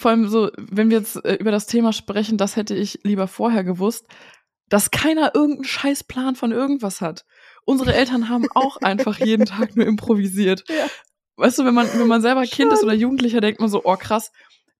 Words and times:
vor 0.00 0.10
allem 0.10 0.28
so, 0.28 0.50
wenn 0.56 0.90
wir 0.90 0.98
jetzt 0.98 1.24
äh, 1.24 1.34
über 1.34 1.50
das 1.50 1.66
Thema 1.66 1.92
sprechen, 1.92 2.36
das 2.36 2.56
hätte 2.56 2.74
ich 2.74 3.00
lieber 3.02 3.28
vorher 3.28 3.64
gewusst, 3.64 4.06
dass 4.68 4.90
keiner 4.90 5.34
irgendeinen 5.34 5.64
Scheißplan 5.64 6.36
von 6.36 6.52
irgendwas 6.52 7.00
hat. 7.00 7.26
Unsere 7.64 7.94
Eltern 7.94 8.28
haben 8.28 8.46
auch 8.54 8.76
einfach 8.82 9.18
jeden 9.18 9.46
Tag 9.46 9.76
nur 9.76 9.86
improvisiert. 9.86 10.64
Ja. 10.68 10.86
Weißt 11.36 11.58
du, 11.58 11.64
wenn 11.64 11.74
man, 11.74 11.88
wenn 11.94 12.08
man 12.08 12.22
selber 12.22 12.42
Kind 12.44 12.72
ist 12.72 12.82
oder 12.82 12.92
Jugendlicher, 12.92 13.40
denkt 13.40 13.60
man 13.60 13.70
so, 13.70 13.82
oh 13.84 13.96
krass, 13.96 14.30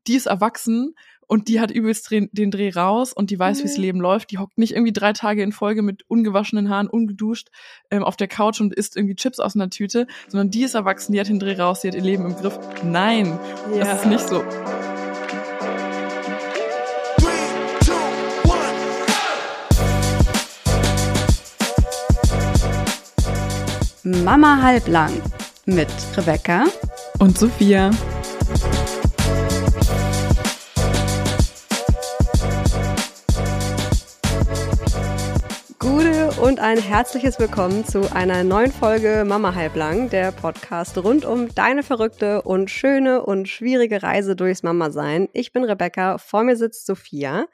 die 0.06 0.14
ist 0.14 0.26
erwachsen 0.26 0.94
und 1.26 1.48
die 1.48 1.60
hat 1.60 1.70
übelst 1.70 2.10
den, 2.10 2.28
den 2.32 2.50
Dreh 2.50 2.70
raus 2.70 3.12
und 3.12 3.30
die 3.30 3.38
weiß, 3.38 3.60
mhm. 3.60 3.64
wie's 3.64 3.76
Leben 3.76 4.00
läuft. 4.00 4.30
Die 4.30 4.38
hockt 4.38 4.58
nicht 4.58 4.72
irgendwie 4.72 4.92
drei 4.92 5.12
Tage 5.12 5.42
in 5.42 5.52
Folge 5.52 5.80
mit 5.80 6.02
ungewaschenen 6.08 6.68
Haaren, 6.68 6.88
ungeduscht 6.88 7.50
ähm, 7.90 8.02
auf 8.02 8.16
der 8.16 8.28
Couch 8.28 8.60
und 8.60 8.74
isst 8.74 8.96
irgendwie 8.96 9.14
Chips 9.14 9.38
aus 9.38 9.54
einer 9.54 9.70
Tüte, 9.70 10.06
sondern 10.28 10.50
die 10.50 10.62
ist 10.62 10.74
erwachsen, 10.74 11.12
die 11.12 11.20
hat 11.20 11.28
den 11.28 11.38
Dreh 11.38 11.54
raus, 11.54 11.80
die 11.80 11.88
hat 11.88 11.94
ihr 11.94 12.02
Leben 12.02 12.26
im 12.26 12.34
Griff. 12.34 12.58
Nein, 12.82 13.38
ja. 13.72 13.84
das 13.84 14.00
ist 14.00 14.06
nicht 14.06 14.28
so. 14.28 14.42
Mama 24.02 24.62
halblang 24.62 25.12
mit 25.66 25.88
Rebecca 26.16 26.64
und 27.18 27.36
Sophia. 27.36 27.90
Gute 35.78 36.30
und 36.40 36.60
ein 36.60 36.78
herzliches 36.78 37.38
Willkommen 37.38 37.84
zu 37.84 38.10
einer 38.14 38.42
neuen 38.42 38.72
Folge 38.72 39.26
Mama 39.26 39.54
halblang, 39.54 40.08
der 40.08 40.32
Podcast 40.32 40.96
rund 40.96 41.26
um 41.26 41.54
deine 41.54 41.82
verrückte 41.82 42.40
und 42.40 42.70
schöne 42.70 43.22
und 43.22 43.50
schwierige 43.50 44.02
Reise 44.02 44.34
durchs 44.34 44.62
Mama 44.62 44.90
sein. 44.90 45.28
Ich 45.34 45.52
bin 45.52 45.62
Rebecca, 45.62 46.16
vor 46.16 46.42
mir 46.42 46.56
sitzt 46.56 46.86
Sophia 46.86 47.44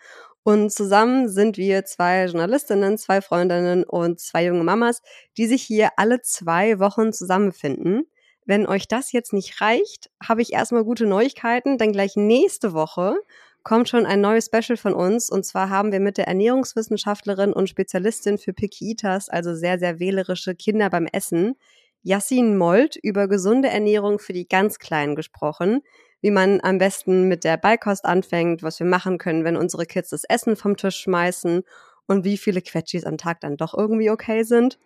und 0.46 0.70
zusammen 0.70 1.28
sind 1.28 1.56
wir 1.56 1.84
zwei 1.86 2.26
Journalistinnen, 2.26 2.98
zwei 2.98 3.20
Freundinnen 3.20 3.82
und 3.82 4.20
zwei 4.20 4.44
junge 4.44 4.62
Mamas, 4.62 5.02
die 5.36 5.48
sich 5.48 5.60
hier 5.60 5.88
alle 5.96 6.22
zwei 6.22 6.78
Wochen 6.78 7.12
zusammenfinden. 7.12 8.04
Wenn 8.44 8.64
euch 8.64 8.86
das 8.86 9.10
jetzt 9.10 9.32
nicht 9.32 9.60
reicht, 9.60 10.08
habe 10.22 10.42
ich 10.42 10.52
erstmal 10.52 10.84
gute 10.84 11.04
Neuigkeiten, 11.04 11.78
denn 11.78 11.90
gleich 11.90 12.14
nächste 12.14 12.74
Woche 12.74 13.16
kommt 13.64 13.88
schon 13.88 14.06
ein 14.06 14.20
neues 14.20 14.46
Special 14.46 14.76
von 14.76 14.94
uns. 14.94 15.30
Und 15.30 15.44
zwar 15.44 15.68
haben 15.68 15.90
wir 15.90 15.98
mit 15.98 16.16
der 16.16 16.28
Ernährungswissenschaftlerin 16.28 17.52
und 17.52 17.68
Spezialistin 17.68 18.38
für 18.38 18.54
Eaters, 18.80 19.28
also 19.28 19.52
sehr, 19.52 19.80
sehr 19.80 19.98
wählerische 19.98 20.54
Kinder 20.54 20.90
beim 20.90 21.08
Essen, 21.10 21.56
Yassin 22.02 22.56
Molt 22.56 22.94
über 22.94 23.26
gesunde 23.26 23.68
Ernährung 23.68 24.20
für 24.20 24.32
die 24.32 24.46
ganz 24.46 24.78
Kleinen 24.78 25.16
gesprochen 25.16 25.82
wie 26.26 26.32
man 26.32 26.60
am 26.60 26.78
besten 26.78 27.28
mit 27.28 27.44
der 27.44 27.56
Beikost 27.56 28.04
anfängt, 28.04 28.64
was 28.64 28.80
wir 28.80 28.86
machen 28.88 29.16
können, 29.16 29.44
wenn 29.44 29.56
unsere 29.56 29.86
Kids 29.86 30.10
das 30.10 30.24
Essen 30.24 30.56
vom 30.56 30.76
Tisch 30.76 30.96
schmeißen 30.96 31.62
und 32.08 32.24
wie 32.24 32.36
viele 32.36 32.62
Quetschis 32.62 33.04
am 33.04 33.16
Tag 33.16 33.40
dann 33.42 33.56
doch 33.56 33.74
irgendwie 33.74 34.10
okay 34.10 34.42
sind. 34.42 34.76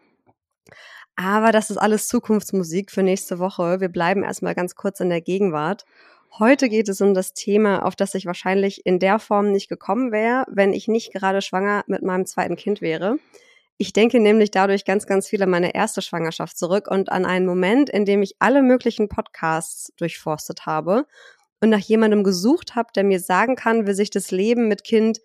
Aber 1.17 1.51
das 1.51 1.71
ist 1.71 1.79
alles 1.79 2.09
Zukunftsmusik 2.09 2.91
für 2.91 3.03
nächste 3.03 3.39
Woche. 3.39 3.81
Wir 3.81 3.89
bleiben 3.89 4.23
erstmal 4.23 4.55
ganz 4.55 4.75
kurz 4.75 5.01
in 5.01 5.09
der 5.09 5.23
Gegenwart. 5.23 5.87
Heute 6.39 6.69
geht 6.69 6.91
es 6.91 7.01
um 7.01 7.15
das 7.15 7.33
Thema, 7.33 7.87
auf 7.87 7.97
das 7.97 8.15
ich 8.15 8.27
wahrscheinlich 8.27 8.85
in 8.85 8.99
der 8.99 9.19
Form 9.19 9.51
nicht 9.51 9.71
gekommen 9.71 10.13
wäre, 10.13 10.45
wenn 10.51 10.75
ich 10.75 10.89
nicht 10.89 11.11
gerade 11.11 11.41
schwanger 11.41 11.85
mit 11.87 12.03
meinem 12.03 12.27
zweiten 12.27 12.57
Kind 12.57 12.83
wäre. 12.83 13.17
Ich 13.83 13.95
denke 13.95 14.21
nämlich 14.21 14.51
dadurch 14.51 14.85
ganz, 14.85 15.07
ganz 15.07 15.27
viel 15.27 15.43
an 15.43 15.49
meine 15.49 15.75
erste 15.75 16.03
Schwangerschaft 16.03 16.59
zurück 16.59 16.87
und 16.87 17.11
an 17.11 17.25
einen 17.25 17.47
Moment, 17.47 17.89
in 17.89 18.05
dem 18.05 18.21
ich 18.21 18.35
alle 18.39 18.61
möglichen 18.61 19.09
Podcasts 19.09 19.91
durchforstet 19.97 20.67
habe 20.67 21.07
und 21.63 21.71
nach 21.71 21.79
jemandem 21.79 22.23
gesucht 22.23 22.75
habe, 22.75 22.91
der 22.95 23.05
mir 23.05 23.21
sagen 23.21 23.57
kann, 23.57 23.87
wie 23.87 23.95
sich 23.95 24.11
das 24.11 24.33
Leben 24.33 24.69
mit 24.69 24.85
Kind 24.85 25.21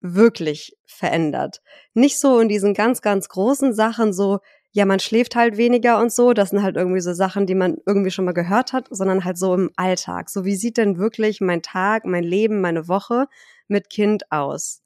wirklich 0.00 0.78
verändert. 0.86 1.60
Nicht 1.92 2.18
so 2.18 2.40
in 2.40 2.48
diesen 2.48 2.72
ganz, 2.72 3.02
ganz 3.02 3.28
großen 3.28 3.74
Sachen, 3.74 4.14
so, 4.14 4.38
ja, 4.70 4.86
man 4.86 4.98
schläft 4.98 5.36
halt 5.36 5.58
weniger 5.58 6.00
und 6.00 6.10
so, 6.10 6.32
das 6.32 6.48
sind 6.48 6.62
halt 6.62 6.76
irgendwie 6.76 7.02
so 7.02 7.12
Sachen, 7.12 7.44
die 7.44 7.54
man 7.54 7.76
irgendwie 7.84 8.10
schon 8.10 8.24
mal 8.24 8.32
gehört 8.32 8.72
hat, 8.72 8.86
sondern 8.88 9.26
halt 9.26 9.36
so 9.36 9.52
im 9.52 9.68
Alltag. 9.76 10.30
So, 10.30 10.46
wie 10.46 10.56
sieht 10.56 10.78
denn 10.78 10.96
wirklich 10.96 11.42
mein 11.42 11.60
Tag, 11.60 12.06
mein 12.06 12.24
Leben, 12.24 12.62
meine 12.62 12.88
Woche 12.88 13.26
mit 13.68 13.90
Kind 13.90 14.32
aus? 14.32 14.80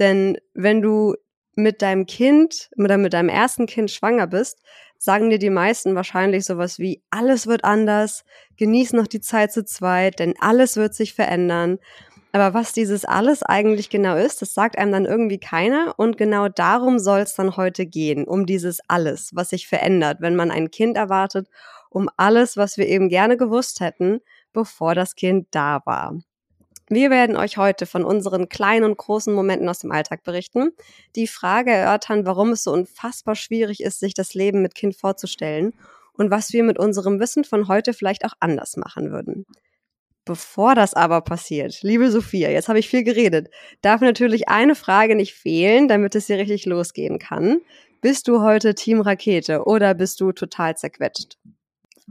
Denn 0.00 0.36
wenn 0.52 0.82
du 0.82 1.14
mit 1.56 1.82
deinem 1.82 2.06
Kind 2.06 2.70
oder 2.76 2.98
mit 2.98 3.12
deinem 3.12 3.28
ersten 3.28 3.66
Kind 3.66 3.90
schwanger 3.90 4.26
bist, 4.26 4.60
sagen 4.98 5.30
dir 5.30 5.38
die 5.38 5.50
meisten 5.50 5.94
wahrscheinlich 5.94 6.44
sowas 6.44 6.78
wie, 6.78 7.02
alles 7.10 7.46
wird 7.46 7.64
anders, 7.64 8.24
genieß 8.56 8.92
noch 8.92 9.06
die 9.06 9.20
Zeit 9.20 9.52
zu 9.52 9.64
zweit, 9.64 10.18
denn 10.20 10.34
alles 10.38 10.76
wird 10.76 10.94
sich 10.94 11.14
verändern. 11.14 11.78
Aber 12.32 12.52
was 12.52 12.72
dieses 12.72 13.06
alles 13.06 13.42
eigentlich 13.42 13.88
genau 13.88 14.16
ist, 14.16 14.42
das 14.42 14.52
sagt 14.52 14.76
einem 14.76 14.92
dann 14.92 15.04
irgendwie 15.06 15.38
keiner. 15.38 15.94
Und 15.96 16.18
genau 16.18 16.48
darum 16.48 16.98
soll 16.98 17.20
es 17.20 17.34
dann 17.34 17.56
heute 17.56 17.86
gehen, 17.86 18.24
um 18.24 18.44
dieses 18.44 18.80
alles, 18.88 19.34
was 19.34 19.50
sich 19.50 19.66
verändert, 19.66 20.18
wenn 20.20 20.36
man 20.36 20.50
ein 20.50 20.70
Kind 20.70 20.98
erwartet, 20.98 21.48
um 21.88 22.10
alles, 22.18 22.58
was 22.58 22.76
wir 22.76 22.86
eben 22.86 23.08
gerne 23.08 23.38
gewusst 23.38 23.80
hätten, 23.80 24.20
bevor 24.52 24.94
das 24.94 25.14
Kind 25.14 25.48
da 25.50 25.80
war. 25.86 26.18
Wir 26.88 27.10
werden 27.10 27.36
euch 27.36 27.56
heute 27.56 27.84
von 27.84 28.04
unseren 28.04 28.48
kleinen 28.48 28.84
und 28.84 28.96
großen 28.96 29.34
Momenten 29.34 29.68
aus 29.68 29.80
dem 29.80 29.90
Alltag 29.90 30.22
berichten, 30.22 30.70
die 31.16 31.26
Frage 31.26 31.72
erörtern, 31.72 32.26
warum 32.26 32.50
es 32.50 32.62
so 32.62 32.72
unfassbar 32.72 33.34
schwierig 33.34 33.80
ist, 33.80 33.98
sich 33.98 34.14
das 34.14 34.34
Leben 34.34 34.62
mit 34.62 34.76
Kind 34.76 34.94
vorzustellen 34.94 35.74
und 36.12 36.30
was 36.30 36.52
wir 36.52 36.62
mit 36.62 36.78
unserem 36.78 37.18
Wissen 37.18 37.42
von 37.42 37.66
heute 37.66 37.92
vielleicht 37.92 38.24
auch 38.24 38.34
anders 38.38 38.76
machen 38.76 39.10
würden. 39.10 39.46
Bevor 40.24 40.74
das 40.74 40.94
aber 40.94 41.20
passiert, 41.20 41.82
liebe 41.82 42.10
Sophia, 42.10 42.50
jetzt 42.50 42.68
habe 42.68 42.78
ich 42.78 42.88
viel 42.88 43.04
geredet, 43.04 43.48
darf 43.80 44.00
natürlich 44.00 44.48
eine 44.48 44.74
Frage 44.74 45.14
nicht 45.14 45.34
fehlen, 45.34 45.88
damit 45.88 46.14
es 46.14 46.26
hier 46.26 46.38
richtig 46.38 46.66
losgehen 46.66 47.18
kann. 47.18 47.60
Bist 48.00 48.28
du 48.28 48.42
heute 48.42 48.74
Team 48.74 49.00
Rakete 49.00 49.64
oder 49.64 49.94
bist 49.94 50.20
du 50.20 50.32
total 50.32 50.76
zerquetscht? 50.76 51.38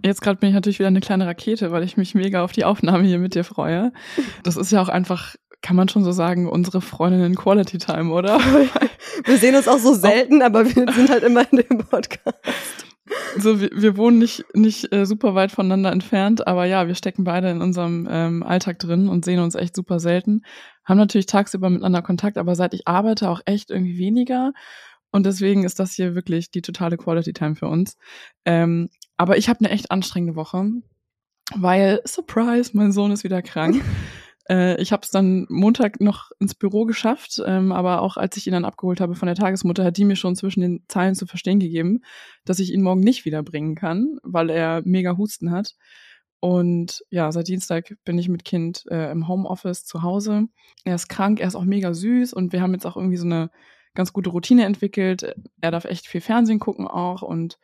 Jetzt 0.03 0.21
gerade 0.21 0.39
bin 0.39 0.49
ich 0.49 0.55
natürlich 0.55 0.79
wieder 0.79 0.87
eine 0.87 0.99
kleine 0.99 1.25
Rakete, 1.25 1.71
weil 1.71 1.83
ich 1.83 1.95
mich 1.95 2.15
mega 2.15 2.43
auf 2.43 2.51
die 2.51 2.65
Aufnahme 2.65 3.07
hier 3.07 3.19
mit 3.19 3.33
dir 3.33 3.43
freue. 3.43 3.93
Das 4.43 4.57
ist 4.57 4.71
ja 4.71 4.81
auch 4.81 4.89
einfach, 4.89 5.35
kann 5.61 5.75
man 5.75 5.87
schon 5.87 6.03
so 6.03 6.11
sagen, 6.11 6.49
unsere 6.49 6.81
Freundinnen 6.81 7.35
Quality 7.35 7.77
Time, 7.77 8.11
oder? 8.11 8.39
Wir 9.25 9.37
sehen 9.37 9.55
uns 9.55 9.67
auch 9.67 9.79
so 9.79 9.93
selten, 9.93 10.41
aber 10.41 10.65
wir 10.65 10.85
sind 10.93 11.09
halt 11.09 11.23
immer 11.23 11.49
in 11.49 11.57
dem 11.57 11.77
Podcast. 11.77 12.35
So, 13.37 13.61
wir, 13.61 13.69
wir 13.71 13.97
wohnen 13.97 14.17
nicht, 14.17 14.43
nicht 14.53 14.91
äh, 14.91 15.05
super 15.05 15.35
weit 15.35 15.51
voneinander 15.51 15.91
entfernt, 15.91 16.47
aber 16.47 16.65
ja, 16.65 16.87
wir 16.87 16.95
stecken 16.95 17.23
beide 17.23 17.49
in 17.49 17.61
unserem 17.61 18.07
ähm, 18.09 18.43
Alltag 18.43 18.79
drin 18.79 19.07
und 19.07 19.23
sehen 19.23 19.39
uns 19.39 19.55
echt 19.55 19.75
super 19.75 19.99
selten. 19.99 20.41
Haben 20.83 20.97
natürlich 20.97 21.27
tagsüber 21.27 21.69
miteinander 21.69 22.01
Kontakt, 22.01 22.37
aber 22.37 22.55
seit 22.55 22.73
ich 22.73 22.87
arbeite 22.87 23.29
auch 23.29 23.41
echt 23.45 23.69
irgendwie 23.69 23.97
weniger. 23.97 24.53
Und 25.11 25.25
deswegen 25.25 25.63
ist 25.63 25.79
das 25.79 25.93
hier 25.93 26.15
wirklich 26.15 26.51
die 26.51 26.61
totale 26.61 26.97
Quality 26.97 27.33
Time 27.33 27.55
für 27.55 27.67
uns. 27.67 27.95
Ähm, 28.43 28.89
aber 29.17 29.37
ich 29.37 29.49
habe 29.49 29.59
eine 29.59 29.69
echt 29.69 29.91
anstrengende 29.91 30.35
Woche, 30.35 30.71
weil, 31.55 32.01
surprise, 32.05 32.71
mein 32.73 32.91
Sohn 32.91 33.11
ist 33.11 33.23
wieder 33.23 33.41
krank. 33.41 33.83
äh, 34.49 34.81
ich 34.81 34.91
habe 34.91 35.03
es 35.03 35.11
dann 35.11 35.45
Montag 35.49 36.01
noch 36.01 36.31
ins 36.39 36.55
Büro 36.55 36.85
geschafft, 36.85 37.41
ähm, 37.45 37.71
aber 37.71 38.01
auch 38.01 38.17
als 38.17 38.37
ich 38.37 38.47
ihn 38.47 38.53
dann 38.53 38.65
abgeholt 38.65 38.99
habe 38.99 39.15
von 39.15 39.27
der 39.27 39.35
Tagesmutter, 39.35 39.83
hat 39.83 39.97
die 39.97 40.05
mir 40.05 40.15
schon 40.15 40.35
zwischen 40.35 40.61
den 40.61 40.83
Zeilen 40.87 41.15
zu 41.15 41.25
verstehen 41.27 41.59
gegeben, 41.59 42.01
dass 42.45 42.59
ich 42.59 42.73
ihn 42.73 42.81
morgen 42.81 43.01
nicht 43.01 43.25
wiederbringen 43.25 43.75
kann, 43.75 44.17
weil 44.23 44.49
er 44.49 44.81
mega 44.85 45.17
Husten 45.17 45.51
hat. 45.51 45.75
Und 46.39 47.03
ja, 47.09 47.31
seit 47.31 47.47
Dienstag 47.47 47.95
bin 48.03 48.19
ich 48.19 48.29
mit 48.29 48.45
Kind 48.45 48.83
äh, 48.91 49.11
im 49.11 49.27
Homeoffice 49.27 49.85
zu 49.85 50.03
Hause. 50.03 50.47
Er 50.83 50.95
ist 50.95 51.07
krank, 51.07 51.39
er 51.39 51.47
ist 51.47 51.55
auch 51.55 51.63
mega 51.63 51.93
süß 51.93 52.33
und 52.33 52.53
wir 52.53 52.61
haben 52.61 52.73
jetzt 52.73 52.85
auch 52.85 52.97
irgendwie 52.97 53.17
so 53.17 53.25
eine 53.25 53.49
ganz 53.95 54.13
gute 54.13 54.29
Routine 54.29 54.65
entwickelt. 54.65 55.35
Er 55.61 55.71
darf 55.71 55.85
echt 55.85 56.07
viel 56.07 56.21
Fernsehen 56.21 56.59
gucken 56.59 56.87
auch 56.87 57.21
und 57.21 57.57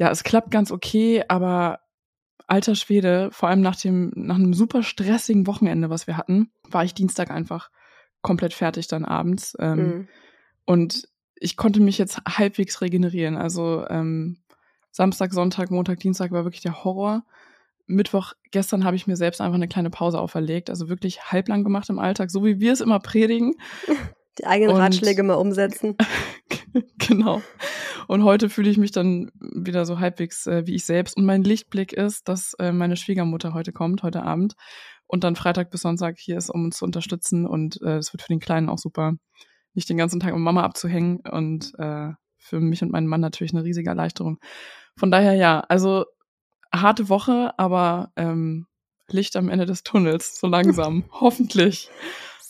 ja, 0.00 0.10
es 0.10 0.24
klappt 0.24 0.50
ganz 0.50 0.72
okay, 0.72 1.22
aber 1.28 1.80
alter 2.46 2.74
Schwede, 2.74 3.28
vor 3.32 3.50
allem 3.50 3.60
nach 3.60 3.76
dem, 3.76 4.12
nach 4.16 4.36
einem 4.36 4.54
super 4.54 4.82
stressigen 4.82 5.46
Wochenende, 5.46 5.90
was 5.90 6.06
wir 6.06 6.16
hatten, 6.16 6.50
war 6.70 6.84
ich 6.84 6.94
Dienstag 6.94 7.30
einfach 7.30 7.70
komplett 8.22 8.54
fertig 8.54 8.88
dann 8.88 9.04
abends. 9.04 9.54
Ähm, 9.60 9.78
mhm. 9.78 10.08
Und 10.64 11.08
ich 11.34 11.58
konnte 11.58 11.80
mich 11.80 11.98
jetzt 11.98 12.18
halbwegs 12.26 12.80
regenerieren. 12.80 13.36
Also 13.36 13.86
ähm, 13.88 14.38
Samstag, 14.90 15.34
Sonntag, 15.34 15.70
Montag, 15.70 16.00
Dienstag 16.00 16.30
war 16.30 16.44
wirklich 16.44 16.62
der 16.62 16.82
Horror. 16.82 17.22
Mittwoch, 17.86 18.32
gestern 18.52 18.84
habe 18.84 18.96
ich 18.96 19.06
mir 19.06 19.16
selbst 19.16 19.42
einfach 19.42 19.56
eine 19.56 19.68
kleine 19.68 19.90
Pause 19.90 20.18
auferlegt, 20.18 20.70
also 20.70 20.88
wirklich 20.88 21.30
halblang 21.30 21.62
gemacht 21.62 21.90
im 21.90 21.98
Alltag, 21.98 22.30
so 22.30 22.42
wie 22.42 22.58
wir 22.58 22.72
es 22.72 22.80
immer 22.80 23.00
predigen. 23.00 23.54
Die 24.38 24.46
eigenen 24.46 24.74
Und, 24.74 24.80
Ratschläge 24.80 25.22
mal 25.22 25.34
umsetzen. 25.34 25.96
genau. 26.98 27.42
Und 28.06 28.24
heute 28.24 28.48
fühle 28.48 28.70
ich 28.70 28.78
mich 28.78 28.92
dann 28.92 29.30
wieder 29.38 29.84
so 29.84 30.00
halbwegs 30.00 30.46
äh, 30.46 30.66
wie 30.66 30.74
ich 30.74 30.84
selbst. 30.84 31.16
Und 31.16 31.24
mein 31.24 31.44
Lichtblick 31.44 31.92
ist, 31.92 32.28
dass 32.28 32.54
äh, 32.54 32.72
meine 32.72 32.96
Schwiegermutter 32.96 33.54
heute 33.54 33.72
kommt, 33.72 34.02
heute 34.02 34.22
Abend. 34.22 34.54
Und 35.06 35.24
dann 35.24 35.36
Freitag 35.36 35.70
bis 35.70 35.82
Sonntag 35.82 36.18
hier 36.18 36.36
ist, 36.36 36.50
um 36.50 36.64
uns 36.66 36.78
zu 36.78 36.84
unterstützen. 36.84 37.46
Und 37.46 37.80
äh, 37.82 37.98
es 37.98 38.10
äh, 38.10 38.12
wird 38.12 38.22
für 38.22 38.32
den 38.32 38.40
Kleinen 38.40 38.68
auch 38.68 38.78
super, 38.78 39.14
nicht 39.74 39.88
den 39.88 39.96
ganzen 39.96 40.20
Tag 40.20 40.32
mit 40.32 40.42
Mama 40.42 40.62
abzuhängen. 40.62 41.20
Und 41.28 41.72
äh, 41.78 42.10
für 42.38 42.60
mich 42.60 42.82
und 42.82 42.92
meinen 42.92 43.06
Mann 43.06 43.20
natürlich 43.20 43.52
eine 43.52 43.64
riesige 43.64 43.90
Erleichterung. 43.90 44.38
Von 44.96 45.10
daher 45.10 45.34
ja, 45.34 45.60
also 45.60 46.04
harte 46.72 47.08
Woche, 47.08 47.52
aber 47.58 48.12
ähm, 48.16 48.66
Licht 49.08 49.36
am 49.36 49.48
Ende 49.48 49.66
des 49.66 49.82
Tunnels, 49.82 50.38
so 50.38 50.46
langsam. 50.46 51.04
Hoffentlich. 51.20 51.90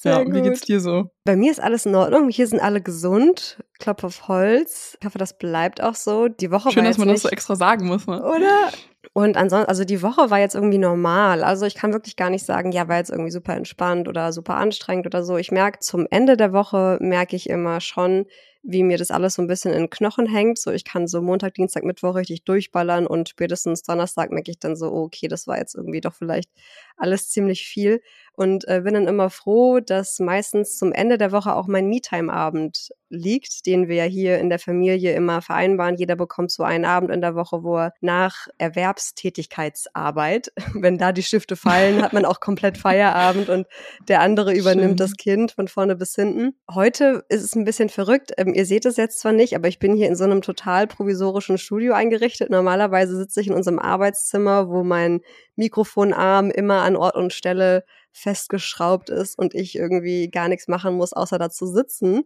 Sehr 0.03 0.13
ja, 0.13 0.25
gut. 0.25 0.35
wie 0.35 0.41
geht's 0.41 0.63
dir 0.63 0.81
so? 0.81 1.11
Bei 1.27 1.37
mir 1.37 1.51
ist 1.51 1.61
alles 1.61 1.85
in 1.85 1.95
Ordnung. 1.95 2.31
Hier 2.31 2.47
sind 2.47 2.59
alle 2.59 2.81
gesund. 2.81 3.63
Klopf 3.79 4.03
auf 4.03 4.29
Holz. 4.29 4.97
Ich 4.99 5.05
hoffe, 5.05 5.19
das 5.19 5.37
bleibt 5.37 5.83
auch 5.83 5.95
so. 5.95 6.29
Die 6.29 6.51
Woche 6.51 6.71
Schön, 6.71 6.85
war 6.85 6.91
dass 6.91 6.97
man 6.97 7.09
nicht, 7.09 7.17
das 7.17 7.23
so 7.25 7.29
extra 7.29 7.55
sagen 7.55 7.87
muss, 7.87 8.07
ne? 8.07 8.23
Oder? 8.23 8.71
Und 9.13 9.37
ansonsten, 9.37 9.69
also 9.69 9.85
die 9.85 10.01
Woche 10.01 10.31
war 10.31 10.39
jetzt 10.39 10.55
irgendwie 10.55 10.79
normal. 10.79 11.45
Also 11.45 11.67
ich 11.67 11.75
kann 11.75 11.93
wirklich 11.93 12.17
gar 12.17 12.31
nicht 12.31 12.47
sagen, 12.47 12.73
ja, 12.73 12.89
war 12.89 12.97
jetzt 12.97 13.11
irgendwie 13.11 13.31
super 13.31 13.55
entspannt 13.55 14.09
oder 14.09 14.33
super 14.33 14.57
anstrengend 14.57 15.05
oder 15.05 15.23
so. 15.23 15.37
Ich 15.37 15.51
merke, 15.51 15.81
zum 15.81 16.07
Ende 16.11 16.39
der 16.39 16.55
Woche 16.55 16.97
merke 17.03 17.37
ich 17.37 17.51
immer 17.51 17.83
schon, 17.83 18.25
wie 18.63 18.83
mir 18.83 18.99
das 18.99 19.11
alles 19.11 19.35
so 19.35 19.43
ein 19.43 19.49
bisschen 19.49 19.73
in 19.73 19.85
den 19.85 19.91
Knochen 19.91 20.27
hängt. 20.27 20.59
So, 20.59 20.71
ich 20.71 20.85
kann 20.85 21.07
so 21.07 21.23
Montag, 21.23 21.55
Dienstag, 21.55 21.85
Mittwoch 21.85 22.15
richtig 22.15 22.45
durchballern 22.45 23.07
und 23.07 23.29
spätestens 23.29 23.83
Donnerstag 23.83 24.31
merke 24.31 24.51
ich 24.51 24.59
dann 24.59 24.77
so, 24.77 24.91
oh, 24.91 25.05
okay, 25.05 25.29
das 25.29 25.47
war 25.47 25.59
jetzt 25.59 25.75
irgendwie 25.75 26.01
doch 26.01 26.15
vielleicht 26.15 26.51
alles 26.97 27.31
ziemlich 27.31 27.67
viel 27.67 28.01
und 28.41 28.67
äh, 28.69 28.81
bin 28.83 28.95
dann 28.95 29.09
immer 29.09 29.31
froh, 29.31 29.81
dass 29.81 30.19
meistens 30.19 30.79
zum 30.79 30.93
Ende 30.93 31.19
der 31.19 31.33
Woche 31.33 31.55
auch 31.55 31.67
mein 31.67 31.89
Me-Time-Abend 31.89 32.91
liegt, 33.11 33.67
den 33.67 33.89
wir 33.89 33.97
ja 33.97 34.05
hier 34.05 34.39
in 34.39 34.49
der 34.49 34.59
Familie 34.59 35.15
immer 35.15 35.43
vereinbaren. 35.43 35.97
Jeder 35.97 36.17
bekommt 36.17 36.51
so 36.53 36.63
einen 36.63 36.85
Abend 36.85 37.11
in 37.11 37.21
der 37.21 37.35
Woche, 37.35 37.63
wo 37.65 37.77
er 37.77 37.93
nach 38.01 38.47
Erwerbstätigkeitsarbeit, 38.57 40.53
wenn 40.75 40.97
da 40.97 41.13
die 41.13 41.23
Stifte 41.23 41.57
fallen, 41.57 42.03
hat 42.03 42.13
man 42.13 42.25
auch 42.25 42.41
komplett 42.41 42.79
Feierabend 42.79 43.49
und 43.49 43.67
der 44.09 44.21
andere 44.21 44.55
übernimmt 44.55 44.91
Schön. 44.91 44.97
das 44.97 45.17
Kind 45.17 45.53
von 45.53 45.69
vorne 45.69 45.97
bis 45.97 46.15
hinten. 46.15 46.55
Heute 46.73 47.25
ist 47.29 47.43
es 47.43 47.55
ein 47.57 47.65
bisschen 47.65 47.89
verrückt. 47.89 48.33
Ähm, 48.51 48.55
ihr 48.55 48.67
seht 48.67 48.85
es 48.85 48.97
jetzt 48.97 49.21
zwar 49.21 49.33
nicht, 49.33 49.55
aber 49.55 49.69
ich 49.69 49.79
bin 49.79 49.97
hier 49.97 50.09
in 50.09 50.17
so 50.17 50.25
einem 50.25 50.43
total 50.43 50.87
provisorischen 50.87 51.59
Studio 51.59 51.95
eingerichtet. 51.95 52.51
Normalerweise 52.51 53.17
sitze 53.17 53.41
ich 53.41 53.49
in 53.49 53.55
unserem 53.55 53.79
Arbeitszimmer, 53.79 54.69
wo 54.69 54.83
mein 54.83 55.21
Mikrofonarm 55.57 56.51
immer 56.51 56.83
an 56.83 56.97
Ort 56.97 57.17
und 57.17 57.33
Stelle 57.33 57.85
festgeschraubt 58.13 59.11
ist 59.11 59.39
und 59.39 59.55
ich 59.55 59.77
irgendwie 59.77 60.31
gar 60.31 60.49
nichts 60.49 60.69
machen 60.69 60.95
muss, 60.95 61.13
außer 61.13 61.39
da 61.39 61.51
zu 61.51 61.67
sitzen. 61.67 62.25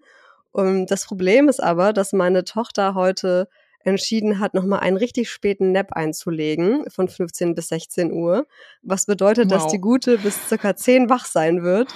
Und 0.52 0.86
das 0.86 1.06
Problem 1.06 1.48
ist 1.48 1.62
aber, 1.62 1.92
dass 1.92 2.12
meine 2.12 2.44
Tochter 2.44 2.94
heute 2.94 3.48
entschieden 3.80 4.38
hat, 4.40 4.54
nochmal 4.54 4.80
einen 4.80 4.96
richtig 4.96 5.30
späten 5.30 5.72
Nap 5.72 5.92
einzulegen 5.92 6.88
von 6.88 7.08
15 7.08 7.54
bis 7.54 7.68
16 7.68 8.12
Uhr, 8.12 8.46
was 8.82 9.04
bedeutet, 9.04 9.50
wow. 9.50 9.58
dass 9.58 9.70
die 9.70 9.80
Gute 9.80 10.16
bis 10.16 10.48
circa 10.48 10.74
10 10.74 11.10
wach 11.10 11.26
sein 11.26 11.62
wird. 11.62 11.92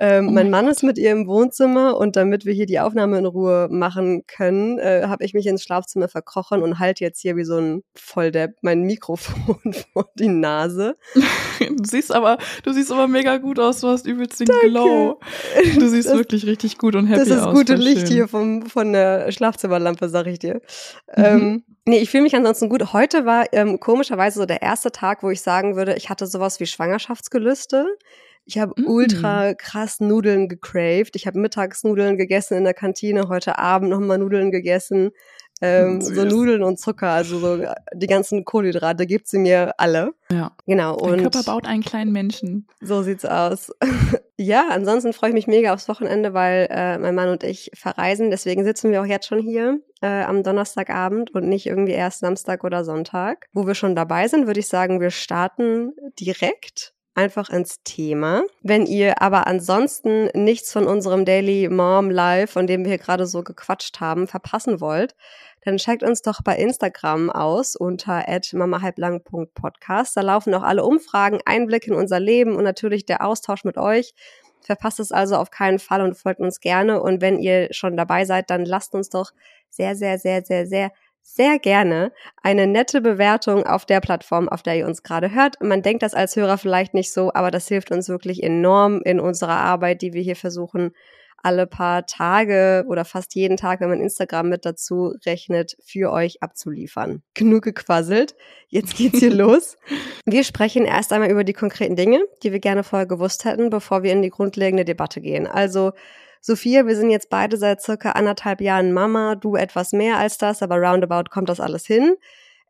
Ähm, 0.00 0.28
oh 0.28 0.30
mein 0.30 0.48
Mann 0.48 0.68
ist 0.68 0.82
mit 0.82 0.96
ihr 0.96 1.10
im 1.10 1.26
Wohnzimmer 1.26 1.96
und 1.96 2.14
damit 2.14 2.44
wir 2.46 2.52
hier 2.52 2.66
die 2.66 2.78
Aufnahme 2.78 3.18
in 3.18 3.26
Ruhe 3.26 3.68
machen 3.70 4.24
können, 4.26 4.78
äh, 4.78 5.04
habe 5.08 5.24
ich 5.24 5.34
mich 5.34 5.46
ins 5.46 5.64
Schlafzimmer 5.64 6.08
verkrochen 6.08 6.62
und 6.62 6.78
halte 6.78 7.02
jetzt 7.02 7.20
hier 7.20 7.36
wie 7.36 7.44
so 7.44 7.58
ein 7.58 7.82
Volldepp 7.96 8.56
mein 8.62 8.82
Mikrofon 8.82 9.74
vor 9.92 10.08
die 10.14 10.28
Nase. 10.28 10.96
Du 11.58 11.84
siehst 11.84 12.14
aber, 12.14 12.38
du 12.62 12.72
siehst 12.72 12.92
aber 12.92 13.08
mega 13.08 13.38
gut 13.38 13.58
aus. 13.58 13.80
Du 13.80 13.88
hast 13.88 14.06
übelst 14.06 14.38
den 14.38 14.46
Danke. 14.46 14.68
Glow. 14.68 15.20
Du 15.74 15.88
siehst 15.88 16.08
das, 16.08 16.16
wirklich 16.16 16.46
richtig 16.46 16.78
gut 16.78 16.94
und 16.94 17.06
happy 17.06 17.22
aus. 17.22 17.28
Das 17.28 17.38
ist 17.38 17.44
aus, 17.44 17.54
gute 17.54 17.74
Licht 17.74 18.06
schön. 18.06 18.16
hier 18.16 18.28
vom, 18.28 18.66
von 18.66 18.92
der 18.92 19.32
Schlafzimmerlampe, 19.32 20.08
sag 20.08 20.26
ich 20.28 20.38
dir. 20.38 20.60
Mhm. 21.16 21.24
Ähm, 21.24 21.64
Nee, 21.88 22.00
ich 22.00 22.10
fühle 22.10 22.24
mich 22.24 22.36
ansonsten 22.36 22.68
gut. 22.68 22.92
Heute 22.92 23.24
war 23.24 23.46
ähm, 23.52 23.80
komischerweise 23.80 24.40
so 24.40 24.44
der 24.44 24.60
erste 24.60 24.92
Tag, 24.92 25.22
wo 25.22 25.30
ich 25.30 25.40
sagen 25.40 25.74
würde, 25.74 25.94
ich 25.94 26.10
hatte 26.10 26.26
sowas 26.26 26.60
wie 26.60 26.66
Schwangerschaftsgelüste. 26.66 27.86
Ich 28.48 28.58
habe 28.58 28.72
mm. 28.80 28.86
ultra 28.86 29.52
krass 29.52 30.00
Nudeln 30.00 30.48
gecraved. 30.48 31.16
Ich 31.16 31.26
habe 31.26 31.38
mittags 31.38 31.84
Nudeln 31.84 32.16
gegessen 32.16 32.56
in 32.56 32.64
der 32.64 32.72
Kantine, 32.72 33.28
heute 33.28 33.58
Abend 33.58 33.90
nochmal 33.90 34.16
Nudeln 34.16 34.50
gegessen. 34.50 35.10
Ähm, 35.60 36.00
so 36.00 36.24
Nudeln 36.24 36.62
und 36.62 36.80
Zucker, 36.80 37.10
also 37.10 37.38
so 37.40 37.62
die 37.92 38.06
ganzen 38.06 38.46
Kohlenhydrate 38.46 39.06
gibt 39.06 39.28
sie 39.28 39.36
mir 39.36 39.74
alle. 39.76 40.14
Ja. 40.32 40.56
Genau. 40.66 40.96
Und 40.96 41.20
Körper 41.20 41.42
baut 41.42 41.66
einen 41.66 41.82
kleinen 41.82 42.10
Menschen. 42.10 42.66
So 42.80 43.02
sieht's 43.02 43.26
aus. 43.26 43.70
ja, 44.38 44.68
ansonsten 44.70 45.12
freue 45.12 45.28
ich 45.28 45.34
mich 45.34 45.46
mega 45.46 45.74
aufs 45.74 45.90
Wochenende, 45.90 46.32
weil 46.32 46.68
äh, 46.70 46.96
mein 46.96 47.14
Mann 47.14 47.28
und 47.28 47.44
ich 47.44 47.70
verreisen. 47.74 48.30
Deswegen 48.30 48.64
sitzen 48.64 48.90
wir 48.90 49.02
auch 49.02 49.06
jetzt 49.06 49.26
schon 49.26 49.40
hier 49.40 49.78
äh, 50.00 50.22
am 50.22 50.42
Donnerstagabend 50.42 51.34
und 51.34 51.46
nicht 51.46 51.66
irgendwie 51.66 51.92
erst 51.92 52.20
Samstag 52.20 52.64
oder 52.64 52.82
Sonntag. 52.82 53.46
Wo 53.52 53.66
wir 53.66 53.74
schon 53.74 53.94
dabei 53.94 54.26
sind, 54.26 54.46
würde 54.46 54.60
ich 54.60 54.68
sagen, 54.68 55.02
wir 55.02 55.10
starten 55.10 55.92
direkt 56.18 56.94
einfach 57.18 57.50
ins 57.50 57.82
Thema. 57.82 58.44
Wenn 58.62 58.86
ihr 58.86 59.20
aber 59.20 59.48
ansonsten 59.48 60.30
nichts 60.34 60.72
von 60.72 60.86
unserem 60.86 61.24
Daily 61.24 61.68
Mom 61.68 62.10
Live, 62.10 62.52
von 62.52 62.68
dem 62.68 62.84
wir 62.84 62.90
hier 62.90 62.98
gerade 62.98 63.26
so 63.26 63.42
gequatscht 63.42 63.98
haben, 63.98 64.28
verpassen 64.28 64.80
wollt, 64.80 65.16
dann 65.64 65.78
checkt 65.78 66.04
uns 66.04 66.22
doch 66.22 66.42
bei 66.44 66.56
Instagram 66.56 67.28
aus 67.28 67.74
unter 67.74 68.24
mamahalblang.podcast. 68.52 70.16
Da 70.16 70.20
laufen 70.20 70.54
auch 70.54 70.62
alle 70.62 70.84
Umfragen, 70.84 71.40
Einblicke 71.44 71.90
in 71.90 71.96
unser 71.96 72.20
Leben 72.20 72.54
und 72.54 72.62
natürlich 72.62 73.04
der 73.04 73.26
Austausch 73.26 73.64
mit 73.64 73.78
euch. 73.78 74.14
Verpasst 74.60 75.00
es 75.00 75.10
also 75.10 75.36
auf 75.36 75.50
keinen 75.50 75.80
Fall 75.80 76.02
und 76.02 76.16
folgt 76.16 76.40
uns 76.40 76.60
gerne. 76.60 77.02
Und 77.02 77.20
wenn 77.20 77.40
ihr 77.40 77.68
schon 77.72 77.96
dabei 77.96 78.26
seid, 78.26 78.48
dann 78.50 78.64
lasst 78.64 78.94
uns 78.94 79.08
doch 79.08 79.32
sehr, 79.70 79.96
sehr, 79.96 80.18
sehr, 80.18 80.44
sehr, 80.44 80.68
sehr 80.68 80.92
sehr 81.34 81.58
gerne 81.58 82.12
eine 82.42 82.66
nette 82.66 83.00
Bewertung 83.00 83.64
auf 83.64 83.86
der 83.86 84.00
Plattform, 84.00 84.48
auf 84.48 84.62
der 84.62 84.76
ihr 84.76 84.86
uns 84.86 85.02
gerade 85.02 85.30
hört. 85.32 85.62
Man 85.62 85.82
denkt 85.82 86.02
das 86.02 86.14
als 86.14 86.34
Hörer 86.34 86.58
vielleicht 86.58 86.94
nicht 86.94 87.12
so, 87.12 87.32
aber 87.32 87.50
das 87.50 87.68
hilft 87.68 87.90
uns 87.90 88.08
wirklich 88.08 88.42
enorm 88.42 89.02
in 89.04 89.20
unserer 89.20 89.56
Arbeit, 89.56 90.02
die 90.02 90.12
wir 90.14 90.22
hier 90.22 90.36
versuchen, 90.36 90.92
alle 91.40 91.66
paar 91.66 92.06
Tage 92.06 92.84
oder 92.88 93.04
fast 93.04 93.34
jeden 93.34 93.56
Tag, 93.56 93.80
wenn 93.80 93.90
man 93.90 94.00
Instagram 94.00 94.48
mit 94.48 94.64
dazu 94.64 95.14
rechnet, 95.24 95.76
für 95.84 96.10
euch 96.10 96.42
abzuliefern. 96.42 97.22
Genug 97.34 97.62
gequasselt. 97.62 98.34
Jetzt 98.66 98.96
geht's 98.96 99.20
hier 99.20 99.30
los. 99.34 99.76
Wir 100.24 100.42
sprechen 100.42 100.84
erst 100.84 101.12
einmal 101.12 101.30
über 101.30 101.44
die 101.44 101.52
konkreten 101.52 101.94
Dinge, 101.94 102.20
die 102.42 102.52
wir 102.52 102.58
gerne 102.58 102.82
vorher 102.82 103.06
gewusst 103.06 103.44
hätten, 103.44 103.70
bevor 103.70 104.02
wir 104.02 104.12
in 104.12 104.22
die 104.22 104.30
grundlegende 104.30 104.84
Debatte 104.84 105.20
gehen. 105.20 105.46
Also 105.46 105.92
Sophia, 106.40 106.86
wir 106.86 106.96
sind 106.96 107.10
jetzt 107.10 107.30
beide 107.30 107.56
seit 107.56 107.82
circa 107.82 108.12
anderthalb 108.12 108.60
Jahren 108.60 108.92
Mama, 108.92 109.34
du 109.34 109.56
etwas 109.56 109.92
mehr 109.92 110.18
als 110.18 110.38
das, 110.38 110.62
aber 110.62 110.76
roundabout 110.76 111.30
kommt 111.30 111.48
das 111.48 111.60
alles 111.60 111.86
hin. 111.86 112.14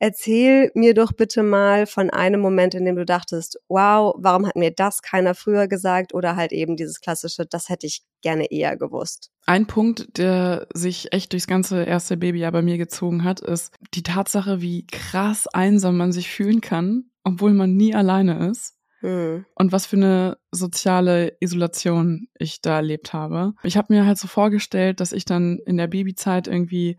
Erzähl 0.01 0.71
mir 0.75 0.95
doch 0.95 1.13
bitte 1.13 1.43
mal 1.43 1.87
von 1.87 2.09
einem 2.11 2.41
Moment, 2.41 2.75
in 2.75 2.85
dem 2.85 2.95
du 2.95 3.05
dachtest, 3.05 3.59
wow, 3.69 4.15
warum 4.17 4.47
hat 4.47 4.55
mir 4.55 4.71
das 4.71 5.03
keiner 5.03 5.35
früher 5.35 5.67
gesagt? 5.67 6.15
Oder 6.15 6.37
halt 6.37 6.53
eben 6.53 6.77
dieses 6.77 7.01
klassische, 7.01 7.47
das 7.47 7.69
hätte 7.69 7.89
ich 7.89 8.03
gerne 8.23 8.51
eher 8.51 8.77
gewusst. 8.77 9.33
Ein 9.47 9.67
Punkt, 9.67 10.17
der 10.17 10.69
sich 10.73 11.13
echt 11.13 11.33
durchs 11.33 11.49
ganze 11.49 11.83
erste 11.83 12.17
Babyjahr 12.17 12.53
bei 12.53 12.63
mir 12.63 12.79
gezogen 12.79 13.25
hat, 13.25 13.41
ist 13.41 13.73
die 13.95 14.05
Tatsache, 14.05 14.61
wie 14.61 14.87
krass 14.87 15.49
einsam 15.49 15.97
man 15.97 16.13
sich 16.13 16.31
fühlen 16.31 16.61
kann, 16.61 17.11
obwohl 17.25 17.53
man 17.53 17.75
nie 17.75 17.95
alleine 17.95 18.49
ist. 18.51 18.78
Mhm. 19.01 19.45
Und 19.55 19.73
was 19.73 19.87
für 19.87 19.97
eine 19.97 20.39
soziale 20.51 21.37
Isolation 21.41 22.29
ich 22.39 22.61
da 22.61 22.77
erlebt 22.77 23.13
habe. 23.13 23.55
Ich 23.63 23.77
habe 23.77 23.93
mir 23.93 24.07
halt 24.07 24.19
so 24.19 24.29
vorgestellt, 24.29 25.01
dass 25.01 25.13
ich 25.13 25.25
dann 25.25 25.59
in 25.67 25.77
der 25.77 25.87
Babyzeit 25.87 26.49
irgendwie 26.49 26.99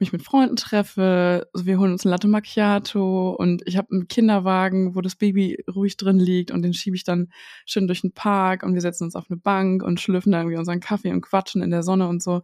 mich 0.00 0.12
mit 0.12 0.22
Freunden 0.22 0.56
treffe, 0.56 1.46
wir 1.54 1.78
holen 1.78 1.92
uns 1.92 2.06
ein 2.06 2.08
Latte 2.08 2.26
Macchiato 2.26 3.32
und 3.38 3.62
ich 3.66 3.76
habe 3.76 3.88
einen 3.92 4.08
Kinderwagen, 4.08 4.94
wo 4.94 5.02
das 5.02 5.14
Baby 5.14 5.62
ruhig 5.72 5.98
drin 5.98 6.18
liegt 6.18 6.50
und 6.50 6.62
den 6.62 6.72
schiebe 6.72 6.96
ich 6.96 7.04
dann 7.04 7.28
schön 7.66 7.86
durch 7.86 8.00
den 8.00 8.12
Park 8.12 8.62
und 8.62 8.72
wir 8.72 8.80
setzen 8.80 9.04
uns 9.04 9.14
auf 9.14 9.26
eine 9.28 9.36
Bank 9.36 9.82
und 9.82 10.00
schlürfen 10.00 10.32
da 10.32 10.38
irgendwie 10.38 10.56
unseren 10.56 10.80
Kaffee 10.80 11.12
und 11.12 11.20
quatschen 11.20 11.62
in 11.62 11.70
der 11.70 11.82
Sonne 11.82 12.08
und 12.08 12.22
so. 12.22 12.40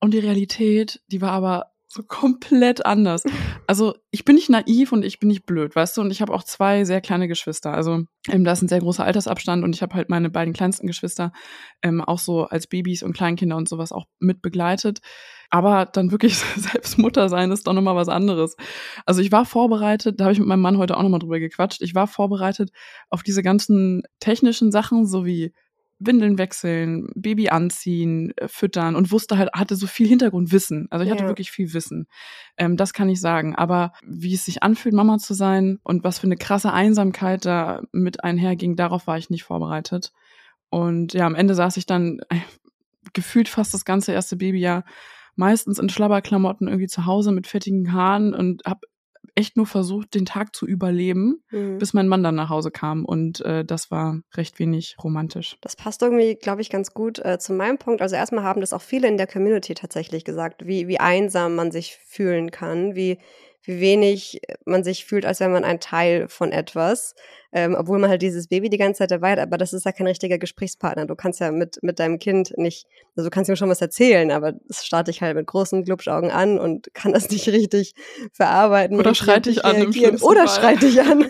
Und 0.00 0.12
die 0.12 0.18
Realität, 0.18 1.00
die 1.08 1.22
war 1.22 1.32
aber 1.32 1.72
so 1.92 2.04
komplett 2.04 2.86
anders. 2.86 3.24
Also 3.66 3.94
ich 4.12 4.24
bin 4.24 4.36
nicht 4.36 4.48
naiv 4.48 4.92
und 4.92 5.04
ich 5.04 5.18
bin 5.18 5.28
nicht 5.28 5.44
blöd, 5.44 5.74
weißt 5.74 5.96
du? 5.96 6.02
Und 6.02 6.12
ich 6.12 6.22
habe 6.22 6.32
auch 6.32 6.44
zwei 6.44 6.84
sehr 6.84 7.00
kleine 7.00 7.26
Geschwister. 7.26 7.74
Also 7.74 8.04
ähm, 8.28 8.44
da 8.44 8.52
ist 8.52 8.62
ein 8.62 8.68
sehr 8.68 8.78
großer 8.78 9.04
Altersabstand 9.04 9.64
und 9.64 9.74
ich 9.74 9.82
habe 9.82 9.96
halt 9.96 10.08
meine 10.08 10.30
beiden 10.30 10.54
kleinsten 10.54 10.86
Geschwister 10.86 11.32
ähm, 11.82 12.00
auch 12.00 12.20
so 12.20 12.44
als 12.44 12.68
Babys 12.68 13.02
und 13.02 13.12
Kleinkinder 13.12 13.56
und 13.56 13.68
sowas 13.68 13.90
auch 13.90 14.06
mit 14.20 14.40
begleitet. 14.40 15.00
Aber 15.50 15.84
dann 15.84 16.12
wirklich 16.12 16.36
selbst 16.56 16.96
Mutter 16.96 17.28
sein 17.28 17.50
ist 17.50 17.66
doch 17.66 17.72
nochmal 17.72 17.96
was 17.96 18.08
anderes. 18.08 18.56
Also 19.04 19.20
ich 19.20 19.32
war 19.32 19.44
vorbereitet, 19.44 20.20
da 20.20 20.24
habe 20.26 20.32
ich 20.32 20.38
mit 20.38 20.46
meinem 20.46 20.62
Mann 20.62 20.78
heute 20.78 20.96
auch 20.96 21.02
nochmal 21.02 21.18
drüber 21.18 21.40
gequatscht, 21.40 21.82
ich 21.82 21.96
war 21.96 22.06
vorbereitet 22.06 22.70
auf 23.08 23.24
diese 23.24 23.42
ganzen 23.42 24.04
technischen 24.20 24.70
Sachen, 24.70 25.06
so 25.06 25.26
wie 25.26 25.52
Windeln 26.00 26.38
wechseln, 26.38 27.08
Baby 27.14 27.50
anziehen, 27.50 28.32
äh, 28.36 28.48
füttern 28.48 28.96
und 28.96 29.12
wusste 29.12 29.38
halt, 29.38 29.50
hatte 29.52 29.76
so 29.76 29.86
viel 29.86 30.08
Hintergrundwissen. 30.08 30.88
Also 30.90 31.04
ich 31.04 31.10
hatte 31.10 31.26
wirklich 31.26 31.50
viel 31.50 31.72
Wissen. 31.74 32.08
Ähm, 32.56 32.76
das 32.76 32.92
kann 32.92 33.08
ich 33.08 33.20
sagen. 33.20 33.54
Aber 33.54 33.92
wie 34.02 34.34
es 34.34 34.46
sich 34.46 34.62
anfühlt, 34.62 34.94
Mama 34.94 35.18
zu 35.18 35.34
sein 35.34 35.78
und 35.82 36.02
was 36.02 36.18
für 36.18 36.26
eine 36.26 36.36
krasse 36.36 36.72
Einsamkeit 36.72 37.44
da 37.44 37.82
mit 37.92 38.24
einherging, 38.24 38.76
darauf 38.76 39.06
war 39.06 39.18
ich 39.18 39.30
nicht 39.30 39.44
vorbereitet. 39.44 40.12
Und 40.70 41.12
ja, 41.12 41.26
am 41.26 41.34
Ende 41.34 41.54
saß 41.54 41.76
ich 41.76 41.86
dann 41.86 42.20
äh, 42.30 42.40
gefühlt 43.12 43.48
fast 43.48 43.74
das 43.74 43.84
ganze 43.84 44.12
erste 44.12 44.36
Babyjahr 44.36 44.84
meistens 45.36 45.78
in 45.78 45.88
Schlabberklamotten 45.88 46.68
irgendwie 46.68 46.86
zu 46.86 47.06
Hause 47.06 47.32
mit 47.32 47.46
fettigen 47.46 47.92
Haaren 47.92 48.34
und 48.34 48.62
habe 48.64 48.80
echt 49.34 49.56
nur 49.56 49.66
versucht, 49.66 50.14
den 50.14 50.26
Tag 50.26 50.54
zu 50.54 50.66
überleben, 50.66 51.42
mhm. 51.50 51.78
bis 51.78 51.92
mein 51.92 52.08
Mann 52.08 52.22
dann 52.22 52.34
nach 52.34 52.48
Hause 52.48 52.70
kam. 52.70 53.04
Und 53.04 53.40
äh, 53.42 53.64
das 53.64 53.90
war 53.90 54.20
recht 54.34 54.58
wenig 54.58 54.96
romantisch. 55.02 55.56
Das 55.60 55.76
passt 55.76 56.02
irgendwie, 56.02 56.34
glaube 56.34 56.62
ich, 56.62 56.70
ganz 56.70 56.94
gut 56.94 57.18
äh, 57.18 57.38
zu 57.38 57.52
meinem 57.52 57.78
Punkt. 57.78 58.02
Also 58.02 58.16
erstmal 58.16 58.44
haben 58.44 58.60
das 58.60 58.72
auch 58.72 58.82
viele 58.82 59.08
in 59.08 59.16
der 59.16 59.26
Community 59.26 59.74
tatsächlich 59.74 60.24
gesagt, 60.24 60.66
wie, 60.66 60.88
wie 60.88 61.00
einsam 61.00 61.54
man 61.54 61.70
sich 61.70 61.98
fühlen 62.06 62.50
kann, 62.50 62.94
wie, 62.94 63.18
wie 63.62 63.80
wenig 63.80 64.40
man 64.64 64.84
sich 64.84 65.04
fühlt, 65.04 65.26
als 65.26 65.40
wäre 65.40 65.50
man 65.50 65.64
ein 65.64 65.80
Teil 65.80 66.28
von 66.28 66.52
etwas. 66.52 67.14
Ähm, 67.52 67.74
obwohl 67.76 67.98
man 67.98 68.08
halt 68.08 68.22
dieses 68.22 68.46
Baby 68.46 68.70
die 68.70 68.78
ganze 68.78 68.98
Zeit 68.98 69.10
dabei 69.10 69.32
hat, 69.32 69.40
aber 69.40 69.58
das 69.58 69.72
ist 69.72 69.84
ja 69.84 69.90
kein 69.90 70.06
richtiger 70.06 70.38
Gesprächspartner. 70.38 71.06
Du 71.06 71.16
kannst 71.16 71.40
ja 71.40 71.50
mit, 71.50 71.82
mit 71.82 71.98
deinem 71.98 72.20
Kind 72.20 72.56
nicht, 72.56 72.86
also 73.16 73.28
du 73.28 73.34
kannst 73.34 73.50
ihm 73.50 73.56
schon 73.56 73.68
was 73.68 73.80
erzählen, 73.80 74.30
aber 74.30 74.52
es 74.68 74.86
starte 74.86 75.10
ich 75.10 75.20
halt 75.20 75.34
mit 75.34 75.48
großen 75.48 75.82
Glubschaugen 75.82 76.30
an 76.30 76.60
und 76.60 76.88
kann 76.94 77.12
das 77.12 77.28
nicht 77.28 77.48
richtig 77.48 77.94
verarbeiten. 78.32 79.00
Oder 79.00 79.16
schreit 79.16 79.46
dich 79.46 79.64
an 79.64 79.76
im 79.76 80.22
Oder 80.22 80.46
schreit 80.46 80.80
dich 80.82 81.00
an. 81.00 81.24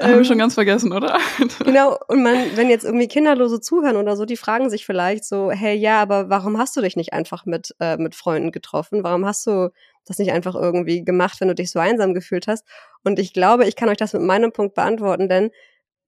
Haben 0.00 0.16
wir 0.16 0.24
schon 0.24 0.34
ähm, 0.34 0.38
ganz 0.40 0.54
vergessen, 0.54 0.92
oder? 0.92 1.18
genau, 1.64 1.98
und 2.08 2.22
man, 2.22 2.34
wenn 2.54 2.70
jetzt 2.70 2.84
irgendwie 2.84 3.08
Kinderlose 3.08 3.60
zuhören 3.60 3.96
oder 3.96 4.16
so, 4.16 4.24
die 4.24 4.36
fragen 4.36 4.70
sich 4.70 4.86
vielleicht 4.86 5.24
so, 5.24 5.50
hey, 5.50 5.76
ja, 5.76 6.00
aber 6.00 6.30
warum 6.30 6.58
hast 6.58 6.76
du 6.76 6.80
dich 6.80 6.96
nicht 6.96 7.12
einfach 7.12 7.46
mit, 7.46 7.74
äh, 7.80 7.96
mit 7.96 8.14
Freunden 8.14 8.50
getroffen? 8.50 9.04
Warum 9.04 9.26
hast 9.26 9.46
du 9.46 9.70
das 10.08 10.18
nicht 10.18 10.32
einfach 10.32 10.54
irgendwie 10.54 11.04
gemacht, 11.04 11.40
wenn 11.40 11.48
du 11.48 11.54
dich 11.54 11.70
so 11.70 11.78
einsam 11.80 12.14
gefühlt 12.14 12.46
hast? 12.48 12.66
Und 13.04 13.18
ich 13.18 13.32
glaube, 13.32 13.66
ich 13.66 13.76
kann 13.76 13.88
euch 13.88 13.96
das 13.98 14.12
mit 14.14 14.22
meinem 14.22 14.52
Punkt 14.52 14.74
beantworten, 14.74 15.28
denn 15.28 15.50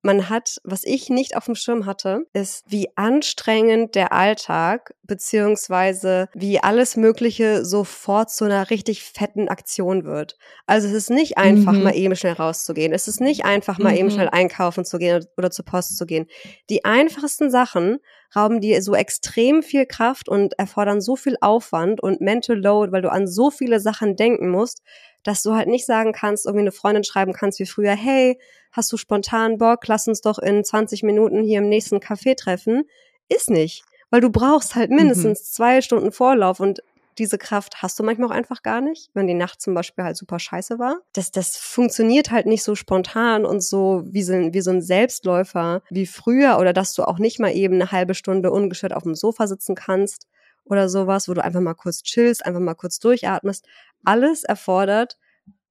man 0.03 0.29
hat, 0.29 0.59
was 0.63 0.85
ich 0.85 1.11
nicht 1.11 1.37
auf 1.37 1.47
dem 1.47 1.57
Schirm 1.57 1.85
hatte, 1.85 2.27
ist, 2.33 2.65
wie 2.69 2.89
anstrengend 2.97 3.95
der 3.95 4.13
Alltag 4.13 4.95
beziehungsweise 5.03 6.29
wie 6.35 6.61
alles 6.61 6.97
Mögliche 6.97 7.65
sofort 7.65 8.31
zu 8.31 8.45
einer 8.45 8.71
richtig 8.71 9.03
fetten 9.03 9.49
Aktion 9.49 10.05
wird. 10.05 10.37
Also 10.67 10.87
es 10.87 10.95
ist 10.95 11.11
nicht 11.11 11.37
einfach, 11.39 11.73
mhm. 11.73 11.83
mal 11.83 11.97
eben 11.97 12.15
schnell 12.15 12.35
rauszugehen. 12.35 12.93
Es 12.93 13.09
ist 13.09 13.21
nicht 13.21 13.45
einfach, 13.45 13.79
mal 13.79 13.93
mhm. 13.93 13.99
eben 13.99 14.11
schnell 14.11 14.29
einkaufen 14.29 14.85
zu 14.85 14.99
gehen 14.99 15.25
oder 15.37 15.51
zur 15.51 15.65
Post 15.65 15.97
zu 15.97 16.07
gehen. 16.07 16.27
Die 16.71 16.85
einfachsten 16.85 17.51
Sachen 17.51 17.99
rauben 18.37 18.61
dir 18.61 18.83
so 18.83 18.95
extrem 18.95 19.63
viel 19.63 19.87
Kraft 19.87 20.29
und 20.29 20.59
erfordern 20.59 21.01
so 21.01 21.17
viel 21.17 21.37
Aufwand 21.41 22.03
und 22.03 22.21
Mental 22.21 22.57
Load, 22.57 22.93
weil 22.93 23.03
du 23.03 23.11
an 23.11 23.27
so 23.27 23.51
viele 23.51 23.81
Sachen 23.81 24.15
denken 24.15 24.51
musst, 24.51 24.83
dass 25.23 25.43
du 25.43 25.55
halt 25.55 25.69
nicht 25.69 25.87
sagen 25.87 26.13
kannst, 26.13 26.47
irgendwie 26.47 26.63
eine 26.63 26.73
Freundin 26.73 27.05
schreiben 27.05 27.33
kannst 27.33 27.59
wie 27.59 27.67
früher, 27.67 27.93
hey, 27.93 28.39
hast 28.73 28.93
du 28.93 28.97
spontan 28.97 29.59
Bock, 29.59 29.87
lass 29.87 30.09
uns 30.09 30.21
doch 30.21 30.39
in 30.39 30.65
20 30.65 31.03
Minuten 31.03 31.43
hier 31.43 31.59
im 31.59 31.69
nächsten 31.69 31.99
Café 31.99 32.37
treffen. 32.37 32.85
Ist 33.29 33.51
nicht, 33.51 33.85
weil 34.11 34.21
du 34.21 34.31
brauchst 34.31 34.75
halt 34.75 34.91
mindestens 34.91 35.41
mhm. 35.41 35.45
zwei 35.45 35.81
Stunden 35.81 36.13
Vorlauf 36.13 36.61
und 36.61 36.83
diese 37.19 37.37
Kraft 37.37 37.83
hast 37.83 37.99
du 37.99 38.05
manchmal 38.05 38.29
auch 38.29 38.35
einfach 38.35 38.63
gar 38.63 38.81
nicht, 38.81 39.11
wenn 39.13 39.27
die 39.27 39.35
Nacht 39.35 39.61
zum 39.61 39.75
Beispiel 39.75 40.05
halt 40.05 40.17
super 40.17 40.39
scheiße 40.39 40.79
war. 40.79 41.01
Das, 41.13 41.33
das 41.33 41.57
funktioniert 41.57 42.31
halt 42.31 42.47
nicht 42.47 42.63
so 42.63 42.75
spontan 42.77 43.45
und 43.45 43.63
so 43.63 44.05
wie 44.07 44.23
so, 44.23 44.35
ein, 44.35 44.55
wie 44.55 44.61
so 44.61 44.71
ein 44.71 44.81
Selbstläufer 44.81 45.83
wie 45.91 46.07
früher 46.07 46.59
oder 46.59 46.73
dass 46.73 46.95
du 46.95 47.03
auch 47.03 47.19
nicht 47.19 47.41
mal 47.41 47.51
eben 47.51 47.75
eine 47.75 47.91
halbe 47.91 48.15
Stunde 48.15 48.53
ungestört 48.53 48.95
auf 48.95 49.03
dem 49.03 49.17
Sofa 49.17 49.49
sitzen 49.49 49.75
kannst 49.75 50.29
oder 50.69 50.89
sowas, 50.89 51.29
wo 51.29 51.35
du 51.35 51.45
einfach 51.45 51.61
mal 51.61 51.75
kurz 51.75 52.03
chillst, 52.03 52.45
einfach 52.45 52.61
mal 52.61 52.75
kurz 52.75 52.99
durchatmest. 52.99 53.67
Alles 54.05 54.45
erfordert 54.45 55.19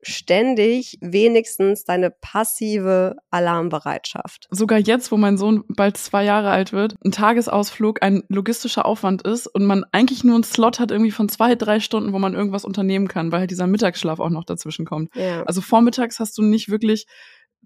ständig 0.01 0.97
wenigstens 1.01 1.83
deine 1.83 2.11
passive 2.11 3.15
Alarmbereitschaft. 3.31 4.47
Sogar 4.51 4.79
jetzt, 4.79 5.11
wo 5.11 5.17
mein 5.17 5.37
Sohn 5.37 5.63
bald 5.67 5.97
zwei 5.97 6.23
Jahre 6.23 6.49
alt 6.51 6.71
wird, 6.71 6.95
ein 7.03 7.11
Tagesausflug 7.11 8.01
ein 8.01 8.23
logistischer 8.29 8.85
Aufwand 8.85 9.23
ist 9.23 9.47
und 9.47 9.65
man 9.65 9.85
eigentlich 9.91 10.23
nur 10.23 10.35
einen 10.35 10.43
Slot 10.43 10.79
hat 10.79 10.91
irgendwie 10.91 11.11
von 11.11 11.29
zwei, 11.29 11.55
drei 11.55 11.79
Stunden, 11.79 12.13
wo 12.13 12.19
man 12.19 12.35
irgendwas 12.35 12.65
unternehmen 12.65 13.07
kann, 13.07 13.31
weil 13.31 13.41
halt 13.41 13.51
dieser 13.51 13.67
Mittagsschlaf 13.67 14.19
auch 14.19 14.29
noch 14.29 14.45
dazwischen 14.45 14.85
kommt. 14.85 15.15
Ja. 15.15 15.43
Also 15.43 15.61
vormittags 15.61 16.19
hast 16.19 16.37
du 16.37 16.41
nicht 16.41 16.69
wirklich 16.69 17.07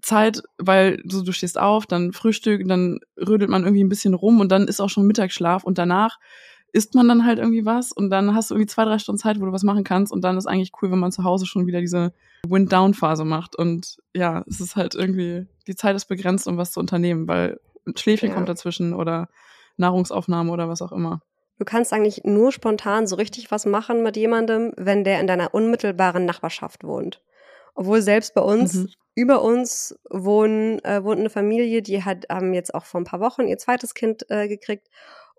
Zeit, 0.00 0.42
weil 0.58 1.00
du, 1.04 1.22
du 1.22 1.32
stehst 1.32 1.58
auf, 1.58 1.86
dann 1.86 2.12
Frühstück, 2.12 2.66
dann 2.66 2.98
rödelt 3.16 3.50
man 3.50 3.62
irgendwie 3.62 3.84
ein 3.84 3.88
bisschen 3.88 4.14
rum 4.14 4.40
und 4.40 4.50
dann 4.50 4.66
ist 4.66 4.80
auch 4.80 4.90
schon 4.90 5.06
Mittagsschlaf 5.06 5.62
und 5.64 5.78
danach 5.78 6.18
isst 6.72 6.94
man 6.94 7.06
dann 7.06 7.26
halt 7.26 7.38
irgendwie 7.38 7.66
was 7.66 7.92
und 7.92 8.10
dann 8.10 8.34
hast 8.34 8.50
du 8.50 8.54
irgendwie 8.54 8.68
zwei, 8.68 8.84
drei 8.84 8.98
Stunden 8.98 9.18
Zeit, 9.18 9.40
wo 9.40 9.44
du 9.44 9.52
was 9.52 9.62
machen 9.62 9.84
kannst 9.84 10.12
und 10.12 10.22
dann 10.22 10.38
ist 10.38 10.46
eigentlich 10.46 10.72
cool, 10.80 10.90
wenn 10.90 10.98
man 10.98 11.12
zu 11.12 11.22
Hause 11.22 11.46
schon 11.46 11.66
wieder 11.66 11.80
diese 11.80 12.12
Wind-Down-Phase 12.46 13.24
macht 13.24 13.56
und 13.56 13.98
ja, 14.14 14.42
es 14.48 14.60
ist 14.60 14.76
halt 14.76 14.94
irgendwie, 14.94 15.46
die 15.66 15.76
Zeit 15.76 15.94
ist 15.94 16.06
begrenzt, 16.06 16.48
um 16.48 16.56
was 16.56 16.72
zu 16.72 16.80
unternehmen, 16.80 17.28
weil 17.28 17.60
ein 17.86 17.96
Schläfchen 17.96 18.30
ja. 18.30 18.34
kommt 18.34 18.48
dazwischen 18.48 18.94
oder 18.94 19.28
Nahrungsaufnahme 19.76 20.50
oder 20.50 20.68
was 20.68 20.82
auch 20.82 20.92
immer. 20.92 21.20
Du 21.58 21.64
kannst 21.64 21.92
eigentlich 21.92 22.22
nur 22.24 22.52
spontan 22.52 23.06
so 23.06 23.16
richtig 23.16 23.50
was 23.50 23.66
machen 23.66 24.02
mit 24.02 24.16
jemandem, 24.16 24.72
wenn 24.76 25.04
der 25.04 25.20
in 25.20 25.26
deiner 25.26 25.54
unmittelbaren 25.54 26.24
Nachbarschaft 26.24 26.84
wohnt. 26.84 27.22
Obwohl 27.74 28.02
selbst 28.02 28.34
bei 28.34 28.40
uns, 28.40 28.74
mhm. 28.74 28.88
über 29.14 29.42
uns 29.42 29.98
wohnen, 30.10 30.82
äh, 30.84 31.04
wohnt 31.04 31.20
eine 31.20 31.30
Familie, 31.30 31.82
die 31.82 32.02
hat 32.02 32.26
ähm, 32.30 32.52
jetzt 32.52 32.74
auch 32.74 32.84
vor 32.84 33.00
ein 33.00 33.04
paar 33.04 33.20
Wochen 33.20 33.46
ihr 33.46 33.58
zweites 33.58 33.94
Kind 33.94 34.28
äh, 34.30 34.48
gekriegt 34.48 34.88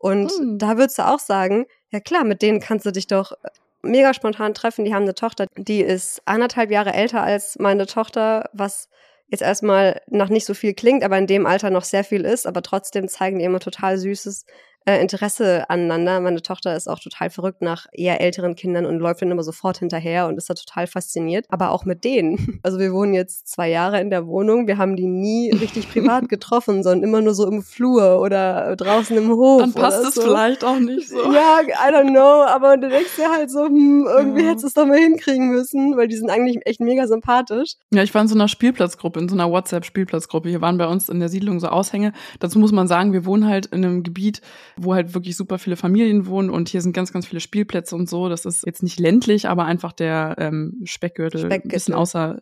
und 0.03 0.37
mhm. 0.37 0.57
da 0.57 0.77
würdest 0.77 0.99
du 0.99 1.07
auch 1.07 1.19
sagen, 1.19 1.65
ja 1.89 2.01
klar, 2.01 2.25
mit 2.25 2.41
denen 2.41 2.59
kannst 2.59 2.85
du 2.85 2.91
dich 2.91 3.07
doch 3.07 3.31
äh, 3.31 3.35
mega 3.83 4.13
spontan 4.13 4.53
treffen. 4.53 4.83
Die 4.83 4.93
haben 4.93 5.03
eine 5.03 5.15
Tochter, 5.15 5.47
die 5.55 5.79
ist 5.79 6.21
anderthalb 6.25 6.71
Jahre 6.71 6.91
älter 6.91 7.23
als 7.23 7.57
meine 7.57 7.85
Tochter, 7.85 8.49
was 8.51 8.89
jetzt 9.29 9.41
erstmal 9.41 10.01
noch 10.07 10.27
nicht 10.27 10.43
so 10.43 10.53
viel 10.53 10.73
klingt, 10.73 11.05
aber 11.05 11.17
in 11.17 11.25
dem 11.25 11.45
Alter 11.45 11.69
noch 11.69 11.85
sehr 11.85 12.03
viel 12.03 12.25
ist, 12.25 12.45
aber 12.45 12.61
trotzdem 12.61 13.07
zeigen 13.07 13.39
die 13.39 13.45
immer 13.45 13.61
total 13.61 13.97
süßes 13.97 14.45
äh, 14.85 15.01
Interesse 15.01 15.69
aneinander. 15.69 16.19
Meine 16.19 16.41
Tochter 16.41 16.75
ist 16.75 16.87
auch 16.87 16.99
total 16.99 17.29
verrückt 17.29 17.61
nach 17.61 17.87
eher 17.93 18.21
älteren 18.21 18.55
Kindern 18.55 18.85
und 18.85 18.99
läuft 18.99 19.21
dann 19.21 19.31
immer 19.31 19.43
sofort 19.43 19.79
hinterher 19.79 20.27
und 20.27 20.37
ist 20.37 20.49
da 20.49 20.53
total 20.53 20.87
fasziniert. 20.87 21.45
Aber 21.49 21.71
auch 21.71 21.85
mit 21.85 22.03
denen. 22.03 22.59
Also 22.63 22.79
wir 22.79 22.93
wohnen 22.93 23.13
jetzt 23.13 23.47
zwei 23.49 23.69
Jahre 23.69 23.99
in 23.99 24.09
der 24.09 24.25
Wohnung. 24.25 24.67
Wir 24.67 24.77
haben 24.77 24.95
die 24.95 25.07
nie 25.07 25.51
richtig 25.51 25.89
privat 25.89 26.29
getroffen, 26.29 26.81
sondern 26.81 27.03
immer 27.03 27.21
nur 27.21 27.33
so 27.33 27.45
im 27.45 27.61
Flur 27.61 28.21
oder 28.21 28.75
draußen 28.77 29.17
im 29.17 29.29
Hof. 29.29 29.59
Dann 29.59 29.73
passt 29.73 30.03
es 30.05 30.15
so. 30.15 30.21
vielleicht 30.21 30.63
auch 30.63 30.79
nicht 30.79 31.09
so. 31.09 31.17
Ja, 31.33 31.59
I 31.61 31.93
don't 31.93 32.09
know. 32.09 32.43
Aber 32.43 32.77
du 32.77 32.87
denkst 32.87 33.17
dir 33.17 33.29
halt 33.29 33.51
so, 33.51 33.65
hm, 33.65 34.07
irgendwie 34.07 34.43
ja. 34.43 34.49
hättest 34.49 34.63
du 34.63 34.67
es 34.67 34.73
doch 34.75 34.85
mal 34.85 34.97
hinkriegen 34.97 35.49
müssen, 35.49 35.97
weil 35.97 36.07
die 36.07 36.15
sind 36.15 36.29
eigentlich 36.29 36.65
echt 36.65 36.79
mega 36.79 37.05
sympathisch. 37.05 37.73
Ja, 37.91 38.03
ich 38.03 38.13
war 38.13 38.21
in 38.21 38.27
so 38.27 38.35
einer 38.35 38.47
Spielplatzgruppe, 38.47 39.19
in 39.19 39.27
so 39.27 39.35
einer 39.35 39.51
WhatsApp-Spielplatzgruppe. 39.51 40.49
Hier 40.49 40.61
waren 40.61 40.77
bei 40.77 40.87
uns 40.87 41.09
in 41.09 41.19
der 41.19 41.29
Siedlung 41.29 41.59
so 41.59 41.67
Aushänge. 41.67 42.13
Dazu 42.39 42.59
muss 42.59 42.71
man 42.71 42.87
sagen, 42.87 43.11
wir 43.13 43.25
wohnen 43.25 43.47
halt 43.47 43.65
in 43.67 43.83
einem 43.83 44.03
Gebiet, 44.03 44.41
wo 44.77 44.93
halt 44.93 45.13
wirklich 45.13 45.35
super 45.37 45.59
viele 45.59 45.75
Familien 45.75 46.25
wohnen 46.25 46.49
und 46.49 46.69
hier 46.69 46.81
sind 46.81 46.93
ganz, 46.93 47.13
ganz 47.13 47.27
viele 47.27 47.39
Spielplätze 47.39 47.95
und 47.95 48.09
so. 48.09 48.29
Das 48.29 48.45
ist 48.45 48.65
jetzt 48.65 48.83
nicht 48.83 48.99
ländlich, 48.99 49.47
aber 49.47 49.65
einfach 49.65 49.93
der 49.93 50.35
ähm, 50.39 50.81
Speckgürtel, 50.83 51.41
Speckgürtel. 51.41 51.67
ein 51.67 51.73
bisschen 51.73 51.93
außer, 51.93 52.41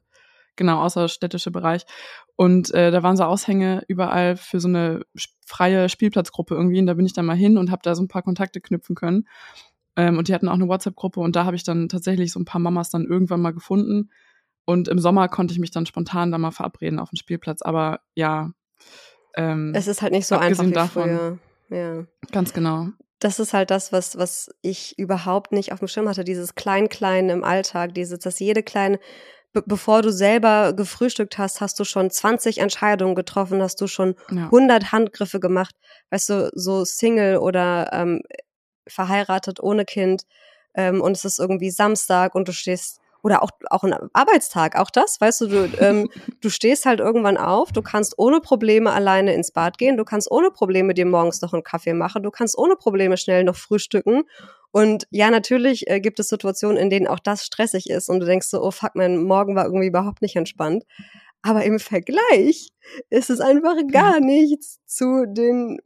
genau, 0.55 0.81
außerstädtische 0.81 1.51
Bereich. 1.51 1.85
Und 2.35 2.73
äh, 2.73 2.91
da 2.91 3.03
waren 3.03 3.17
so 3.17 3.23
Aushänge 3.23 3.83
überall 3.87 4.35
für 4.37 4.59
so 4.59 4.67
eine 4.67 5.01
freie 5.45 5.89
Spielplatzgruppe 5.89 6.55
irgendwie. 6.55 6.79
Und 6.79 6.87
da 6.87 6.93
bin 6.93 7.05
ich 7.05 7.13
dann 7.13 7.25
mal 7.25 7.35
hin 7.35 7.57
und 7.57 7.71
habe 7.71 7.81
da 7.83 7.93
so 7.95 8.01
ein 8.01 8.07
paar 8.07 8.23
Kontakte 8.23 8.61
knüpfen 8.61 8.95
können. 8.95 9.27
Ähm, 9.95 10.17
und 10.17 10.27
die 10.27 10.33
hatten 10.33 10.47
auch 10.47 10.53
eine 10.53 10.67
WhatsApp-Gruppe 10.67 11.19
und 11.19 11.35
da 11.35 11.45
habe 11.45 11.55
ich 11.55 11.63
dann 11.63 11.89
tatsächlich 11.89 12.31
so 12.31 12.39
ein 12.39 12.45
paar 12.45 12.61
Mamas 12.61 12.89
dann 12.89 13.05
irgendwann 13.05 13.41
mal 13.41 13.53
gefunden. 13.53 14.09
Und 14.65 14.87
im 14.87 14.99
Sommer 14.99 15.27
konnte 15.27 15.53
ich 15.53 15.59
mich 15.59 15.71
dann 15.71 15.85
spontan 15.85 16.31
da 16.31 16.37
mal 16.37 16.51
verabreden 16.51 16.99
auf 16.99 17.09
dem 17.09 17.17
Spielplatz. 17.17 17.61
Aber 17.61 17.99
ja, 18.15 18.51
ähm, 19.35 19.73
es 19.75 19.87
ist 19.87 20.01
halt 20.01 20.13
nicht 20.13 20.27
so 20.27 20.35
einfach 20.35 20.65
wie 20.65 20.71
davon, 20.71 21.03
früher. 21.03 21.37
Ja. 21.71 22.05
Ganz 22.31 22.53
genau. 22.53 22.87
Das 23.19 23.39
ist 23.39 23.53
halt 23.53 23.71
das, 23.71 23.91
was, 23.91 24.17
was 24.17 24.49
ich 24.61 24.97
überhaupt 24.97 25.51
nicht 25.51 25.71
auf 25.71 25.79
dem 25.79 25.87
Schirm 25.87 26.09
hatte, 26.09 26.23
dieses 26.23 26.55
Klein-Klein 26.55 27.29
im 27.29 27.43
Alltag, 27.43 27.93
dieses, 27.93 28.19
dass 28.19 28.39
jede 28.39 28.63
kleine, 28.63 28.99
be 29.53 29.63
bevor 29.65 30.01
du 30.01 30.11
selber 30.11 30.73
gefrühstückt 30.73 31.37
hast, 31.37 31.61
hast 31.61 31.79
du 31.79 31.83
schon 31.83 32.09
20 32.09 32.57
Entscheidungen 32.57 33.15
getroffen, 33.15 33.61
hast 33.61 33.79
du 33.79 33.87
schon 33.87 34.15
ja. 34.31 34.45
100 34.45 34.91
Handgriffe 34.91 35.39
gemacht, 35.39 35.75
weißt 36.09 36.29
du, 36.29 36.51
so 36.53 36.83
Single 36.83 37.37
oder 37.37 37.91
ähm, 37.93 38.21
verheiratet 38.87 39.61
ohne 39.61 39.85
Kind 39.85 40.23
ähm, 40.73 41.01
und 41.01 41.15
es 41.15 41.25
ist 41.25 41.39
irgendwie 41.39 41.71
Samstag 41.71 42.35
und 42.35 42.47
du 42.47 42.53
stehst 42.53 42.99
oder 43.23 43.43
auch, 43.43 43.51
auch 43.69 43.83
ein 43.83 43.93
Arbeitstag, 44.13 44.77
auch 44.77 44.89
das, 44.89 45.19
weißt 45.21 45.41
du, 45.41 45.47
du, 45.47 45.69
ähm, 45.79 46.09
du 46.41 46.49
stehst 46.49 46.85
halt 46.85 46.99
irgendwann 46.99 47.37
auf, 47.37 47.71
du 47.71 47.81
kannst 47.81 48.17
ohne 48.17 48.41
Probleme 48.41 48.91
alleine 48.91 49.33
ins 49.33 49.51
Bad 49.51 49.77
gehen, 49.77 49.97
du 49.97 50.05
kannst 50.05 50.31
ohne 50.31 50.51
Probleme 50.51 50.93
dir 50.93 51.05
morgens 51.05 51.41
noch 51.41 51.53
einen 51.53 51.63
Kaffee 51.63 51.93
machen, 51.93 52.23
du 52.23 52.31
kannst 52.31 52.57
ohne 52.57 52.75
Probleme 52.75 53.17
schnell 53.17 53.43
noch 53.43 53.55
frühstücken. 53.55 54.23
Und 54.71 55.05
ja, 55.11 55.29
natürlich 55.29 55.89
äh, 55.89 55.99
gibt 55.99 56.19
es 56.19 56.29
Situationen, 56.29 56.77
in 56.77 56.89
denen 56.89 57.07
auch 57.07 57.19
das 57.19 57.45
stressig 57.45 57.89
ist 57.89 58.09
und 58.09 58.21
du 58.21 58.25
denkst 58.25 58.47
so, 58.47 58.63
oh 58.63 58.71
fuck, 58.71 58.95
mein 58.95 59.21
Morgen 59.23 59.55
war 59.55 59.65
irgendwie 59.65 59.87
überhaupt 59.87 60.21
nicht 60.21 60.35
entspannt. 60.35 60.85
Aber 61.41 61.63
im 61.63 61.79
Vergleich 61.79 62.69
ist 63.09 63.29
es 63.29 63.39
einfach 63.41 63.75
gar 63.91 64.19
nichts 64.19 64.79
zu 64.85 65.25
den 65.27 65.79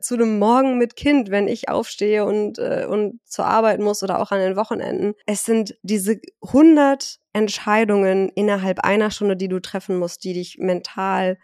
zu 0.00 0.16
dem 0.16 0.38
Morgen 0.38 0.78
mit 0.78 0.96
Kind, 0.96 1.30
wenn 1.30 1.48
ich 1.48 1.68
aufstehe 1.68 2.24
und, 2.24 2.58
äh, 2.58 2.86
und 2.88 3.20
zur 3.24 3.46
Arbeit 3.46 3.80
muss 3.80 4.02
oder 4.02 4.20
auch 4.20 4.30
an 4.30 4.40
den 4.40 4.56
Wochenenden. 4.56 5.14
Es 5.26 5.44
sind 5.44 5.76
diese 5.82 6.20
100 6.42 7.18
Entscheidungen 7.32 8.28
innerhalb 8.30 8.80
einer 8.80 9.10
Stunde, 9.10 9.36
die 9.36 9.48
du 9.48 9.60
treffen 9.60 9.98
musst, 9.98 10.24
die 10.24 10.34
dich 10.34 10.58
mental 10.58 11.38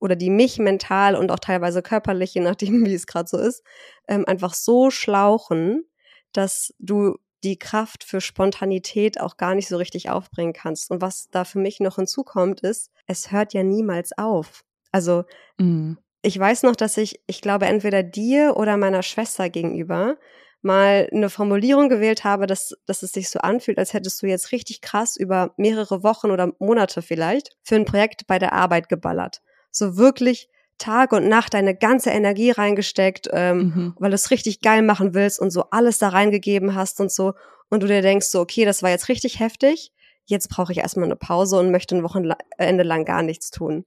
oder 0.00 0.16
die 0.16 0.30
mich 0.30 0.58
mental 0.58 1.16
und 1.16 1.30
auch 1.30 1.38
teilweise 1.38 1.82
körperlich, 1.82 2.34
je 2.34 2.40
nachdem, 2.42 2.84
wie 2.84 2.94
es 2.94 3.06
gerade 3.06 3.28
so 3.28 3.38
ist, 3.38 3.62
ähm, 4.06 4.24
einfach 4.26 4.54
so 4.54 4.90
schlauchen, 4.90 5.84
dass 6.32 6.74
du 6.78 7.16
die 7.44 7.58
Kraft 7.58 8.04
für 8.04 8.20
Spontanität 8.20 9.20
auch 9.20 9.36
gar 9.36 9.54
nicht 9.54 9.68
so 9.68 9.76
richtig 9.76 10.10
aufbringen 10.10 10.52
kannst. 10.52 10.90
Und 10.90 11.00
was 11.00 11.28
da 11.30 11.44
für 11.44 11.60
mich 11.60 11.80
noch 11.80 11.96
hinzukommt, 11.96 12.60
ist, 12.60 12.90
es 13.06 13.30
hört 13.30 13.54
ja 13.54 13.62
niemals 13.62 14.16
auf. 14.18 14.64
Also 14.90 15.24
mm 15.58 15.94
ich 16.28 16.38
weiß 16.38 16.64
noch, 16.64 16.76
dass 16.76 16.98
ich, 16.98 17.22
ich 17.26 17.40
glaube, 17.40 17.64
entweder 17.64 18.02
dir 18.02 18.58
oder 18.58 18.76
meiner 18.76 19.02
Schwester 19.02 19.48
gegenüber 19.48 20.18
mal 20.60 21.08
eine 21.10 21.30
Formulierung 21.30 21.88
gewählt 21.88 22.22
habe, 22.22 22.46
dass, 22.46 22.74
dass 22.84 23.02
es 23.02 23.12
sich 23.12 23.30
so 23.30 23.38
anfühlt, 23.38 23.78
als 23.78 23.94
hättest 23.94 24.20
du 24.20 24.26
jetzt 24.26 24.52
richtig 24.52 24.82
krass 24.82 25.16
über 25.16 25.54
mehrere 25.56 26.02
Wochen 26.02 26.30
oder 26.30 26.52
Monate 26.58 27.00
vielleicht 27.00 27.56
für 27.62 27.76
ein 27.76 27.86
Projekt 27.86 28.26
bei 28.26 28.38
der 28.38 28.52
Arbeit 28.52 28.90
geballert. 28.90 29.40
So 29.70 29.96
wirklich 29.96 30.50
Tag 30.76 31.12
und 31.12 31.28
Nacht 31.28 31.54
deine 31.54 31.74
ganze 31.74 32.10
Energie 32.10 32.50
reingesteckt, 32.50 33.30
ähm, 33.32 33.58
mhm. 33.58 33.94
weil 33.98 34.10
du 34.10 34.14
es 34.14 34.30
richtig 34.30 34.60
geil 34.60 34.82
machen 34.82 35.14
willst 35.14 35.40
und 35.40 35.50
so 35.50 35.64
alles 35.70 35.98
da 35.98 36.10
reingegeben 36.10 36.74
hast 36.74 37.00
und 37.00 37.10
so. 37.10 37.32
Und 37.70 37.82
du 37.82 37.86
dir 37.86 38.02
denkst 38.02 38.26
so, 38.26 38.40
okay, 38.40 38.66
das 38.66 38.82
war 38.82 38.90
jetzt 38.90 39.08
richtig 39.08 39.40
heftig. 39.40 39.92
Jetzt 40.26 40.50
brauche 40.50 40.72
ich 40.72 40.78
erstmal 40.78 41.06
eine 41.06 41.16
Pause 41.16 41.58
und 41.58 41.70
möchte 41.70 41.96
ein 41.96 42.02
Wochenende 42.02 42.82
lang 42.82 43.06
gar 43.06 43.22
nichts 43.22 43.50
tun. 43.50 43.86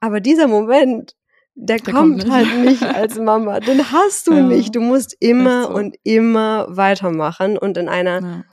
Aber 0.00 0.20
dieser 0.20 0.48
Moment, 0.48 1.16
der, 1.54 1.78
der 1.78 1.92
kommt, 1.92 2.22
kommt 2.22 2.32
halt 2.32 2.64
nicht 2.64 2.82
als 2.82 3.18
Mama. 3.18 3.60
Den 3.60 3.92
hast 3.92 4.26
du 4.26 4.34
ja. 4.34 4.42
nicht. 4.42 4.74
Du 4.74 4.80
musst 4.80 5.16
immer 5.20 5.64
so. 5.64 5.74
und 5.74 5.96
immer 6.02 6.66
weitermachen 6.68 7.58
und 7.58 7.76
in 7.76 7.88
einer 7.88 8.20
ja. 8.20 8.44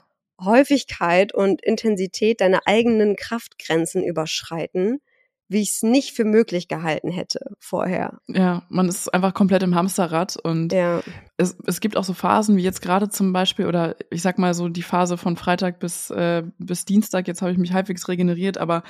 Häufigkeit 0.42 1.34
und 1.34 1.62
Intensität 1.62 2.40
deine 2.40 2.66
eigenen 2.66 3.16
Kraftgrenzen 3.16 4.02
überschreiten, 4.02 5.00
wie 5.48 5.62
ich 5.62 5.70
es 5.70 5.82
nicht 5.82 6.12
für 6.12 6.24
möglich 6.24 6.68
gehalten 6.68 7.10
hätte 7.10 7.40
vorher. 7.58 8.20
Ja, 8.28 8.62
man 8.68 8.88
ist 8.88 9.12
einfach 9.12 9.34
komplett 9.34 9.64
im 9.64 9.74
Hamsterrad 9.74 10.36
und 10.36 10.72
ja. 10.72 11.00
es, 11.38 11.56
es 11.66 11.80
gibt 11.80 11.96
auch 11.96 12.04
so 12.04 12.14
Phasen 12.14 12.56
wie 12.56 12.62
jetzt 12.62 12.80
gerade 12.80 13.08
zum 13.08 13.32
Beispiel 13.32 13.66
oder 13.66 13.96
ich 14.10 14.22
sag 14.22 14.38
mal 14.38 14.54
so 14.54 14.68
die 14.68 14.84
Phase 14.84 15.16
von 15.16 15.36
Freitag 15.36 15.80
bis, 15.80 16.08
äh, 16.10 16.44
bis 16.58 16.84
Dienstag, 16.84 17.26
jetzt 17.26 17.42
habe 17.42 17.50
ich 17.50 17.58
mich 17.58 17.72
halbwegs 17.72 18.06
regeneriert, 18.06 18.58
aber 18.58 18.84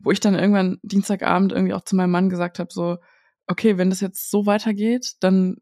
wo 0.00 0.10
ich 0.10 0.18
dann 0.18 0.34
irgendwann 0.34 0.78
Dienstagabend 0.82 1.52
irgendwie 1.52 1.74
auch 1.74 1.84
zu 1.84 1.94
meinem 1.94 2.10
Mann 2.10 2.28
gesagt 2.28 2.58
habe, 2.58 2.70
so, 2.72 2.98
okay, 3.50 3.76
wenn 3.76 3.90
das 3.90 4.00
jetzt 4.00 4.30
so 4.30 4.46
weitergeht, 4.46 5.14
dann 5.20 5.56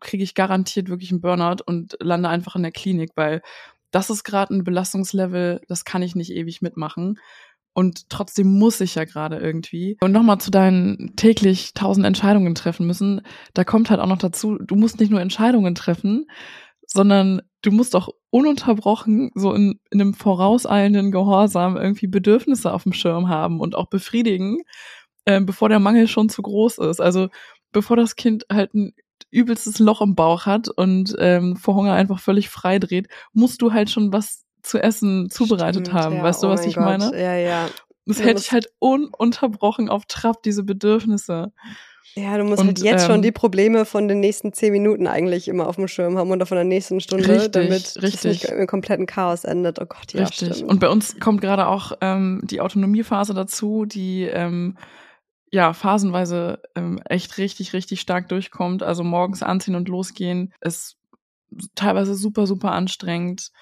kriege 0.00 0.24
ich 0.24 0.34
garantiert 0.34 0.88
wirklich 0.88 1.10
einen 1.10 1.20
Burnout 1.20 1.62
und 1.64 1.96
lande 2.00 2.28
einfach 2.28 2.56
in 2.56 2.62
der 2.62 2.72
Klinik, 2.72 3.10
weil 3.14 3.42
das 3.90 4.10
ist 4.10 4.24
gerade 4.24 4.54
ein 4.54 4.64
Belastungslevel, 4.64 5.60
das 5.68 5.84
kann 5.84 6.02
ich 6.02 6.16
nicht 6.16 6.32
ewig 6.32 6.60
mitmachen. 6.62 7.18
Und 7.72 8.08
trotzdem 8.08 8.58
muss 8.58 8.80
ich 8.80 8.94
ja 8.94 9.04
gerade 9.04 9.36
irgendwie. 9.36 9.98
Und 10.00 10.12
nochmal 10.12 10.38
zu 10.38 10.50
deinen 10.50 11.14
täglich 11.16 11.74
tausend 11.74 12.06
Entscheidungen 12.06 12.54
treffen 12.54 12.86
müssen. 12.86 13.20
Da 13.52 13.64
kommt 13.64 13.90
halt 13.90 14.00
auch 14.00 14.06
noch 14.06 14.18
dazu, 14.18 14.56
du 14.56 14.76
musst 14.76 14.98
nicht 14.98 15.10
nur 15.10 15.20
Entscheidungen 15.20 15.74
treffen, 15.74 16.26
sondern 16.86 17.42
du 17.60 17.70
musst 17.72 17.94
auch 17.94 18.08
ununterbrochen 18.30 19.30
so 19.34 19.52
in, 19.52 19.78
in 19.90 20.00
einem 20.00 20.14
vorauseilenden 20.14 21.10
Gehorsam 21.10 21.76
irgendwie 21.76 22.06
Bedürfnisse 22.06 22.72
auf 22.72 22.84
dem 22.84 22.94
Schirm 22.94 23.28
haben 23.28 23.60
und 23.60 23.74
auch 23.74 23.88
befriedigen, 23.88 24.62
äh, 25.26 25.40
bevor 25.40 25.68
der 25.68 25.80
Mangel 25.80 26.08
schon 26.08 26.28
zu 26.28 26.40
groß 26.40 26.78
ist. 26.78 27.00
Also 27.00 27.28
bevor 27.72 27.96
das 27.96 28.16
Kind 28.16 28.46
halt 28.50 28.74
ein 28.74 28.94
übelstes 29.30 29.78
Loch 29.78 30.00
im 30.00 30.14
Bauch 30.14 30.46
hat 30.46 30.68
und 30.68 31.14
ähm, 31.18 31.56
vor 31.56 31.74
Hunger 31.74 31.92
einfach 31.92 32.20
völlig 32.20 32.48
frei 32.48 32.78
dreht, 32.78 33.08
musst 33.32 33.60
du 33.60 33.72
halt 33.72 33.90
schon 33.90 34.12
was 34.12 34.44
zu 34.62 34.78
essen 34.78 35.30
zubereitet 35.30 35.88
Stimmt, 35.88 36.02
haben. 36.02 36.16
Ja, 36.16 36.22
weißt 36.22 36.42
du, 36.42 36.46
oh 36.46 36.50
was 36.50 36.64
ich 36.64 36.74
Gott. 36.74 36.84
meine? 36.84 37.20
Ja, 37.20 37.36
ja. 37.36 37.68
Das 38.06 38.22
hätte 38.22 38.40
ich 38.40 38.52
halt 38.52 38.68
ununterbrochen 38.78 39.88
auf 39.88 40.04
Trab, 40.06 40.42
diese 40.42 40.62
Bedürfnisse. 40.62 41.52
Ja, 42.14 42.38
du 42.38 42.44
musst 42.44 42.60
und, 42.60 42.68
halt 42.68 42.78
jetzt 42.78 43.02
ähm, 43.02 43.10
schon 43.10 43.22
die 43.22 43.32
Probleme 43.32 43.84
von 43.84 44.08
den 44.08 44.20
nächsten 44.20 44.52
zehn 44.52 44.72
Minuten 44.72 45.06
eigentlich 45.06 45.48
immer 45.48 45.66
auf 45.66 45.76
dem 45.76 45.86
Schirm 45.86 46.16
haben 46.16 46.30
oder 46.30 46.46
von 46.46 46.56
der 46.56 46.64
nächsten 46.64 47.00
Stunde, 47.00 47.28
richtig, 47.28 47.52
damit 47.52 47.96
richtig. 47.96 48.14
es 48.14 48.24
nicht 48.24 48.44
im 48.44 48.66
kompletten 48.66 49.06
Chaos 49.06 49.44
endet. 49.44 49.80
Oh 49.80 49.86
Gott, 49.86 50.12
ja, 50.12 50.22
Richtig. 50.22 50.54
Stimmt. 50.54 50.70
Und 50.70 50.80
bei 50.80 50.88
uns 50.88 51.18
kommt 51.20 51.42
gerade 51.42 51.66
auch 51.66 51.92
ähm, 52.00 52.40
die 52.44 52.60
Autonomiephase 52.60 53.34
dazu, 53.34 53.84
die 53.84 54.22
ähm, 54.22 54.78
ja 55.50 55.72
phasenweise 55.72 56.60
ähm, 56.74 57.00
echt 57.04 57.38
richtig, 57.38 57.72
richtig 57.72 58.00
stark 58.00 58.28
durchkommt. 58.28 58.82
Also 58.82 59.04
morgens 59.04 59.42
anziehen 59.42 59.74
und 59.74 59.88
losgehen 59.88 60.52
ist 60.60 60.96
teilweise 61.74 62.14
super, 62.14 62.46
super 62.46 62.72
anstrengend 62.72 63.52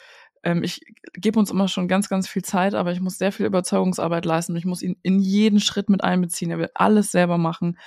ähm, 0.45 0.63
ich 0.63 0.81
gebe 1.15 1.39
uns 1.39 1.51
immer 1.51 1.69
schon 1.69 1.89
ganz, 1.89 2.09
ganz 2.09 2.29
viel 2.29 2.43
Zeit, 2.43 2.75
aber 2.75 2.93
ich 2.93 3.01
muss 3.01 3.19
sehr 3.19 3.33
viel 3.33 3.47
Überzeugungsarbeit 3.47 4.25
leisten. 4.25 4.55
Ich 4.57 4.67
muss 4.67 4.83
ihn 4.83 4.97
in 5.03 5.19
jeden 5.19 5.59
Schritt 5.59 5.89
mit 5.89 6.05
einbeziehen. 6.05 6.51
Er 6.51 6.59
will 6.59 6.71
alles 6.75 7.11
selber 7.11 7.39
machen. 7.39 7.79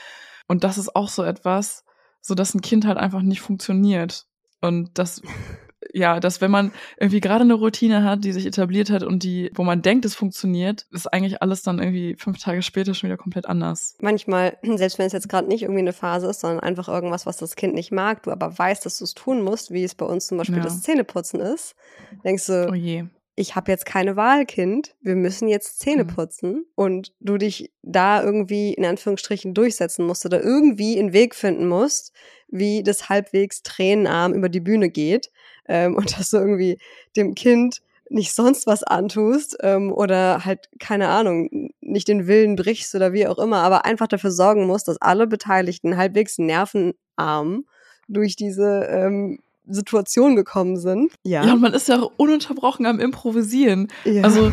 Und 0.48 0.63
das 0.63 0.77
ist 0.77 0.96
auch 0.96 1.10
so 1.10 1.24
etwas, 1.24 1.86
so 2.20 2.36
dass 2.36 2.54
ein 2.54 2.62
Kind 2.62 2.86
halt 2.86 2.98
einfach 2.98 3.22
nicht 3.22 3.42
funktioniert. 3.42 4.25
Und 4.60 4.98
das 4.98 5.22
ja, 5.93 6.19
dass 6.19 6.41
wenn 6.41 6.52
man 6.52 6.71
irgendwie 6.97 7.19
gerade 7.19 7.43
eine 7.43 7.54
Routine 7.54 8.04
hat, 8.04 8.23
die 8.23 8.34
sich 8.34 8.45
etabliert 8.45 8.89
hat 8.89 9.04
und 9.04 9.23
die, 9.23 9.52
wo 9.56 9.63
man 9.63 9.82
denkt, 9.82 10.06
es 10.06 10.15
funktioniert, 10.15 10.86
ist 10.91 11.08
eigentlich 11.08 11.41
alles 11.41 11.63
dann 11.63 11.80
irgendwie 11.80 12.15
fünf 12.17 12.39
Tage 12.39 12.62
später 12.62 12.93
schon 12.93 13.10
wieder 13.10 13.17
komplett 13.17 13.45
anders. 13.45 13.95
Manchmal, 14.02 14.58
selbst 14.76 15.00
wenn 15.00 15.08
es 15.08 15.13
jetzt 15.13 15.30
gerade 15.30 15.47
nicht 15.47 15.63
irgendwie 15.63 15.82
eine 15.82 15.93
Phase 15.93 16.28
ist, 16.28 16.41
sondern 16.41 16.60
einfach 16.60 16.88
irgendwas, 16.88 17.26
was 17.26 17.38
das 17.38 17.56
Kind 17.56 17.73
nicht 17.73 17.91
mag, 17.91 18.23
du 18.23 18.32
aber 18.32 18.58
weißt, 18.58 18.86
dass 18.86 18.97
du 19.00 19.04
es 19.04 19.13
tun 19.13 19.41
musst, 19.41 19.71
wie 19.71 19.84
es 19.84 19.95
bei 19.95 20.06
uns 20.06 20.28
zum 20.28 20.38
Beispiel 20.38 20.58
ja. 20.58 20.63
das 20.63 20.82
Zähneputzen 20.82 21.39
ist, 21.39 21.76
denkst 22.23 22.47
du, 22.47 22.69
oh 22.69 23.08
ich 23.39 23.56
habe 23.56 23.71
jetzt 23.71 23.86
keine 23.86 24.15
Wahl, 24.15 24.47
Kind, 24.47 24.95
wir 25.02 25.15
müssen 25.15 25.47
jetzt 25.47 25.80
Zähne 25.80 26.06
mhm. 26.06 26.08
putzen 26.08 26.65
und 26.73 27.13
du 27.19 27.38
dich 27.38 27.71
da 27.84 28.23
irgendwie 28.23 28.73
in 28.73 28.84
Anführungsstrichen 28.84 29.54
durchsetzen 29.54 30.08
musst 30.08 30.26
oder 30.26 30.41
irgendwie 30.41 30.97
einen 30.97 31.13
Weg 31.13 31.36
finden 31.36 31.67
musst, 31.67 32.13
wie 32.47 32.82
das 32.82 33.10
halbwegs 33.10 33.62
tränenarm 33.62 34.34
über 34.34 34.50
die 34.50 34.60
Bühne 34.60 34.89
geht 34.89 35.32
ähm, 35.67 35.95
und 35.95 36.17
dass 36.17 36.30
du 36.30 36.38
irgendwie 36.38 36.77
dem 37.15 37.36
Kind 37.36 37.82
nicht 38.10 38.34
sonst 38.34 38.67
was 38.67 38.84
antust 38.84 39.58
ähm, 39.62 39.91
oder 39.91 40.45
halt, 40.45 40.69
keine 40.80 41.10
Ahnung, 41.10 41.71
nicht 41.82 42.08
den 42.08 42.27
Willen 42.27 42.56
brichst 42.56 42.95
oder 42.95 43.13
wie 43.13 43.27
auch 43.27 43.38
immer, 43.38 43.58
aber 43.58 43.86
einfach 43.86 44.08
dafür 44.08 44.32
sorgen 44.32 44.65
musst, 44.65 44.88
dass 44.88 45.01
alle 45.01 45.27
Beteiligten 45.27 45.97
halbwegs 45.97 46.38
nervenarm 46.38 47.65
durch 48.08 48.36
diese 48.36 48.88
ähm, 48.89 49.39
Situation 49.67 50.36
gekommen 50.36 50.77
sind. 50.77 51.12
Ja. 51.23 51.45
ja, 51.45 51.53
und 51.53 51.62
man 51.62 51.73
ist 51.73 51.89
ja 51.89 52.01
auch 52.01 52.12
ununterbrochen 52.15 52.86
am 52.86 52.99
Improvisieren. 52.99 53.89
Ja. 54.06 54.23
Also 54.23 54.51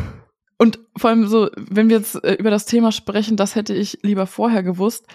und 0.58 0.78
vor 0.96 1.10
allem 1.10 1.26
so, 1.26 1.50
wenn 1.56 1.88
wir 1.88 1.98
jetzt 1.98 2.22
äh, 2.24 2.34
über 2.34 2.50
das 2.50 2.64
Thema 2.64 2.92
sprechen, 2.92 3.36
das 3.36 3.54
hätte 3.54 3.74
ich 3.74 3.98
lieber 4.02 4.26
vorher 4.26 4.62
gewusst, 4.62 5.06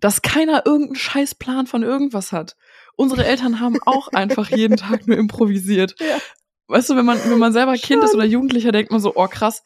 dass 0.00 0.22
keiner 0.22 0.64
irgendeinen 0.66 0.96
Scheißplan 0.96 1.66
von 1.66 1.82
irgendwas 1.82 2.32
hat. 2.32 2.56
Unsere 2.96 3.24
Eltern 3.26 3.60
haben 3.60 3.76
auch 3.84 4.08
einfach 4.08 4.50
jeden 4.50 4.76
Tag 4.76 5.06
nur 5.06 5.16
improvisiert. 5.18 5.94
Ja. 6.00 6.18
Weißt 6.68 6.90
du, 6.90 6.96
wenn 6.96 7.04
man, 7.04 7.18
wenn 7.24 7.38
man 7.38 7.52
selber 7.52 7.74
Kind 7.74 8.02
ist 8.02 8.14
oder 8.14 8.24
Jugendlicher, 8.24 8.72
denkt 8.72 8.90
man 8.90 9.00
so, 9.00 9.14
oh 9.14 9.28
krass, 9.28 9.62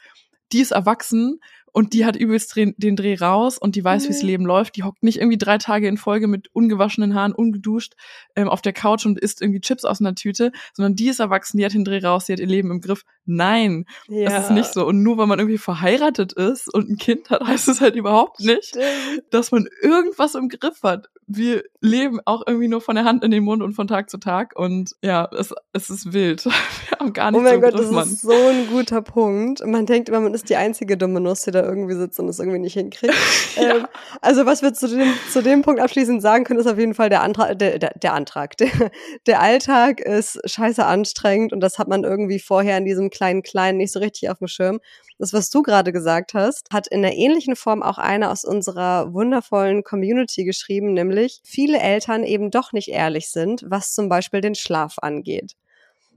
die 0.52 0.60
ist 0.60 0.72
erwachsen 0.72 1.40
und 1.72 1.92
die 1.92 2.04
hat 2.04 2.16
übelst 2.16 2.54
den 2.56 2.96
Dreh 2.96 3.14
raus 3.14 3.58
und 3.58 3.76
die 3.76 3.84
weiß, 3.84 4.04
mhm. 4.04 4.08
wie's 4.08 4.22
Leben 4.22 4.44
läuft. 4.44 4.76
Die 4.76 4.82
hockt 4.82 5.02
nicht 5.02 5.18
irgendwie 5.18 5.38
drei 5.38 5.58
Tage 5.58 5.88
in 5.88 5.96
Folge 5.96 6.26
mit 6.26 6.48
ungewaschenen 6.52 7.14
Haaren, 7.14 7.32
ungeduscht 7.32 7.94
ähm, 8.36 8.48
auf 8.48 8.62
der 8.62 8.72
Couch 8.72 9.06
und 9.06 9.18
isst 9.18 9.42
irgendwie 9.42 9.60
Chips 9.60 9.84
aus 9.84 10.00
einer 10.00 10.14
Tüte, 10.14 10.52
sondern 10.72 10.96
die 10.96 11.08
ist 11.08 11.20
erwachsen, 11.20 11.58
die 11.58 11.64
hat 11.64 11.74
den 11.74 11.84
Dreh 11.84 12.04
raus, 12.04 12.26
die 12.26 12.32
hat 12.32 12.40
ihr 12.40 12.46
Leben 12.46 12.70
im 12.70 12.80
Griff. 12.80 13.04
Nein, 13.24 13.84
ja. 14.08 14.28
das 14.28 14.44
ist 14.46 14.50
nicht 14.50 14.72
so. 14.72 14.86
Und 14.86 15.02
nur 15.02 15.18
weil 15.18 15.26
man 15.26 15.38
irgendwie 15.38 15.58
verheiratet 15.58 16.32
ist 16.32 16.72
und 16.72 16.90
ein 16.90 16.96
Kind 16.96 17.30
hat, 17.30 17.42
heißt 17.46 17.68
es 17.68 17.80
halt 17.80 17.94
überhaupt 17.94 18.40
nicht, 18.40 18.66
Stimmt. 18.66 19.24
dass 19.30 19.52
man 19.52 19.68
irgendwas 19.82 20.34
im 20.34 20.48
Griff 20.48 20.82
hat. 20.82 21.08
Wir 21.26 21.62
leben 21.80 22.18
auch 22.24 22.42
irgendwie 22.44 22.66
nur 22.66 22.80
von 22.80 22.96
der 22.96 23.04
Hand 23.04 23.22
in 23.22 23.30
den 23.30 23.44
Mund 23.44 23.62
und 23.62 23.74
von 23.74 23.86
Tag 23.86 24.10
zu 24.10 24.18
Tag. 24.18 24.58
Und 24.58 24.96
ja, 25.02 25.28
es, 25.38 25.54
es 25.72 25.90
ist 25.90 26.12
wild. 26.12 26.44
Wir 26.90 26.98
haben 26.98 27.12
gar 27.12 27.30
nichts 27.30 27.46
Oh 27.46 27.48
mein 27.48 27.60
Gott, 27.60 27.74
Griff, 27.74 27.90
das 27.92 28.06
ist 28.08 28.22
so 28.22 28.32
ein 28.32 28.66
guter 28.68 29.00
Punkt. 29.00 29.64
Man 29.64 29.86
denkt 29.86 30.08
immer, 30.08 30.20
man 30.20 30.34
ist 30.34 30.50
die 30.50 30.56
einzige 30.56 30.96
dumme 30.96 31.20
Nuss, 31.20 31.42
die 31.42 31.52
da 31.52 31.59
irgendwie 31.62 31.94
sitzt 31.94 32.18
und 32.20 32.28
es 32.28 32.38
irgendwie 32.38 32.58
nicht 32.58 32.74
hinkriegt. 32.74 33.14
ja. 33.56 33.76
ähm, 33.76 33.86
also 34.20 34.46
was 34.46 34.62
wir 34.62 34.72
zu 34.74 34.88
dem, 34.88 35.12
zu 35.30 35.42
dem 35.42 35.62
Punkt 35.62 35.80
abschließend 35.80 36.22
sagen 36.22 36.44
können, 36.44 36.60
ist 36.60 36.66
auf 36.66 36.78
jeden 36.78 36.94
Fall 36.94 37.08
der 37.08 37.22
Antrag, 37.22 37.58
der, 37.58 37.78
der, 37.78 37.92
der 37.94 38.14
Antrag. 38.14 38.56
Der, 38.60 38.90
der 39.26 39.40
Alltag 39.40 40.00
ist 40.00 40.38
scheiße 40.44 40.84
anstrengend 40.84 41.52
und 41.52 41.60
das 41.60 41.78
hat 41.78 41.88
man 41.88 42.04
irgendwie 42.04 42.38
vorher 42.38 42.76
in 42.76 42.84
diesem 42.84 43.08
kleinen 43.08 43.42
Kleinen 43.42 43.78
nicht 43.78 43.92
so 43.92 44.00
richtig 44.00 44.28
auf 44.28 44.38
dem 44.38 44.48
Schirm. 44.48 44.80
Das, 45.18 45.32
was 45.32 45.50
du 45.50 45.62
gerade 45.62 45.92
gesagt 45.92 46.34
hast, 46.34 46.68
hat 46.72 46.86
in 46.86 47.04
einer 47.04 47.14
ähnlichen 47.14 47.56
Form 47.56 47.82
auch 47.82 47.98
einer 47.98 48.30
aus 48.30 48.44
unserer 48.44 49.12
wundervollen 49.12 49.82
Community 49.82 50.44
geschrieben, 50.44 50.94
nämlich 50.94 51.40
viele 51.44 51.78
Eltern 51.78 52.24
eben 52.24 52.50
doch 52.50 52.72
nicht 52.72 52.88
ehrlich 52.88 53.30
sind, 53.30 53.64
was 53.66 53.94
zum 53.94 54.08
Beispiel 54.08 54.40
den 54.40 54.54
Schlaf 54.54 54.96
angeht. 55.00 55.56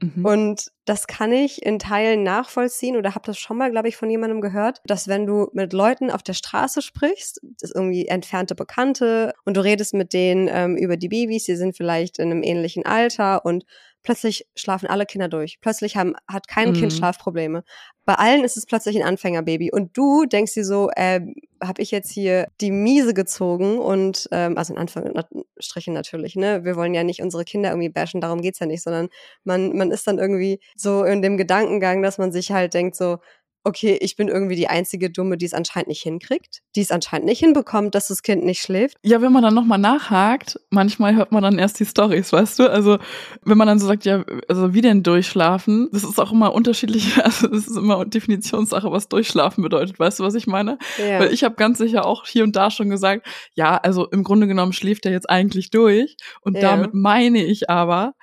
Mhm. 0.04 0.26
Und 0.26 0.72
das 0.86 1.08
kann 1.08 1.32
ich 1.32 1.66
in 1.66 1.80
Teilen 1.80 2.24
nachvollziehen 2.24 2.98
oder 2.98 3.16
habe 3.16 3.26
das 3.26 3.38
schon 3.38 3.58
mal, 3.58 3.72
glaube 3.72 3.88
ich, 3.88 3.96
von 3.96 4.10
jemandem 4.10 4.42
gehört, 4.42 4.82
dass 4.86 5.08
wenn 5.08 5.26
du 5.26 5.50
mit 5.54 5.72
Leuten 5.72 6.12
auf 6.12 6.24
der 6.24 6.34
Straße 6.34 6.82
sprichst, 6.82 7.40
das 7.60 7.72
irgendwie 7.72 8.08
entfernte 8.08 8.56
Bekannte 8.56 9.34
und 9.46 9.56
du 9.56 9.64
redest 9.64 9.94
mit 9.94 10.14
denen 10.14 10.50
ähm, 10.52 10.76
über 10.76 10.98
die 10.98 11.10
Babys, 11.10 11.46
die 11.46 11.56
sind 11.56 11.78
vielleicht 11.78 12.20
in 12.20 12.32
einem 12.32 12.44
ähnlichen 12.44 12.86
Alter 12.86 13.46
und 13.46 13.66
plötzlich 14.04 14.46
schlafen 14.56 14.88
alle 14.88 15.06
Kinder 15.06 15.30
durch. 15.30 15.60
Plötzlich 15.62 15.96
haben, 15.96 16.14
hat 16.28 16.48
kein 16.48 16.70
mhm. 16.70 16.74
Kind 16.74 16.94
Schlafprobleme. 16.94 17.64
Bei 18.06 18.16
allen 18.16 18.44
ist 18.44 18.58
es 18.58 18.66
plötzlich 18.66 18.98
ein 18.98 19.08
Anfängerbaby. 19.08 19.72
Und 19.72 19.98
du 19.98 20.26
denkst 20.26 20.54
dir 20.54 20.66
so, 20.66 20.90
äh, 20.96 21.22
habe 21.64 21.82
ich 21.82 21.92
jetzt 21.92 22.12
hier 22.12 22.48
die 22.60 22.72
Miese 22.72 23.14
gezogen 23.14 23.80
und, 23.80 24.28
ähm, 24.32 24.58
also 24.58 24.76
in 24.76 25.43
Anführungsstrichen 25.64 25.94
natürlich, 25.94 26.36
ne? 26.36 26.64
Wir 26.64 26.76
wollen 26.76 26.94
ja 26.94 27.04
nicht 27.04 27.22
unsere 27.22 27.44
Kinder 27.46 27.70
irgendwie 27.70 27.90
bashen, 27.90 28.22
darum 28.22 28.42
geht's 28.42 28.60
ja 28.60 28.66
nicht, 28.66 28.84
sondern 28.84 29.10
man, 29.44 29.76
man 29.76 29.92
ist 29.92 30.08
dann 30.08 30.20
irgendwie 30.20 30.60
so 30.76 31.04
in 31.04 31.22
dem 31.22 31.38
Gedankengang, 31.38 32.02
dass 32.02 32.18
man 32.18 32.32
sich 32.32 32.52
halt 32.52 32.74
denkt 32.74 32.96
so, 32.96 33.18
okay, 33.64 33.98
ich 34.02 34.16
bin 34.16 34.28
irgendwie 34.28 34.56
die 34.56 34.68
einzige 34.68 35.10
Dumme, 35.10 35.38
die 35.38 35.46
es 35.46 35.54
anscheinend 35.54 35.88
nicht 35.88 36.02
hinkriegt, 36.02 36.62
die 36.76 36.82
es 36.82 36.92
anscheinend 36.92 37.26
nicht 37.26 37.40
hinbekommt, 37.40 37.96
dass 37.96 38.08
das 38.08 38.22
Kind 38.22 38.44
nicht 38.44 38.62
schläft. 38.62 38.98
Ja, 39.04 39.22
wenn 39.22 39.32
man 39.32 39.44
dann 39.44 39.54
nochmal 39.54 39.78
nachhakt, 39.78 40.60
manchmal 40.70 41.16
hört 41.16 41.32
man 41.32 41.44
dann 41.44 41.58
erst 41.58 41.80
die 41.80 41.86
Stories, 41.86 42.34
weißt 42.34 42.60
du? 42.60 42.70
Also, 42.70 42.98
wenn 43.44 43.58
man 43.58 43.68
dann 43.68 43.80
so 43.80 43.88
sagt, 43.88 44.06
ja, 44.06 44.24
also 44.48 44.74
wie 44.74 44.82
denn 44.82 45.04
durchschlafen? 45.04 45.90
Das 45.94 46.04
ist 46.04 46.20
auch 46.20 46.32
immer 46.32 46.54
unterschiedlich, 46.54 47.18
also 47.24 47.48
das 47.48 47.68
ist 47.68 47.78
immer 47.78 48.06
Definitionssache, 48.06 48.92
was 48.92 49.08
durchschlafen 49.08 49.64
bedeutet, 49.64 49.98
weißt 49.98 50.20
du, 50.20 50.24
was 50.24 50.36
ich 50.36 50.48
meine? 50.48 50.78
Ja. 50.98 51.20
Weil 51.20 51.34
ich 51.34 51.44
habe 51.44 51.56
ganz 51.56 51.78
sicher 51.78 52.06
auch 52.06 52.26
hier 52.28 52.44
und 52.44 52.56
da 52.56 52.70
schon 52.70 52.90
gesagt, 52.90 53.26
ja, 53.56 53.78
also 53.78 54.08
im 54.10 54.24
Grunde 54.24 54.48
genommen 54.48 54.74
schläft 54.74 55.06
er 55.06 55.12
jetzt 55.12 55.30
eigentlich 55.30 55.70
durch 55.70 56.18
und 56.42 56.56
ja. 56.56 56.62
damit 56.62 56.94
meine 56.94 57.44
ich 57.44 57.70
aber, 57.70 58.14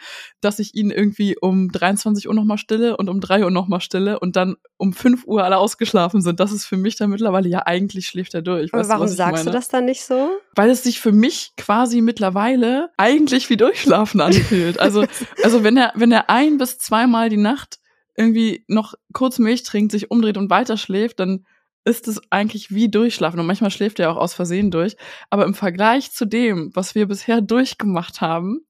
dass 0.40 0.59
ich 0.59 0.74
ihn 0.74 0.90
irgendwie 0.90 1.37
um 1.38 1.70
23 1.70 2.29
Uhr 2.29 2.35
nochmal 2.35 2.59
stille 2.59 2.96
und 2.96 3.09
um 3.09 3.20
3 3.20 3.44
Uhr 3.44 3.50
nochmal 3.50 3.81
stille 3.81 4.18
und 4.18 4.37
dann 4.37 4.57
um 4.76 4.92
5 4.92 5.26
Uhr 5.26 5.44
alle 5.44 5.59
ausgeschlafen 5.59 6.22
sind. 6.22 6.40
Das 6.40 6.53
ist 6.53 6.66
für 6.66 6.76
mich 6.76 6.96
dann 6.96 7.11
mittlerweile, 7.11 7.48
ja, 7.48 7.66
eigentlich 7.66 8.07
schläft 8.07 8.35
er 8.35 8.42
durch. 8.42 8.72
Aber 8.72 8.88
warum 8.88 9.07
du, 9.07 9.12
sagst 9.12 9.46
du 9.46 9.50
das 9.50 9.68
dann 9.68 9.85
nicht 9.85 10.03
so? 10.03 10.31
Weil 10.55 10.70
es 10.70 10.83
sich 10.83 11.00
für 11.00 11.12
mich 11.12 11.53
quasi 11.57 12.00
mittlerweile 12.00 12.90
eigentlich 12.96 13.50
wie 13.50 13.57
Durchschlafen 13.57 14.20
anfühlt. 14.20 14.81
Also, 14.81 15.05
also 15.42 15.62
wenn 15.62 15.76
er, 15.76 15.92
wenn 15.94 16.12
er 16.12 16.31
ein 16.31 16.59
bis 16.59 16.79
zweimal 16.79 17.29
die 17.29 17.37
Nacht 17.37 17.79
irgendwie 18.16 18.64
noch 18.66 18.94
kurz 19.12 19.38
Milch 19.38 19.62
trinkt, 19.62 19.92
sich 19.92 20.11
umdreht 20.11 20.37
und 20.37 20.50
weiterschläft, 20.50 21.20
dann 21.20 21.44
ist 21.85 22.09
es 22.09 22.20
eigentlich 22.31 22.70
wie 22.70 22.90
durchschlafen. 22.90 23.40
Und 23.40 23.46
manchmal 23.46 23.70
schläft 23.70 23.98
er 23.98 24.11
auch 24.11 24.16
aus 24.16 24.35
Versehen 24.35 24.70
durch. 24.70 24.96
Aber 25.31 25.44
im 25.44 25.55
Vergleich 25.55 26.12
zu 26.12 26.26
dem, 26.26 26.70
was 26.74 26.94
wir 26.94 27.07
bisher 27.07 27.40
durchgemacht 27.40 28.20
haben, 28.20 28.61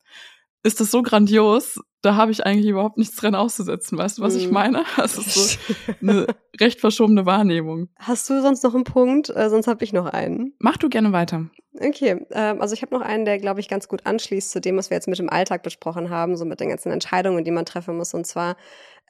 ist 0.62 0.80
das 0.80 0.90
so 0.90 1.02
grandios, 1.02 1.80
da 2.02 2.16
habe 2.16 2.32
ich 2.32 2.46
eigentlich 2.46 2.66
überhaupt 2.66 2.96
nichts 2.96 3.16
dran 3.16 3.34
auszusetzen. 3.34 3.98
Weißt 3.98 4.18
du, 4.18 4.22
was 4.22 4.34
ich 4.34 4.46
mhm. 4.46 4.54
meine? 4.54 4.84
Das 4.96 5.18
ist 5.18 5.34
so 5.34 5.58
eine 6.00 6.26
recht 6.60 6.80
verschobene 6.80 7.26
Wahrnehmung. 7.26 7.88
Hast 7.98 8.28
du 8.30 8.40
sonst 8.40 8.62
noch 8.64 8.74
einen 8.74 8.84
Punkt? 8.84 9.30
Äh, 9.30 9.50
sonst 9.50 9.66
habe 9.66 9.84
ich 9.84 9.92
noch 9.92 10.06
einen. 10.06 10.54
Mach 10.58 10.76
du 10.76 10.88
gerne 10.88 11.12
weiter. 11.12 11.46
Okay, 11.74 12.26
ähm, 12.32 12.60
also 12.60 12.74
ich 12.74 12.82
habe 12.82 12.94
noch 12.94 13.02
einen, 13.02 13.24
der, 13.24 13.38
glaube 13.38 13.60
ich, 13.60 13.68
ganz 13.68 13.88
gut 13.88 14.06
anschließt 14.06 14.50
zu 14.50 14.60
dem, 14.60 14.76
was 14.76 14.90
wir 14.90 14.96
jetzt 14.96 15.08
mit 15.08 15.18
dem 15.18 15.30
Alltag 15.30 15.62
besprochen 15.62 16.10
haben, 16.10 16.36
so 16.36 16.44
mit 16.44 16.60
den 16.60 16.70
ganzen 16.70 16.90
Entscheidungen, 16.90 17.44
die 17.44 17.50
man 17.50 17.64
treffen 17.64 17.96
muss. 17.96 18.12
Und 18.14 18.26
zwar 18.26 18.56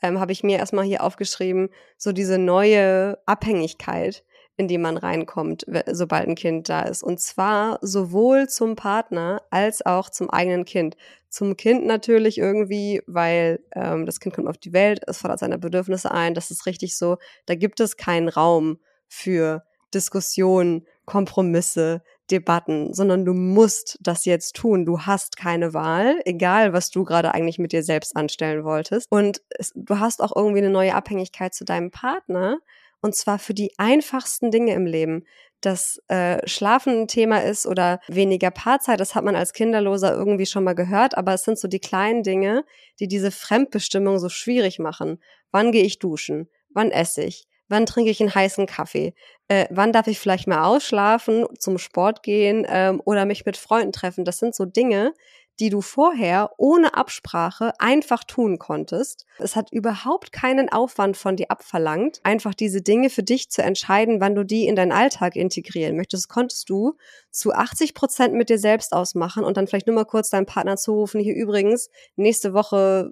ähm, 0.03 0.21
habe 0.21 0.33
ich 0.33 0.43
mir 0.43 0.59
erstmal 0.59 0.85
hier 0.85 1.03
aufgeschrieben, 1.03 1.71
so 1.97 2.13
diese 2.13 2.39
neue 2.39 3.19
Abhängigkeit, 3.27 4.25
in 4.61 4.69
die 4.69 4.77
man 4.77 4.99
reinkommt, 4.99 5.65
sobald 5.91 6.29
ein 6.29 6.35
Kind 6.35 6.69
da 6.69 6.83
ist. 6.83 7.03
Und 7.03 7.19
zwar 7.19 7.79
sowohl 7.81 8.47
zum 8.47 8.77
Partner 8.77 9.41
als 9.49 9.85
auch 9.87 10.11
zum 10.11 10.29
eigenen 10.29 10.67
Kind. 10.67 10.99
Zum 11.31 11.57
Kind 11.57 11.87
natürlich 11.87 12.37
irgendwie, 12.37 13.01
weil 13.07 13.65
ähm, 13.75 14.05
das 14.05 14.21
Kind 14.21 14.35
kommt 14.35 14.49
auf 14.49 14.59
die 14.59 14.75
Welt, 14.75 15.01
es 15.07 15.17
fordert 15.17 15.39
seine 15.39 15.57
Bedürfnisse 15.57 16.11
ein, 16.11 16.35
das 16.35 16.51
ist 16.51 16.67
richtig 16.67 16.99
so. 16.99 17.17
Da 17.47 17.55
gibt 17.55 17.81
es 17.81 17.97
keinen 17.97 18.29
Raum 18.29 18.81
für 19.09 19.65
Diskussionen, 19.95 20.87
Kompromisse, 21.07 22.03
Debatten, 22.31 22.93
sondern 22.93 23.25
du 23.25 23.33
musst 23.33 23.99
das 24.03 24.27
jetzt 24.27 24.57
tun. 24.57 24.85
Du 24.85 25.01
hast 25.01 25.39
keine 25.39 25.73
Wahl, 25.73 26.21
egal 26.27 26.75
was 26.75 26.91
du 26.91 27.05
gerade 27.05 27.33
eigentlich 27.33 27.59
mit 27.59 27.73
dir 27.73 27.83
selbst 27.83 28.15
anstellen 28.15 28.63
wolltest. 28.63 29.07
Und 29.11 29.41
es, 29.49 29.73
du 29.75 29.99
hast 29.99 30.23
auch 30.23 30.37
irgendwie 30.37 30.61
eine 30.61 30.71
neue 30.71 30.95
Abhängigkeit 30.95 31.55
zu 31.55 31.65
deinem 31.65 31.91
Partner, 31.91 32.59
und 33.01 33.15
zwar 33.15 33.39
für 33.39 33.55
die 33.55 33.73
einfachsten 33.79 34.51
Dinge 34.51 34.75
im 34.75 34.87
Leben. 34.87 35.25
Dass 35.61 36.01
äh, 36.09 36.47
Schlafen 36.49 37.03
ein 37.03 37.09
Thema 37.09 37.45
ist 37.45 37.67
oder 37.67 38.01
weniger 38.09 38.51
Paarzeit, 38.51 38.99
das 38.99 39.15
hat 39.15 39.25
man 39.25 39.37
als 39.37 39.53
Kinderloser 39.53 40.15
irgendwie 40.15 40.47
schon 40.47 40.65
mal 40.65 40.75
gehört, 40.75 41.19
aber 41.19 41.35
es 41.35 41.43
sind 41.43 41.59
so 41.59 41.69
die 41.69 41.81
kleinen 41.81 42.23
Dinge, 42.23 42.65
die 42.99 43.09
diese 43.09 43.31
Fremdbestimmung 43.31 44.19
so 44.19 44.31
schwierig 44.31 44.79
machen. 44.79 45.21
Wann 45.51 45.71
gehe 45.71 45.85
ich 45.85 45.99
duschen? 45.99 46.49
Wann 46.71 46.91
esse 46.91 47.25
ich? 47.25 47.47
Wann 47.69 47.87
trinke 47.87 48.11
ich 48.11 48.21
einen 48.21 48.35
heißen 48.35 48.67
Kaffee? 48.67 49.15
Äh, 49.49 49.67
wann 49.71 49.93
darf 49.93 50.09
ich 50.09 50.19
vielleicht 50.19 50.49
mal 50.49 50.65
ausschlafen, 50.65 51.47
zum 51.59 51.79
Sport 51.79 52.23
gehen 52.23 52.67
ähm, 52.69 53.01
oder 53.05 53.27
mich 53.27 53.45
mit 53.45 53.57
Freunden 53.57 53.93
treffen? 53.93 54.25
Das 54.25 54.39
sind 54.39 54.57
so 54.57 54.65
Dinge, 54.65 55.15
die 55.61 55.69
du 55.69 55.83
vorher 55.83 56.51
ohne 56.57 56.95
Absprache 56.95 57.73
einfach 57.79 58.25
tun 58.25 58.59
konntest. 58.59 59.27
Es 59.39 59.57
hat 59.57 59.71
überhaupt 59.71 60.33
keinen 60.33 60.71
Aufwand 60.71 61.19
von 61.19 61.37
dir 61.37 61.51
abverlangt, 61.51 62.21
einfach 62.23 62.55
diese 62.55 62.81
Dinge 62.81 63.11
für 63.11 63.23
dich 63.23 63.51
zu 63.51 63.63
entscheiden, 63.63 64.21
wann 64.21 64.35
du 64.35 64.45
die 64.45 64.67
in 64.67 64.75
deinen 64.75 64.91
Alltag 64.91 65.37
integrieren 65.37 65.97
möchtest. 65.97 66.25
Das 66.25 66.29
konntest 66.29 66.71
du 66.71 66.97
zu 67.31 67.53
80 67.53 67.93
Prozent 67.95 68.35
mit 68.35 68.49
dir 68.49 68.59
selbst 68.59 68.95
ausmachen 68.95 69.45
und 69.45 69.59
dann 69.59 69.67
vielleicht 69.67 69.87
nur 69.87 69.95
mal 69.95 70.07
kurz 70.07 70.31
deinen 70.31 70.47
Partner 70.47 70.77
zurufen, 70.77 71.21
hier 71.21 71.35
übrigens, 71.35 71.91
nächste 72.17 72.55
Woche 72.55 73.11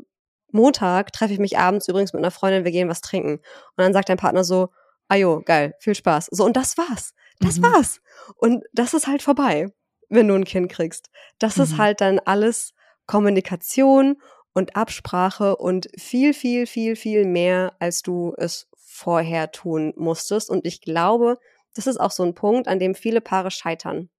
Montag 0.50 1.12
treffe 1.12 1.34
ich 1.34 1.38
mich 1.38 1.58
abends 1.58 1.86
übrigens 1.88 2.14
mit 2.14 2.20
einer 2.20 2.30
Freundin, 2.30 2.64
wir 2.64 2.72
gehen 2.72 2.88
was 2.88 3.02
trinken. 3.02 3.34
Und 3.34 3.42
dann 3.76 3.92
sagt 3.92 4.08
dein 4.08 4.16
Partner 4.16 4.42
so, 4.42 4.70
ajo, 5.08 5.42
geil, 5.44 5.74
viel 5.78 5.94
Spaß. 5.94 6.28
So, 6.30 6.46
und 6.46 6.56
das 6.56 6.78
war's. 6.78 7.12
Das 7.40 7.58
mhm. 7.58 7.64
war's. 7.64 8.00
Und 8.36 8.64
das 8.72 8.94
ist 8.94 9.06
halt 9.06 9.20
vorbei 9.20 9.68
wenn 10.08 10.28
du 10.28 10.34
ein 10.34 10.44
Kind 10.44 10.70
kriegst. 10.70 11.10
Das 11.38 11.56
mhm. 11.56 11.62
ist 11.64 11.78
halt 11.78 12.00
dann 12.00 12.18
alles 12.18 12.74
Kommunikation 13.06 14.20
und 14.52 14.76
Absprache 14.76 15.56
und 15.56 15.88
viel, 15.96 16.34
viel, 16.34 16.66
viel, 16.66 16.96
viel 16.96 17.24
mehr, 17.24 17.74
als 17.78 18.02
du 18.02 18.34
es 18.36 18.68
vorher 18.76 19.52
tun 19.52 19.92
musstest. 19.96 20.50
Und 20.50 20.66
ich 20.66 20.80
glaube, 20.80 21.38
das 21.74 21.86
ist 21.86 21.98
auch 21.98 22.10
so 22.10 22.24
ein 22.24 22.34
Punkt, 22.34 22.68
an 22.68 22.78
dem 22.78 22.94
viele 22.94 23.20
Paare 23.20 23.50
scheitern 23.50 24.10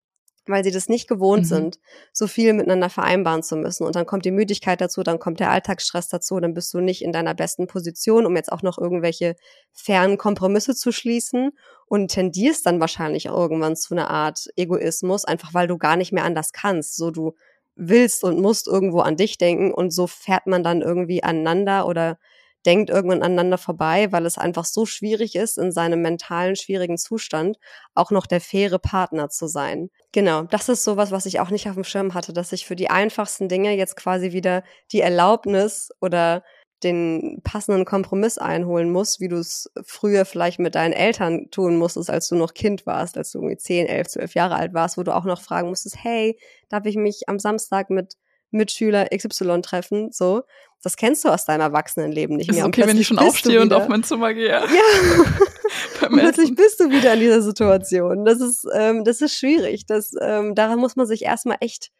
weil 0.49 0.63
sie 0.63 0.71
das 0.71 0.89
nicht 0.89 1.07
gewohnt 1.07 1.43
mhm. 1.43 1.47
sind, 1.47 1.79
so 2.11 2.27
viel 2.27 2.53
miteinander 2.53 2.89
vereinbaren 2.89 3.43
zu 3.43 3.55
müssen. 3.55 3.85
Und 3.85 3.95
dann 3.95 4.05
kommt 4.05 4.25
die 4.25 4.31
Müdigkeit 4.31 4.81
dazu, 4.81 5.03
dann 5.03 5.19
kommt 5.19 5.39
der 5.39 5.51
Alltagsstress 5.51 6.07
dazu, 6.09 6.39
dann 6.39 6.53
bist 6.53 6.73
du 6.73 6.79
nicht 6.79 7.03
in 7.03 7.11
deiner 7.11 7.33
besten 7.33 7.67
Position, 7.67 8.25
um 8.25 8.35
jetzt 8.35 8.51
auch 8.51 8.61
noch 8.61 8.77
irgendwelche 8.77 9.35
fernen 9.71 10.17
Kompromisse 10.17 10.75
zu 10.75 10.91
schließen 10.91 11.51
und 11.89 12.09
tendierst 12.09 12.65
dann 12.65 12.79
wahrscheinlich 12.79 13.25
irgendwann 13.25 13.75
zu 13.75 13.93
einer 13.93 14.09
Art 14.09 14.47
Egoismus, 14.55 15.25
einfach 15.25 15.53
weil 15.53 15.67
du 15.67 15.77
gar 15.77 15.97
nicht 15.97 16.13
mehr 16.13 16.23
anders 16.23 16.53
kannst. 16.53 16.95
So 16.95 17.11
du 17.11 17.35
willst 17.75 18.23
und 18.23 18.39
musst 18.39 18.67
irgendwo 18.67 18.99
an 18.99 19.17
dich 19.17 19.37
denken 19.37 19.73
und 19.73 19.91
so 19.91 20.07
fährt 20.07 20.47
man 20.47 20.63
dann 20.63 20.81
irgendwie 20.81 21.23
aneinander 21.23 21.87
oder 21.87 22.17
denkt 22.65 22.89
irgendwann 22.89 23.23
aneinander 23.23 23.57
vorbei, 23.57 24.11
weil 24.11 24.25
es 24.25 24.37
einfach 24.37 24.65
so 24.65 24.85
schwierig 24.85 25.35
ist, 25.35 25.57
in 25.57 25.71
seinem 25.71 26.01
mentalen 26.01 26.55
schwierigen 26.55 26.97
Zustand 26.97 27.57
auch 27.95 28.11
noch 28.11 28.27
der 28.27 28.41
faire 28.41 28.79
Partner 28.79 29.29
zu 29.29 29.47
sein. 29.47 29.89
Genau, 30.11 30.43
das 30.43 30.67
ist 30.67 30.83
sowas, 30.83 31.11
was 31.11 31.25
ich 31.25 31.39
auch 31.39 31.51
nicht 31.51 31.69
auf 31.69 31.75
dem 31.75 31.85
Schirm 31.85 32.13
hatte, 32.13 32.33
dass 32.33 32.51
ich 32.51 32.65
für 32.65 32.75
die 32.75 32.89
einfachsten 32.89 33.47
Dinge 33.47 33.75
jetzt 33.75 33.95
quasi 33.95 34.33
wieder 34.33 34.63
die 34.91 34.99
Erlaubnis 34.99 35.89
oder 36.01 36.43
den 36.83 37.41
passenden 37.43 37.85
Kompromiss 37.85 38.37
einholen 38.37 38.91
muss, 38.91 39.19
wie 39.19 39.27
du 39.27 39.37
es 39.37 39.69
früher 39.83 40.25
vielleicht 40.25 40.59
mit 40.59 40.75
deinen 40.75 40.93
Eltern 40.93 41.49
tun 41.51 41.77
musstest, 41.77 42.09
als 42.09 42.27
du 42.29 42.35
noch 42.35 42.53
Kind 42.53 42.85
warst, 42.85 43.17
als 43.17 43.31
du 43.31 43.39
irgendwie 43.39 43.57
10, 43.57 43.87
11, 43.87 44.07
12 44.07 44.33
Jahre 44.35 44.55
alt 44.55 44.73
warst, 44.73 44.97
wo 44.97 45.03
du 45.03 45.13
auch 45.13 45.25
noch 45.25 45.41
fragen 45.41 45.69
musstest, 45.69 45.97
hey, 46.01 46.37
darf 46.69 46.85
ich 46.85 46.95
mich 46.95 47.27
am 47.27 47.39
Samstag 47.39 47.89
mit 47.89 48.15
Mitschüler 48.51 49.07
XY 49.15 49.61
treffen, 49.61 50.11
so. 50.11 50.43
Das 50.81 50.95
kennst 50.95 51.25
du 51.25 51.29
aus 51.29 51.43
deinem 51.43 51.61
Erwachsenenleben 51.61 52.37
nicht 52.37 52.51
mehr. 52.51 52.61
Ist 52.61 52.65
okay, 52.65 52.87
wenn 52.87 52.97
ich 52.97 53.07
schon 53.07 53.19
aufstehe 53.19 53.61
und 53.61 53.73
auf 53.73 53.89
mein 53.89 54.01
Zimmer 54.01 54.33
gehe. 54.33 54.47
Ja. 54.47 54.61
plötzlich 56.09 56.55
bist 56.55 56.79
du 56.79 56.89
wieder 56.89 57.13
in 57.13 57.19
dieser 57.19 57.41
Situation. 57.41 58.25
Das 58.25 58.39
ist, 58.39 58.65
ähm, 58.73 59.03
das 59.03 59.21
ist 59.21 59.35
schwierig. 59.35 59.85
Das, 59.85 60.13
ähm, 60.21 60.55
daran 60.55 60.79
muss 60.79 60.95
man 60.95 61.05
sich 61.05 61.23
erstmal 61.23 61.57
echt 61.59 61.91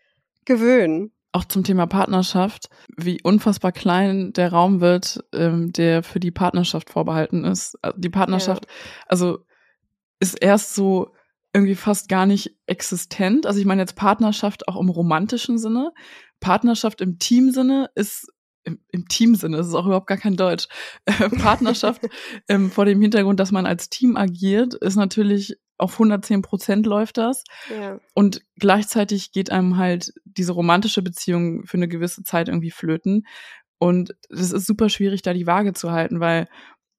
gewöhnen. 0.46 1.12
Auch 1.32 1.46
zum 1.46 1.64
Thema 1.64 1.86
Partnerschaft, 1.86 2.70
wie 2.98 3.22
unfassbar 3.22 3.72
klein 3.72 4.34
der 4.34 4.52
Raum 4.52 4.82
wird, 4.82 5.24
ähm, 5.34 5.72
der 5.72 6.02
für 6.02 6.20
die 6.20 6.32
Partnerschaft 6.32 6.90
vorbehalten 6.90 7.46
ist. 7.46 7.78
Äh, 7.84 7.94
die 7.98 8.10
Partnerschaft, 8.10 8.66
ja. 8.66 8.72
also 9.08 9.40
ist 10.20 10.42
erst 10.42 10.76
so 10.76 11.14
irgendwie 11.54 11.76
fast 11.76 12.10
gar 12.10 12.26
nicht 12.26 12.56
existent. 12.68 13.46
Also 13.46 13.60
ich 13.60 13.66
meine 13.66 13.82
jetzt 13.82 13.96
Partnerschaft 13.96 14.68
auch 14.68 14.80
im 14.80 14.90
romantischen 14.90 15.58
Sinne. 15.58 15.92
Partnerschaft 16.40 17.02
im 17.02 17.20
Teamsinne 17.20 17.90
ist 17.96 18.28
im, 18.64 18.80
im 18.92 19.08
Teamsinne, 19.08 19.58
das 19.58 19.68
ist 19.68 19.74
auch 19.74 19.86
überhaupt 19.86 20.08
gar 20.08 20.18
kein 20.18 20.36
Deutsch. 20.36 20.68
Äh, 21.06 21.30
Partnerschaft 21.30 22.02
ähm, 22.48 22.72
vor 22.72 22.86
dem 22.86 23.02
Hintergrund, 23.02 23.40
dass 23.40 23.52
man 23.52 23.66
als 23.66 23.90
Team 23.90 24.16
agiert, 24.16 24.74
ist 24.76 24.96
natürlich 24.96 25.58
auf 25.80 25.94
110 25.94 26.42
Prozent 26.42 26.86
läuft 26.86 27.18
das. 27.18 27.44
Ja. 27.70 28.00
Und 28.14 28.42
gleichzeitig 28.58 29.32
geht 29.32 29.52
einem 29.52 29.78
halt 29.78 30.14
diese 30.26 30.52
romantische 30.52 31.02
Beziehung 31.02 31.66
für 31.66 31.78
eine 31.78 31.88
gewisse 31.88 32.24
Zeit 32.24 32.50
irgendwie 32.50 32.72
flöten. 32.72 33.26
Und 33.80 34.16
das 34.30 34.52
ist 34.52 34.68
super 34.68 34.90
schwierig, 34.90 35.22
da 35.22 35.34
die 35.34 35.48
Waage 35.48 35.74
zu 35.74 35.92
halten, 35.92 36.20
weil 36.20 36.48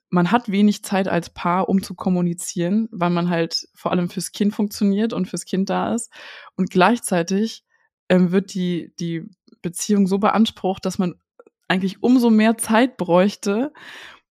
man 0.09 0.33
hat 0.33 0.51
wenig 0.51 0.83
Zeit 0.83 1.07
als 1.07 1.31
Paar, 1.31 1.69
um 1.69 1.83
zu 1.83 1.95
kommunizieren, 1.95 2.89
weil 2.91 3.11
man 3.11 3.31
halt 3.31 3.69
vor 3.75 3.93
allem 3.93 4.09
fürs 4.09 4.33
Kind 4.33 4.55
funktioniert 4.55 5.13
und 5.13 5.29
fürs 5.29 5.45
Kind 5.45 5.71
da 5.71 5.95
ist. 5.95 6.11
Und 6.57 6.71
gleichzeitig 6.71 7.65
ähm, 8.09 8.33
wird 8.33 8.55
die, 8.55 8.93
die 8.99 9.29
Beziehung 9.63 10.07
so 10.07 10.19
beansprucht, 10.19 10.85
dass 10.85 10.99
man 10.99 11.15
eigentlich 11.69 12.03
umso 12.03 12.31
mehr 12.31 12.59
Zeit 12.59 12.97
bräuchte, 12.97 13.73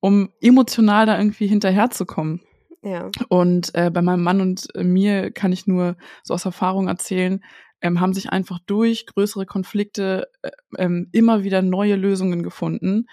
um 0.02 0.32
emotional 0.42 1.06
da 1.06 1.18
irgendwie 1.18 1.48
hinterherzukommen. 1.48 2.42
Ja. 2.82 3.10
Und 3.28 3.76
äh, 3.76 3.92
bei 3.92 4.02
meinem 4.02 4.24
Mann 4.24 4.42
und 4.42 4.74
äh, 4.76 4.84
mir 4.84 5.32
kann 5.32 5.52
ich 5.52 5.68
nur 5.68 5.98
so 6.24 6.34
aus 6.34 6.46
Erfahrung 6.46 6.88
erzählen, 6.88 7.44
ähm, 7.82 8.00
haben 8.00 8.14
sich 8.14 8.30
einfach 8.30 8.60
durch 8.66 9.06
größere 9.06 9.46
Konflikte 9.46 10.30
äh, 10.42 10.52
ähm, 10.78 11.10
immer 11.12 11.44
wieder 11.44 11.62
neue 11.62 11.96
Lösungen 11.96 12.44
gefunden. 12.44 13.06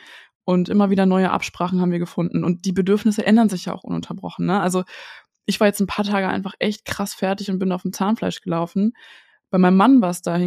Und 0.44 0.68
immer 0.68 0.90
wieder 0.90 1.07
neue 1.07 1.33
Absprachen 1.33 1.81
haben 1.81 1.90
wir 1.90 1.98
gefunden. 1.98 2.44
Und 2.44 2.66
die 2.66 2.72
Bedürfnisse 2.72 3.26
ändern 3.26 3.48
sich 3.48 3.64
ja 3.64 3.72
auch 3.74 3.83
ununterbrochen. 3.83 4.46
Ne? 4.46 4.61
Also 4.61 4.85
ich 5.44 5.59
war 5.59 5.66
jetzt 5.66 5.81
ein 5.81 5.88
paar 5.88 6.05
Tage 6.05 6.29
einfach 6.29 6.55
echt 6.61 6.85
krass 6.85 7.14
fertig 7.14 7.50
und 7.50 7.59
bin 7.59 7.72
auf 7.72 7.83
dem 7.83 7.92
Zahnfleisch 7.92 8.42
gelaufen. 8.42 8.92
Bei 9.50 9.59
meinem 9.59 9.76
Mann 9.76 10.00
war 10.00 10.11
es 10.11 10.22
da 10.22 10.38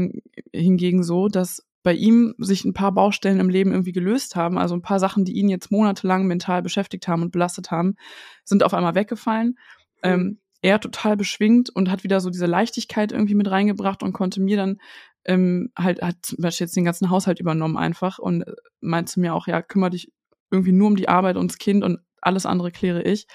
hingegen 0.53 1.03
so, 1.03 1.27
dass 1.27 1.65
bei 1.83 1.93
ihm 1.93 2.35
sich 2.37 2.65
ein 2.65 2.73
paar 2.73 2.91
Baustellen 2.91 3.39
im 3.39 3.49
Leben 3.49 3.71
irgendwie 3.71 3.91
gelöst 3.91 4.35
haben. 4.35 4.57
Also 4.57 4.75
ein 4.75 4.81
paar 4.81 4.99
Sachen, 4.99 5.25
die 5.25 5.33
ihn 5.33 5.49
jetzt 5.49 5.71
monatelang 5.71 6.27
mental 6.27 6.61
beschäftigt 6.61 7.07
haben 7.07 7.21
und 7.21 7.31
belastet 7.31 7.71
haben, 7.71 7.95
sind 8.43 8.63
auf 8.63 8.73
einmal 8.73 8.95
weggefallen. 8.95 9.57
Mhm. 10.03 10.09
Ähm, 10.11 10.39
er 10.61 10.79
total 10.81 11.15
beschwingt 11.15 11.69
und 11.69 11.89
hat 11.89 12.03
wieder 12.03 12.19
so 12.19 12.29
diese 12.29 12.45
Leichtigkeit 12.45 13.13
irgendwie 13.13 13.35
mit 13.35 13.49
reingebracht 13.49 14.03
und 14.03 14.11
konnte 14.11 14.41
mir 14.41 14.57
dann 14.57 14.77
ähm, 15.25 15.71
halt, 15.77 16.01
hat 16.01 16.17
zum 16.21 16.39
Beispiel 16.41 16.65
jetzt 16.65 16.75
den 16.75 16.85
ganzen 16.85 17.09
Haushalt 17.09 17.39
übernommen 17.39 17.77
einfach 17.77 18.19
und 18.19 18.41
äh, 18.41 18.53
meinte 18.81 19.19
mir 19.19 19.33
auch, 19.33 19.47
ja, 19.47 19.61
kümmere 19.61 19.91
dich 19.91 20.11
irgendwie 20.51 20.71
nur 20.71 20.87
um 20.87 20.95
die 20.95 21.07
Arbeit 21.07 21.37
und 21.37 21.51
das 21.51 21.59
Kind 21.59 21.83
und 21.83 21.99
alles 22.21 22.45
andere 22.45 22.71
kläre 22.71 23.03
ich. 23.03 23.27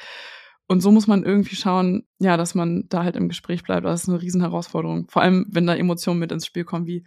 Und 0.66 0.80
so 0.80 0.90
muss 0.90 1.06
man 1.06 1.24
irgendwie 1.24 1.56
schauen, 1.56 2.06
ja, 2.18 2.36
dass 2.36 2.54
man 2.54 2.84
da 2.88 3.04
halt 3.04 3.16
im 3.16 3.28
Gespräch 3.28 3.62
bleibt. 3.62 3.84
Das 3.84 4.02
ist 4.02 4.08
eine 4.08 4.20
Riesenherausforderung. 4.20 5.08
Vor 5.08 5.22
allem, 5.22 5.46
wenn 5.50 5.66
da 5.66 5.74
Emotionen 5.74 6.20
mit 6.20 6.32
ins 6.32 6.46
Spiel 6.46 6.64
kommen, 6.64 6.86
wie 6.86 7.04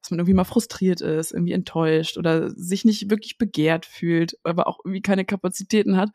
dass 0.00 0.10
man 0.10 0.18
irgendwie 0.18 0.34
mal 0.34 0.44
frustriert 0.44 1.00
ist, 1.00 1.32
irgendwie 1.32 1.52
enttäuscht 1.52 2.16
oder 2.16 2.50
sich 2.50 2.84
nicht 2.84 3.10
wirklich 3.10 3.38
begehrt 3.38 3.86
fühlt, 3.86 4.38
aber 4.44 4.66
auch 4.66 4.80
irgendwie 4.84 5.02
keine 5.02 5.24
Kapazitäten 5.24 5.96
hat, 5.96 6.10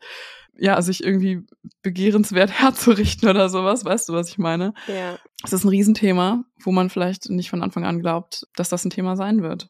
ja, 0.58 0.80
sich 0.82 1.04
irgendwie 1.04 1.42
begehrenswert 1.82 2.50
herzurichten 2.60 3.28
oder 3.28 3.48
sowas, 3.48 3.84
weißt 3.84 4.08
du, 4.08 4.12
was 4.14 4.28
ich 4.28 4.38
meine? 4.38 4.74
Ja. 4.88 5.18
Es 5.44 5.52
ist 5.52 5.64
ein 5.64 5.68
Riesenthema, 5.68 6.44
wo 6.58 6.72
man 6.72 6.90
vielleicht 6.90 7.30
nicht 7.30 7.50
von 7.50 7.62
Anfang 7.62 7.84
an 7.84 8.00
glaubt, 8.00 8.46
dass 8.56 8.68
das 8.68 8.84
ein 8.84 8.90
Thema 8.90 9.16
sein 9.16 9.42
wird. 9.42 9.68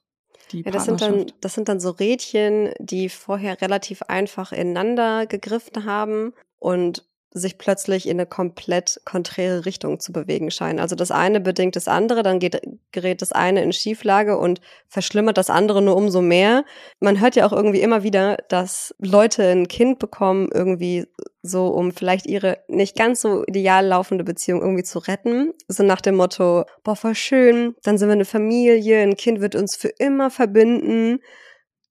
Ja, 0.52 0.70
das 0.70 0.84
sind 0.84 1.00
dann, 1.00 1.26
das 1.40 1.54
sind 1.54 1.68
dann 1.68 1.80
so 1.80 1.90
Rädchen, 1.90 2.70
die 2.78 3.08
vorher 3.08 3.60
relativ 3.60 4.02
einfach 4.02 4.52
ineinander 4.52 5.26
gegriffen 5.26 5.84
haben 5.84 6.34
und 6.58 7.04
sich 7.38 7.58
plötzlich 7.58 8.08
in 8.08 8.18
eine 8.18 8.26
komplett 8.26 9.00
konträre 9.04 9.66
Richtung 9.66 10.00
zu 10.00 10.10
bewegen 10.10 10.50
scheinen. 10.50 10.80
Also 10.80 10.96
das 10.96 11.10
eine 11.10 11.38
bedingt 11.38 11.76
das 11.76 11.86
andere, 11.86 12.22
dann 12.22 12.38
geht, 12.38 12.62
gerät 12.92 13.20
das 13.20 13.32
eine 13.32 13.62
in 13.62 13.74
Schieflage 13.74 14.38
und 14.38 14.60
verschlimmert 14.88 15.36
das 15.36 15.50
andere 15.50 15.82
nur 15.82 15.96
umso 15.96 16.22
mehr. 16.22 16.64
Man 16.98 17.20
hört 17.20 17.36
ja 17.36 17.46
auch 17.46 17.52
irgendwie 17.52 17.82
immer 17.82 18.02
wieder, 18.02 18.38
dass 18.48 18.94
Leute 18.98 19.42
ein 19.44 19.68
Kind 19.68 19.98
bekommen, 19.98 20.48
irgendwie 20.52 21.04
so, 21.42 21.68
um 21.68 21.92
vielleicht 21.92 22.26
ihre 22.26 22.58
nicht 22.68 22.96
ganz 22.96 23.20
so 23.20 23.44
ideal 23.44 23.86
laufende 23.86 24.24
Beziehung 24.24 24.62
irgendwie 24.62 24.84
zu 24.84 24.98
retten. 24.98 25.52
So 25.68 25.82
nach 25.82 26.00
dem 26.00 26.16
Motto, 26.16 26.64
boah, 26.84 26.96
voll 26.96 27.14
schön, 27.14 27.74
dann 27.82 27.98
sind 27.98 28.08
wir 28.08 28.14
eine 28.14 28.24
Familie, 28.24 29.02
ein 29.02 29.16
Kind 29.16 29.40
wird 29.40 29.54
uns 29.54 29.76
für 29.76 29.88
immer 29.98 30.30
verbinden. 30.30 31.20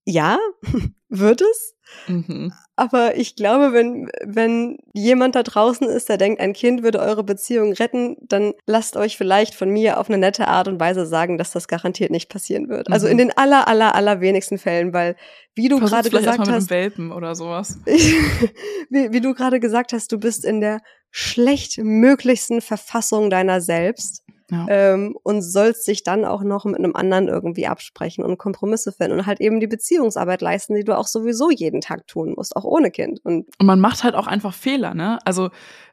Ja, 0.05 0.39
wird 1.09 1.41
es. 1.41 1.75
Mhm. 2.07 2.51
Aber 2.77 3.15
ich 3.15 3.37
glaube, 3.37 3.71
wenn, 3.71 4.09
wenn 4.23 4.77
jemand 4.93 5.35
da 5.35 5.43
draußen 5.43 5.87
ist, 5.87 6.09
der 6.09 6.17
denkt, 6.17 6.41
ein 6.41 6.51
Kind 6.51 6.83
würde 6.83 6.99
eure 6.99 7.23
Beziehung 7.23 7.71
retten, 7.71 8.17
dann 8.21 8.53
lasst 8.65 8.97
euch 8.97 9.17
vielleicht 9.17 9.55
von 9.55 9.69
mir 9.69 9.97
auf 9.97 10.09
eine 10.09 10.17
nette 10.17 10.49
Art 10.49 10.67
und 10.67 10.79
Weise 10.79 11.05
sagen, 11.05 11.37
dass 11.37 11.51
das 11.51 11.69
garantiert 11.69 12.11
nicht 12.11 12.29
passieren 12.29 12.67
wird. 12.67 12.91
Also 12.91 13.05
mhm. 13.05 13.05
Also 13.05 13.07
in 13.07 13.17
den 13.17 13.37
aller, 13.37 13.67
aller, 13.67 13.95
aller 13.95 14.19
wenigsten 14.19 14.57
Fällen, 14.57 14.93
weil 14.93 15.15
wie 15.53 15.69
du 15.69 15.79
gerade 15.79 16.09
gesagt 16.09 16.39
hast. 16.39 16.47
Mit 16.47 16.49
einem 16.49 16.69
Welpen 16.69 17.11
oder 17.11 17.35
sowas. 17.35 17.79
wie, 17.85 19.11
wie 19.11 19.21
du 19.21 19.33
gerade 19.33 19.59
gesagt 19.61 19.93
hast, 19.93 20.11
du 20.11 20.19
bist 20.19 20.43
in 20.43 20.59
der 20.59 20.81
schlechtmöglichsten 21.11 22.59
Verfassung 22.59 23.29
deiner 23.29 23.61
selbst 23.61 24.24
ja. 24.51 24.65
ähm, 24.69 25.17
und 25.23 25.41
sollst 25.41 25.87
dich 25.87 26.03
dann 26.03 26.25
auch 26.25 26.43
noch 26.43 26.65
mit 26.65 26.77
einem 26.77 26.95
anderen 26.95 27.27
irgendwie 27.27 27.67
absprechen 27.67 28.23
und 28.23 28.37
Kompromisse 28.37 28.91
finden 28.91 29.19
und 29.19 29.25
halt 29.25 29.41
eben 29.41 29.59
die 29.59 29.67
Beziehungsarbeit 29.67 30.41
leisten, 30.41 30.75
die 30.75 30.83
du 30.83 30.97
auch 30.97 31.07
sowieso 31.07 31.49
jeden 31.49 31.81
Tag 31.81 32.07
tun 32.07 32.33
musst, 32.35 32.55
auch 32.55 32.63
ohne 32.63 32.91
Kind. 32.91 33.19
Und, 33.23 33.47
und 33.59 33.65
man 33.65 33.79
macht 33.79 34.03
halt 34.03 34.15
auch 34.15 34.27
einfach 34.27 34.53
Fehler, 34.53 34.93
ne? 34.93 35.19
Also 35.25 35.49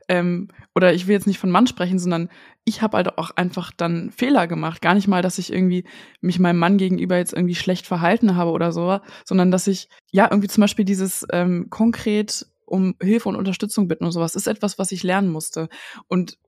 ähm, 0.08 0.48
oder 0.74 0.92
ich 0.92 1.06
will 1.06 1.14
jetzt 1.14 1.26
nicht 1.26 1.38
von 1.38 1.50
Mann 1.50 1.66
sprechen, 1.66 1.98
sondern 1.98 2.28
ich 2.64 2.82
habe 2.82 2.96
halt 2.96 3.18
auch 3.18 3.30
einfach 3.36 3.72
dann 3.76 4.10
Fehler 4.10 4.46
gemacht. 4.46 4.82
Gar 4.82 4.94
nicht 4.94 5.08
mal, 5.08 5.22
dass 5.22 5.38
ich 5.38 5.52
irgendwie 5.52 5.84
mich 6.20 6.38
meinem 6.38 6.58
Mann 6.58 6.76
gegenüber 6.76 7.16
jetzt 7.16 7.32
irgendwie 7.32 7.54
schlecht 7.54 7.86
verhalten 7.86 8.36
habe 8.36 8.50
oder 8.50 8.72
so, 8.72 9.00
sondern 9.24 9.50
dass 9.50 9.66
ich 9.66 9.88
ja 10.10 10.28
irgendwie 10.30 10.48
zum 10.48 10.60
Beispiel 10.60 10.84
dieses 10.84 11.26
ähm, 11.32 11.68
konkret 11.70 12.46
um 12.64 12.94
Hilfe 13.02 13.28
und 13.28 13.36
Unterstützung 13.36 13.86
bitten 13.86 14.04
und 14.04 14.12
sowas 14.12 14.34
ist 14.34 14.46
etwas, 14.46 14.78
was 14.78 14.92
ich 14.92 15.02
lernen 15.02 15.30
musste. 15.30 15.68
Und 16.08 16.38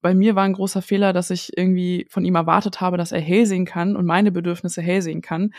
bei 0.00 0.14
mir 0.14 0.34
war 0.34 0.44
ein 0.44 0.52
großer 0.52 0.82
Fehler, 0.82 1.12
dass 1.12 1.30
ich 1.30 1.56
irgendwie 1.56 2.06
von 2.08 2.24
ihm 2.24 2.34
erwartet 2.34 2.80
habe, 2.80 2.96
dass 2.96 3.12
er 3.12 3.20
hell 3.20 3.46
sehen 3.46 3.64
kann 3.64 3.96
und 3.96 4.06
meine 4.06 4.32
Bedürfnisse 4.32 4.82
hell 4.82 5.02
sehen 5.02 5.22
kann. 5.22 5.52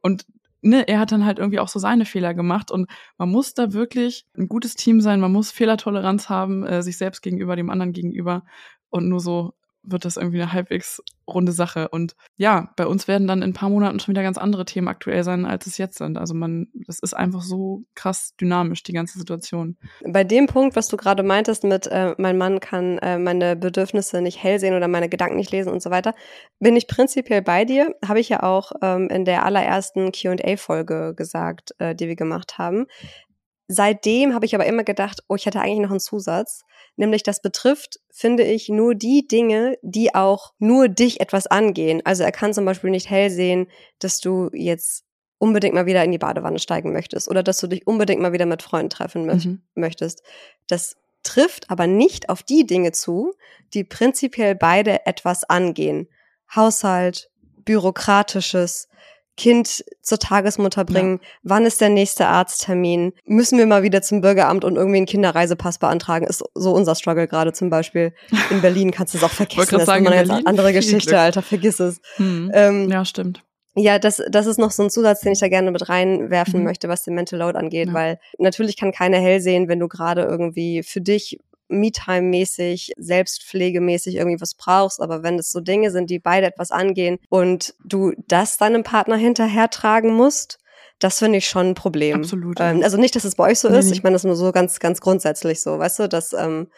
Und 0.00 0.24
ne, 0.62 0.86
er 0.88 0.98
hat 1.00 1.12
dann 1.12 1.26
halt 1.26 1.38
irgendwie 1.38 1.58
auch 1.58 1.68
so 1.68 1.78
seine 1.78 2.04
Fehler 2.04 2.34
gemacht 2.34 2.70
und 2.70 2.90
man 3.18 3.28
muss 3.28 3.54
da 3.54 3.72
wirklich 3.72 4.26
ein 4.36 4.48
gutes 4.48 4.74
Team 4.74 5.00
sein, 5.00 5.20
man 5.20 5.32
muss 5.32 5.50
Fehlertoleranz 5.50 6.28
haben, 6.28 6.64
äh, 6.64 6.82
sich 6.82 6.96
selbst 6.96 7.22
gegenüber, 7.22 7.56
dem 7.56 7.70
anderen 7.70 7.92
gegenüber 7.92 8.44
und 8.88 9.08
nur 9.08 9.20
so 9.20 9.54
wird 9.82 10.04
das 10.04 10.16
irgendwie 10.16 10.40
eine 10.40 10.52
halbwegs 10.52 11.02
runde 11.26 11.52
Sache. 11.52 11.88
Und 11.88 12.14
ja, 12.36 12.72
bei 12.76 12.86
uns 12.86 13.08
werden 13.08 13.26
dann 13.26 13.42
in 13.42 13.50
ein 13.50 13.54
paar 13.54 13.68
Monaten 13.68 14.00
schon 14.00 14.12
wieder 14.12 14.22
ganz 14.22 14.38
andere 14.38 14.64
Themen 14.64 14.88
aktuell 14.88 15.24
sein, 15.24 15.44
als 15.44 15.66
es 15.66 15.78
jetzt 15.78 15.98
sind. 15.98 16.16
Also 16.16 16.34
man, 16.34 16.68
das 16.86 16.98
ist 17.00 17.14
einfach 17.14 17.42
so 17.42 17.84
krass 17.94 18.34
dynamisch, 18.40 18.82
die 18.82 18.92
ganze 18.92 19.18
Situation. 19.18 19.76
Bei 20.06 20.24
dem 20.24 20.46
Punkt, 20.46 20.76
was 20.76 20.88
du 20.88 20.96
gerade 20.96 21.22
meintest 21.22 21.64
mit, 21.64 21.86
äh, 21.86 22.14
mein 22.18 22.38
Mann 22.38 22.60
kann 22.60 22.98
äh, 22.98 23.18
meine 23.18 23.56
Bedürfnisse 23.56 24.20
nicht 24.20 24.42
hell 24.42 24.58
sehen 24.58 24.74
oder 24.74 24.88
meine 24.88 25.08
Gedanken 25.08 25.36
nicht 25.36 25.52
lesen 25.52 25.72
und 25.72 25.82
so 25.82 25.90
weiter, 25.90 26.14
bin 26.60 26.76
ich 26.76 26.86
prinzipiell 26.86 27.42
bei 27.42 27.64
dir. 27.64 27.94
Habe 28.06 28.20
ich 28.20 28.28
ja 28.28 28.42
auch 28.42 28.72
ähm, 28.82 29.08
in 29.08 29.24
der 29.24 29.44
allerersten 29.44 30.12
Q&A-Folge 30.12 31.14
gesagt, 31.16 31.74
äh, 31.78 31.94
die 31.94 32.08
wir 32.08 32.16
gemacht 32.16 32.58
haben. 32.58 32.86
Seitdem 33.68 34.34
habe 34.34 34.44
ich 34.44 34.54
aber 34.54 34.66
immer 34.66 34.84
gedacht, 34.84 35.22
oh, 35.28 35.34
ich 35.34 35.46
hätte 35.46 35.60
eigentlich 35.60 35.80
noch 35.80 35.90
einen 35.90 36.00
Zusatz. 36.00 36.62
Nämlich 36.96 37.22
das 37.22 37.40
betrifft, 37.40 38.00
finde 38.10 38.44
ich, 38.44 38.68
nur 38.68 38.94
die 38.94 39.26
Dinge, 39.26 39.78
die 39.82 40.14
auch 40.14 40.52
nur 40.58 40.88
dich 40.88 41.20
etwas 41.20 41.46
angehen. 41.46 42.02
Also 42.04 42.22
er 42.22 42.32
kann 42.32 42.52
zum 42.52 42.64
Beispiel 42.64 42.90
nicht 42.90 43.08
hell 43.08 43.30
sehen, 43.30 43.66
dass 43.98 44.20
du 44.20 44.50
jetzt 44.52 45.04
unbedingt 45.38 45.74
mal 45.74 45.86
wieder 45.86 46.04
in 46.04 46.12
die 46.12 46.18
Badewanne 46.18 46.58
steigen 46.58 46.92
möchtest 46.92 47.28
oder 47.28 47.42
dass 47.42 47.58
du 47.58 47.66
dich 47.66 47.86
unbedingt 47.86 48.22
mal 48.22 48.32
wieder 48.32 48.46
mit 48.46 48.62
Freunden 48.62 48.90
treffen 48.90 49.26
mö 49.26 49.34
mhm. 49.34 49.62
möchtest. 49.74 50.22
Das 50.68 50.96
trifft 51.22 51.70
aber 51.70 51.86
nicht 51.86 52.28
auf 52.28 52.42
die 52.42 52.66
Dinge 52.66 52.92
zu, 52.92 53.34
die 53.74 53.84
prinzipiell 53.84 54.54
beide 54.54 55.06
etwas 55.06 55.44
angehen. 55.44 56.08
Haushalt, 56.54 57.30
bürokratisches, 57.64 58.88
Kind 59.36 59.84
zur 60.02 60.18
Tagesmutter 60.18 60.84
bringen? 60.84 61.20
Ja. 61.22 61.28
Wann 61.42 61.64
ist 61.64 61.80
der 61.80 61.88
nächste 61.88 62.26
Arzttermin? 62.26 63.12
Müssen 63.24 63.58
wir 63.58 63.66
mal 63.66 63.82
wieder 63.82 64.02
zum 64.02 64.20
Bürgeramt 64.20 64.64
und 64.64 64.76
irgendwie 64.76 64.98
einen 64.98 65.06
Kinderreisepass 65.06 65.78
beantragen? 65.78 66.26
Ist 66.26 66.44
so 66.54 66.72
unser 66.72 66.94
Struggle 66.94 67.28
gerade 67.28 67.52
zum 67.52 67.70
Beispiel. 67.70 68.12
In 68.50 68.60
Berlin 68.62 68.90
kannst 68.90 69.14
du 69.14 69.18
es 69.18 69.24
auch 69.24 69.30
vergessen. 69.30 69.78
Das 69.78 69.86
sagen, 69.86 70.06
ist 70.06 70.30
eine 70.30 70.46
andere 70.46 70.72
Geschichte, 70.72 71.10
Glück. 71.10 71.20
Alter. 71.20 71.42
Vergiss 71.42 71.80
es. 71.80 72.00
Hm. 72.16 72.50
Ähm, 72.54 72.90
ja, 72.90 73.04
stimmt. 73.04 73.42
Ja, 73.74 73.98
das, 73.98 74.22
das 74.28 74.46
ist 74.46 74.58
noch 74.58 74.70
so 74.70 74.82
ein 74.82 74.90
Zusatz, 74.90 75.20
den 75.20 75.32
ich 75.32 75.40
da 75.40 75.48
gerne 75.48 75.70
mit 75.70 75.88
reinwerfen 75.88 76.60
mhm. 76.60 76.66
möchte, 76.66 76.88
was 76.88 77.04
den 77.04 77.14
Mental 77.14 77.38
Load 77.38 77.58
angeht, 77.58 77.88
ja. 77.88 77.94
weil 77.94 78.20
natürlich 78.38 78.76
kann 78.76 78.92
keiner 78.92 79.18
hell 79.18 79.40
sehen, 79.40 79.68
wenn 79.68 79.78
du 79.78 79.88
gerade 79.88 80.22
irgendwie 80.22 80.82
für 80.82 81.00
dich 81.00 81.38
Me-Time-mäßig, 81.80 82.92
Selbstpflegemäßig 82.96 84.16
irgendwie 84.16 84.40
was 84.40 84.54
brauchst. 84.54 85.00
Aber 85.00 85.22
wenn 85.22 85.38
es 85.38 85.50
so 85.50 85.60
Dinge 85.60 85.90
sind, 85.90 86.10
die 86.10 86.18
beide 86.18 86.46
etwas 86.46 86.70
angehen 86.70 87.18
und 87.28 87.74
du 87.84 88.12
das 88.28 88.58
deinem 88.58 88.82
Partner 88.82 89.16
hinterhertragen 89.16 90.12
musst, 90.14 90.58
das 91.02 91.18
finde 91.18 91.38
ich 91.38 91.48
schon 91.48 91.70
ein 91.70 91.74
Problem. 91.74 92.20
Absolut. 92.20 92.60
Ähm, 92.60 92.82
also 92.82 92.96
nicht, 92.96 93.16
dass 93.16 93.24
es 93.24 93.34
bei 93.34 93.50
euch 93.50 93.58
so 93.58 93.68
nee, 93.68 93.78
ist. 93.78 93.90
Ich 93.90 94.02
meine 94.02 94.14
das 94.14 94.24
nur 94.24 94.36
so 94.36 94.52
ganz, 94.52 94.78
ganz 94.78 95.00
grundsätzlich 95.00 95.60
so, 95.60 95.78
weißt 95.78 95.98
du, 96.00 96.08
dass, 96.08 96.32
ähm, 96.32 96.68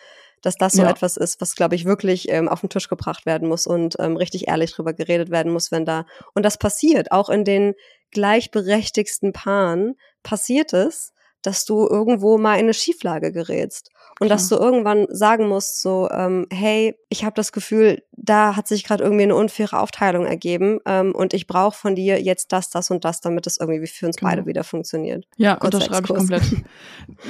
dass 0.41 0.57
das 0.57 0.73
so 0.75 0.83
ja. 0.83 0.91
etwas 0.91 1.17
ist, 1.17 1.41
was, 1.41 1.55
glaube 1.55 1.75
ich, 1.75 1.85
wirklich 1.85 2.31
ähm, 2.31 2.49
auf 2.49 2.61
den 2.61 2.71
Tisch 2.71 2.89
gebracht 2.89 3.27
werden 3.27 3.49
muss 3.49 3.67
und 3.67 3.97
ähm, 3.99 4.17
richtig 4.17 4.49
ehrlich 4.49 4.73
drüber 4.73 4.95
geredet 4.95 5.31
werden 5.31 5.53
muss, 5.53 5.73
wenn 5.73 5.85
da. 5.85 6.07
Und 6.35 6.45
das 6.45 6.59
passiert. 6.59 7.13
Auch 7.13 7.29
in 7.29 7.45
den 7.45 7.75
gleichberechtigsten 8.13 9.33
Paaren 9.33 9.97
passiert 10.23 10.73
es, 10.73 11.14
dass 11.45 11.65
du 11.65 11.87
irgendwo 11.87 12.39
mal 12.39 12.55
in 12.55 12.65
eine 12.65 12.75
Schieflage 12.75 13.33
gerätst. 13.33 13.91
Und 14.21 14.29
Klar. 14.29 14.37
dass 14.37 14.49
du 14.49 14.55
irgendwann 14.55 15.07
sagen 15.11 15.49
musst, 15.49 15.83
so, 15.83 16.09
ähm, 16.11 16.47
hey, 16.51 16.95
ich 17.09 17.25
habe 17.25 17.35
das 17.35 17.51
Gefühl, 17.51 18.03
da 18.13 18.55
hat 18.55 18.69
sich 18.69 18.85
gerade 18.85 19.03
irgendwie 19.03 19.25
eine 19.25 19.35
unfaire 19.35 19.81
Aufteilung 19.81 20.25
ergeben 20.25 20.79
ähm, 20.87 21.13
und 21.13 21.35
ich 21.35 21.49
brauche 21.49 21.77
von 21.77 21.97
dir 21.97 22.23
jetzt 22.23 22.53
das, 22.53 22.71
das 22.71 22.93
und 22.93 23.05
das, 23.05 23.21
damit 23.21 23.49
es 23.49 23.59
irgendwie 23.59 23.87
für 23.89 24.07
uns 24.07 24.17
genau. 24.17 24.31
beide 24.31 24.47
wieder 24.47 24.63
funktioniert. 24.63 25.27
Ja, 25.37 25.57
Kurzer 25.57 25.79
unterschreibe 25.79 26.07
ich 26.09 26.17
komplett. 26.17 26.43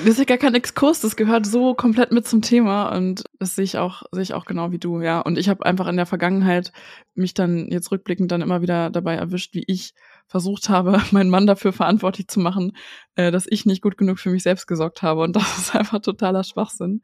das 0.04 0.06
ist 0.06 0.18
ja 0.18 0.24
gar 0.24 0.36
kein 0.36 0.54
Exkurs, 0.54 1.00
das 1.00 1.16
gehört 1.16 1.46
so 1.46 1.74
komplett 1.74 2.12
mit 2.12 2.28
zum 2.28 2.42
Thema 2.42 2.94
und 2.94 3.24
das 3.38 3.54
sehe 3.54 3.64
ich 3.64 3.78
auch, 3.78 4.02
sehe 4.12 4.22
ich 4.22 4.34
auch 4.34 4.44
genau 4.44 4.70
wie 4.70 4.78
du, 4.78 5.00
ja. 5.00 5.20
Und 5.20 5.38
ich 5.38 5.48
habe 5.48 5.64
einfach 5.64 5.88
in 5.88 5.96
der 5.96 6.06
Vergangenheit 6.06 6.70
mich 7.14 7.32
dann 7.32 7.68
jetzt 7.70 7.90
rückblickend 7.90 8.30
dann 8.30 8.42
immer 8.42 8.60
wieder 8.60 8.90
dabei 8.90 9.14
erwischt, 9.14 9.54
wie 9.54 9.64
ich 9.66 9.94
versucht 10.26 10.68
habe, 10.68 11.00
meinen 11.10 11.30
Mann 11.30 11.46
dafür 11.46 11.72
verantwortlich 11.72 12.28
zu 12.28 12.40
machen, 12.40 12.72
äh, 13.14 13.30
dass 13.30 13.46
ich 13.48 13.66
nicht 13.66 13.82
gut 13.82 13.96
genug 13.96 14.18
für 14.18 14.30
mich 14.30 14.42
selbst 14.42 14.66
gesorgt 14.66 15.02
habe. 15.02 15.22
Und 15.22 15.36
das 15.36 15.58
ist 15.58 15.76
einfach 15.76 16.00
totaler 16.00 16.44
Schwachsinn. 16.44 17.02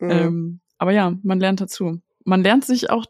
Mhm. 0.00 0.10
Ähm, 0.10 0.60
aber 0.78 0.92
ja, 0.92 1.14
man 1.22 1.40
lernt 1.40 1.60
dazu. 1.60 2.00
Man 2.26 2.42
lernt 2.42 2.64
sich 2.64 2.88
auch 2.88 3.04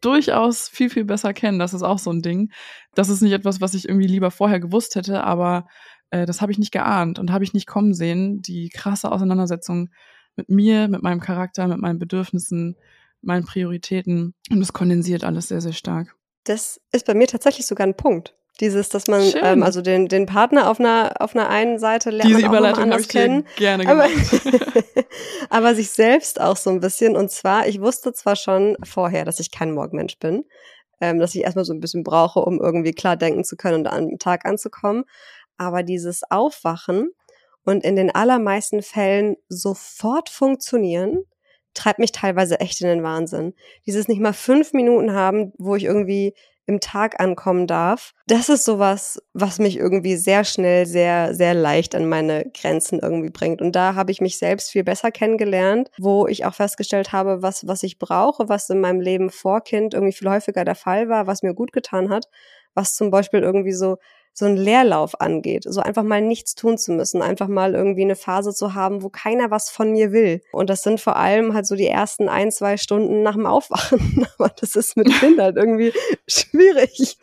durchaus 0.00 0.68
viel, 0.68 0.90
viel 0.90 1.04
besser 1.04 1.32
kennen. 1.32 1.60
Das 1.60 1.72
ist 1.72 1.82
auch 1.82 2.00
so 2.00 2.10
ein 2.10 2.20
Ding. 2.20 2.50
Das 2.94 3.08
ist 3.08 3.22
nicht 3.22 3.32
etwas, 3.32 3.60
was 3.60 3.74
ich 3.74 3.88
irgendwie 3.88 4.08
lieber 4.08 4.32
vorher 4.32 4.58
gewusst 4.58 4.96
hätte, 4.96 5.22
aber 5.22 5.68
äh, 6.10 6.26
das 6.26 6.40
habe 6.40 6.50
ich 6.50 6.58
nicht 6.58 6.72
geahnt 6.72 7.20
und 7.20 7.30
habe 7.30 7.44
ich 7.44 7.54
nicht 7.54 7.68
kommen 7.68 7.94
sehen. 7.94 8.42
Die 8.42 8.68
krasse 8.70 9.12
Auseinandersetzung 9.12 9.90
mit 10.34 10.48
mir, 10.48 10.88
mit 10.88 11.02
meinem 11.02 11.20
Charakter, 11.20 11.68
mit 11.68 11.78
meinen 11.78 11.98
Bedürfnissen, 11.98 12.76
meinen 13.22 13.44
Prioritäten. 13.44 14.34
Und 14.50 14.60
das 14.60 14.72
kondensiert 14.72 15.24
alles 15.24 15.48
sehr, 15.48 15.60
sehr 15.60 15.72
stark. 15.72 16.16
Das 16.44 16.80
ist 16.92 17.06
bei 17.06 17.14
mir 17.14 17.26
tatsächlich 17.26 17.66
sogar 17.66 17.86
ein 17.86 17.96
Punkt. 17.96 18.34
Dieses, 18.60 18.88
dass 18.88 19.06
man 19.06 19.22
ähm, 19.42 19.62
also 19.62 19.82
den, 19.82 20.08
den 20.08 20.24
Partner 20.24 20.70
auf 20.70 20.80
einer 20.80 21.14
auf 21.20 21.34
einer 21.36 21.48
einen 21.48 21.78
Seite 21.78 22.10
lernt 22.10 22.30
Diese 22.30 22.46
Überleitung 22.46 22.90
habe 22.90 23.00
ich 23.00 23.08
kennen, 23.08 23.46
gerne 23.56 23.84
gemacht. 23.84 24.10
Aber, 24.10 25.04
aber 25.50 25.74
sich 25.74 25.90
selbst 25.90 26.40
auch 26.40 26.56
so 26.56 26.70
ein 26.70 26.80
bisschen. 26.80 27.16
Und 27.16 27.30
zwar, 27.30 27.68
ich 27.68 27.80
wusste 27.80 28.12
zwar 28.14 28.36
schon 28.36 28.76
vorher, 28.82 29.24
dass 29.24 29.40
ich 29.40 29.50
kein 29.50 29.72
Morgenmensch 29.72 30.18
bin, 30.18 30.44
ähm, 31.00 31.18
dass 31.18 31.34
ich 31.34 31.42
erstmal 31.42 31.66
so 31.66 31.74
ein 31.74 31.80
bisschen 31.80 32.02
brauche, 32.02 32.40
um 32.40 32.58
irgendwie 32.58 32.92
klar 32.92 33.16
denken 33.16 33.44
zu 33.44 33.56
können 33.56 33.80
und 33.80 33.86
am 33.88 34.18
Tag 34.18 34.46
anzukommen. 34.46 35.04
Aber 35.58 35.82
dieses 35.82 36.22
Aufwachen 36.30 37.10
und 37.64 37.84
in 37.84 37.96
den 37.96 38.14
allermeisten 38.14 38.80
Fällen 38.80 39.36
sofort 39.48 40.30
funktionieren, 40.30 41.24
treibt 41.74 41.98
mich 41.98 42.12
teilweise 42.12 42.60
echt 42.60 42.80
in 42.80 42.88
den 42.88 43.02
Wahnsinn. 43.02 43.54
Dieses 43.84 44.08
nicht 44.08 44.20
mal 44.20 44.32
fünf 44.32 44.72
Minuten 44.72 45.12
haben, 45.12 45.52
wo 45.58 45.76
ich 45.76 45.84
irgendwie 45.84 46.34
im 46.66 46.80
Tag 46.80 47.20
ankommen 47.20 47.66
darf. 47.66 48.12
Das 48.26 48.48
ist 48.48 48.64
sowas, 48.64 49.22
was 49.32 49.58
mich 49.58 49.76
irgendwie 49.76 50.16
sehr 50.16 50.44
schnell, 50.44 50.84
sehr, 50.86 51.34
sehr 51.34 51.54
leicht 51.54 51.94
an 51.94 52.08
meine 52.08 52.50
Grenzen 52.52 52.98
irgendwie 52.98 53.30
bringt. 53.30 53.62
Und 53.62 53.76
da 53.76 53.94
habe 53.94 54.10
ich 54.10 54.20
mich 54.20 54.38
selbst 54.38 54.70
viel 54.70 54.82
besser 54.82 55.12
kennengelernt, 55.12 55.90
wo 55.98 56.26
ich 56.26 56.44
auch 56.44 56.54
festgestellt 56.54 57.12
habe, 57.12 57.42
was, 57.42 57.66
was 57.66 57.82
ich 57.84 57.98
brauche, 57.98 58.48
was 58.48 58.68
in 58.68 58.80
meinem 58.80 59.00
Leben 59.00 59.30
vor 59.30 59.62
Kind 59.62 59.94
irgendwie 59.94 60.12
viel 60.12 60.28
häufiger 60.28 60.64
der 60.64 60.74
Fall 60.74 61.08
war, 61.08 61.26
was 61.26 61.42
mir 61.42 61.54
gut 61.54 61.72
getan 61.72 62.10
hat, 62.10 62.26
was 62.74 62.94
zum 62.94 63.10
Beispiel 63.10 63.40
irgendwie 63.40 63.72
so 63.72 63.98
so 64.38 64.44
ein 64.44 64.56
Leerlauf 64.56 65.18
angeht. 65.18 65.64
So 65.66 65.80
einfach 65.80 66.02
mal 66.02 66.20
nichts 66.20 66.54
tun 66.54 66.76
zu 66.76 66.92
müssen, 66.92 67.22
einfach 67.22 67.48
mal 67.48 67.74
irgendwie 67.74 68.02
eine 68.02 68.16
Phase 68.16 68.52
zu 68.52 68.74
haben, 68.74 69.02
wo 69.02 69.08
keiner 69.08 69.50
was 69.50 69.70
von 69.70 69.92
mir 69.92 70.12
will. 70.12 70.42
Und 70.52 70.68
das 70.68 70.82
sind 70.82 71.00
vor 71.00 71.16
allem 71.16 71.54
halt 71.54 71.66
so 71.66 71.74
die 71.74 71.86
ersten 71.86 72.28
ein, 72.28 72.52
zwei 72.52 72.76
Stunden 72.76 73.22
nach 73.22 73.32
dem 73.32 73.46
Aufwachen. 73.46 74.26
aber 74.38 74.52
das 74.60 74.76
ist 74.76 74.94
mit 74.94 75.08
Kindern 75.20 75.46
halt 75.46 75.56
irgendwie 75.56 75.92
schwierig. 76.28 77.16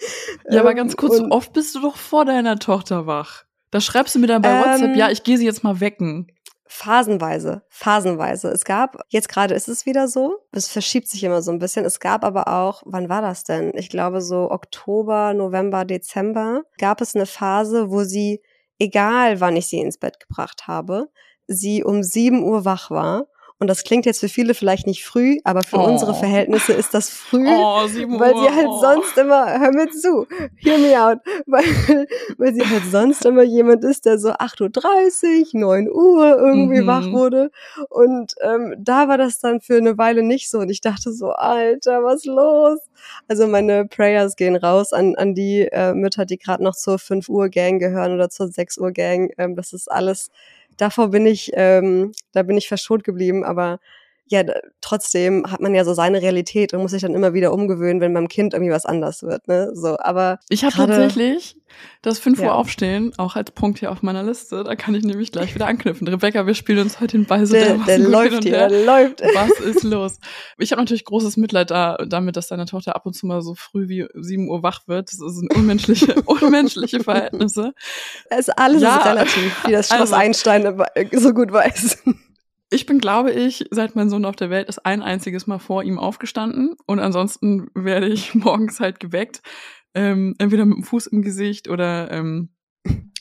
Ja, 0.49 0.61
aber 0.61 0.73
ganz 0.73 0.97
kurz, 0.97 1.19
Und, 1.19 1.31
oft 1.31 1.53
bist 1.53 1.75
du 1.75 1.81
doch 1.81 1.97
vor 1.97 2.25
deiner 2.25 2.57
Tochter 2.57 3.05
wach. 3.05 3.43
Da 3.69 3.79
schreibst 3.79 4.15
du 4.15 4.19
mir 4.19 4.27
dann 4.27 4.41
bei 4.41 4.49
ähm, 4.49 4.61
WhatsApp, 4.61 4.95
ja, 4.95 5.09
ich 5.11 5.23
gehe 5.23 5.37
sie 5.37 5.45
jetzt 5.45 5.63
mal 5.63 5.79
wecken. 5.79 6.31
Phasenweise, 6.75 7.61
phasenweise. 7.69 8.49
Es 8.49 8.65
gab, 8.65 8.97
jetzt 9.09 9.29
gerade 9.29 9.53
ist 9.53 9.69
es 9.69 9.85
wieder 9.85 10.07
so, 10.07 10.39
es 10.51 10.67
verschiebt 10.67 11.07
sich 11.07 11.23
immer 11.23 11.43
so 11.43 11.51
ein 11.51 11.59
bisschen. 11.59 11.85
Es 11.85 11.99
gab 11.99 12.23
aber 12.25 12.47
auch, 12.47 12.81
wann 12.87 13.09
war 13.09 13.21
das 13.21 13.43
denn? 13.43 13.73
Ich 13.75 13.89
glaube 13.89 14.21
so 14.21 14.49
Oktober, 14.49 15.35
November, 15.35 15.85
Dezember, 15.85 16.63
gab 16.79 16.99
es 16.99 17.15
eine 17.15 17.27
Phase, 17.27 17.91
wo 17.91 18.03
sie, 18.03 18.41
egal 18.79 19.39
wann 19.39 19.55
ich 19.55 19.67
sie 19.67 19.81
ins 19.81 19.99
Bett 19.99 20.19
gebracht 20.19 20.65
habe, 20.65 21.09
sie 21.45 21.83
um 21.83 22.01
sieben 22.01 22.43
Uhr 22.43 22.65
wach 22.65 22.89
war 22.89 23.27
und 23.63 23.67
das 23.67 23.85
klingt 23.85 24.05
jetzt 24.05 24.19
für 24.19 24.27
viele 24.27 24.55
vielleicht 24.55 24.87
nicht 24.87 25.05
früh, 25.05 25.39
aber 25.45 25.61
für 25.63 25.77
oh. 25.77 25.85
unsere 25.85 26.13
Verhältnisse 26.13 26.73
ist 26.73 26.93
das 26.93 27.09
früh, 27.09 27.45
oh, 27.47 27.85
weil 27.85 28.33
sie 28.33 28.53
halt 28.53 28.67
sonst 28.81 29.17
immer, 29.17 29.57
hör 29.57 29.71
mir 29.71 29.89
zu, 29.89 30.27
hear 30.57 30.77
me 30.77 31.01
out, 31.01 31.19
weil, 31.45 31.63
weil 32.37 32.53
sie 32.53 32.69
halt 32.69 32.83
sonst 32.91 33.25
immer 33.25 33.43
jemand 33.43 33.85
ist, 33.85 34.05
der 34.05 34.19
so 34.19 34.31
8.30 34.31 35.53
Uhr, 35.53 35.61
9 35.61 35.89
Uhr 35.89 36.37
irgendwie 36.37 36.81
mhm. 36.81 36.87
wach 36.87 37.09
wurde. 37.09 37.51
Und 37.87 38.33
ähm, 38.41 38.75
da 38.77 39.07
war 39.07 39.17
das 39.17 39.39
dann 39.39 39.61
für 39.61 39.77
eine 39.77 39.97
Weile 39.97 40.23
nicht 40.23 40.49
so. 40.49 40.59
Und 40.59 40.69
ich 40.69 40.81
dachte 40.81 41.13
so, 41.13 41.29
Alter, 41.29 42.03
was 42.03 42.25
los? 42.25 42.79
Also 43.29 43.47
meine 43.47 43.85
Prayers 43.85 44.35
gehen 44.35 44.57
raus 44.57 44.91
an, 44.91 45.15
an 45.15 45.35
die 45.35 45.69
äh, 45.71 45.93
Mütter, 45.93 46.25
die 46.25 46.37
gerade 46.37 46.61
noch 46.61 46.75
zur 46.75 46.99
5 46.99 47.29
Uhr 47.29 47.47
Gang 47.47 47.79
gehören 47.79 48.13
oder 48.13 48.29
zur 48.29 48.49
6 48.49 48.77
Uhr 48.79 48.91
Gang. 48.91 49.31
Ähm, 49.37 49.55
das 49.55 49.71
ist 49.71 49.89
alles 49.89 50.31
davor 50.77 51.09
bin 51.09 51.25
ich, 51.25 51.51
ähm, 51.55 52.11
da 52.33 52.43
bin 52.43 52.57
ich 52.57 52.67
verschont 52.67 53.03
geblieben, 53.03 53.43
aber 53.43 53.79
ja, 54.27 54.43
trotzdem 54.81 55.45
hat 55.51 55.61
man 55.61 55.75
ja 55.75 55.83
so 55.83 55.93
seine 55.93 56.21
Realität 56.21 56.73
und 56.73 56.81
muss 56.81 56.91
sich 56.91 57.01
dann 57.01 57.13
immer 57.13 57.33
wieder 57.33 57.53
umgewöhnen, 57.53 58.01
wenn 58.01 58.13
beim 58.13 58.27
Kind 58.27 58.53
irgendwie 58.53 58.71
was 58.71 58.85
anders 58.85 59.21
wird, 59.23 59.47
ne? 59.47 59.71
So, 59.73 59.97
aber 59.99 60.39
ich 60.49 60.63
habe 60.63 60.73
tatsächlich 60.73 61.57
das 62.01 62.19
5 62.19 62.39
Uhr 62.39 62.45
ja. 62.45 62.53
aufstehen 62.53 63.13
auch 63.17 63.35
als 63.35 63.51
Punkt 63.51 63.79
hier 63.79 63.91
auf 63.91 64.01
meiner 64.01 64.23
Liste. 64.23 64.63
Da 64.63 64.75
kann 64.75 64.95
ich 64.95 65.03
nämlich 65.03 65.31
gleich 65.31 65.55
wieder 65.55 65.67
anknüpfen. 65.67 66.07
Rebecca, 66.07 66.45
wir 66.45 66.53
spielen 66.53 66.79
uns 66.79 66.99
heute 66.99 67.17
den 67.17 67.25
Ball 67.25 67.45
so 67.45 67.53
der, 67.53 67.77
der 67.77 67.97
läuft 67.97 68.43
hier, 68.43 68.67
der 68.67 68.85
läuft. 68.85 69.21
Was 69.21 69.59
ist 69.59 69.83
los? 69.83 70.19
Ich 70.57 70.71
habe 70.71 70.81
natürlich 70.81 71.05
großes 71.05 71.37
Mitleid 71.37 71.71
da, 71.71 71.97
damit, 72.07 72.35
dass 72.35 72.47
deine 72.47 72.65
Tochter 72.65 72.95
ab 72.95 73.05
und 73.05 73.13
zu 73.13 73.25
mal 73.25 73.41
so 73.41 73.55
früh 73.55 73.87
wie 73.87 74.05
7 74.13 74.47
Uhr 74.49 74.63
wach 74.63 74.87
wird. 74.87 75.09
Das 75.11 75.17
sind 75.17 75.53
unmenschliche, 75.55 76.15
unmenschliche 76.25 77.03
Verhältnisse. 77.03 77.73
Es 78.29 78.47
ist 78.47 78.57
alles 78.57 78.81
ja, 78.81 78.97
relativ, 78.97 79.65
wie 79.65 79.71
das 79.71 79.87
Schloss 79.89 80.13
also, 80.13 80.15
Einstein 80.15 80.81
so 81.11 81.33
gut 81.33 81.51
weiß. 81.51 82.03
Ich 82.73 82.87
bin, 82.87 82.97
glaube 82.97 83.31
ich, 83.31 83.65
seit 83.69 83.95
mein 83.95 84.09
Sohn 84.09 84.25
auf 84.25 84.35
der 84.35 84.49
Welt 84.49 84.67
ist 84.67 84.83
ein 84.83 85.03
einziges 85.03 85.45
Mal 85.45 85.59
vor 85.59 85.83
ihm 85.83 85.99
aufgestanden 85.99 86.75
und 86.87 86.99
ansonsten 86.99 87.67
werde 87.75 88.07
ich 88.07 88.33
morgens 88.35 88.79
halt 88.79 88.99
geweckt, 88.99 89.43
ähm, 89.93 90.33
entweder 90.39 90.65
mit 90.65 90.77
dem 90.77 90.83
Fuß 90.83 91.05
im 91.07 91.21
Gesicht 91.21 91.69
oder 91.69 92.09
ähm, 92.09 92.49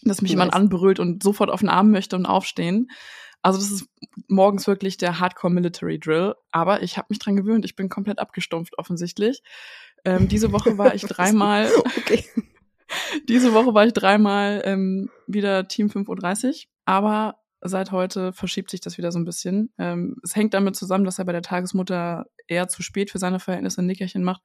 dass 0.02 0.22
mich 0.22 0.30
jemand 0.30 0.54
anbrüllt 0.54 0.98
und 0.98 1.22
sofort 1.22 1.50
auf 1.50 1.60
den 1.60 1.68
Arm 1.68 1.90
möchte 1.90 2.16
und 2.16 2.24
aufstehen. 2.24 2.90
Also 3.42 3.58
das 3.58 3.70
ist 3.70 3.88
morgens 4.26 4.66
wirklich 4.66 4.96
der 4.96 5.20
Hardcore 5.20 5.52
Military 5.52 5.98
Drill, 5.98 6.34
aber 6.50 6.82
ich 6.82 6.96
habe 6.96 7.08
mich 7.10 7.18
dran 7.18 7.36
gewöhnt. 7.36 7.66
Ich 7.66 7.76
bin 7.76 7.90
komplett 7.90 8.20
abgestumpft 8.20 8.78
offensichtlich. 8.78 9.42
Ähm, 10.06 10.28
diese 10.28 10.50
Woche 10.52 10.78
war 10.78 10.94
ich 10.94 11.02
dreimal. 11.06 11.70
okay. 11.98 12.24
diese 13.28 13.52
Woche 13.52 13.74
war 13.74 13.84
ich 13.84 13.92
dreimal 13.92 14.62
ähm, 14.64 15.10
wieder 15.26 15.68
Team 15.68 15.88
5.30 15.88 16.46
Uhr, 16.46 16.54
aber 16.86 17.41
seit 17.62 17.92
heute 17.92 18.32
verschiebt 18.32 18.70
sich 18.70 18.80
das 18.80 18.98
wieder 18.98 19.12
so 19.12 19.18
ein 19.18 19.24
bisschen. 19.24 19.72
Ähm, 19.78 20.16
es 20.22 20.34
hängt 20.34 20.54
damit 20.54 20.76
zusammen, 20.76 21.04
dass 21.04 21.18
er 21.18 21.24
bei 21.24 21.32
der 21.32 21.42
Tagesmutter 21.42 22.26
eher 22.48 22.68
zu 22.68 22.82
spät 22.82 23.10
für 23.10 23.18
seine 23.18 23.38
Verhältnisse 23.38 23.82
ein 23.82 23.86
Nickerchen 23.86 24.24
macht. 24.24 24.42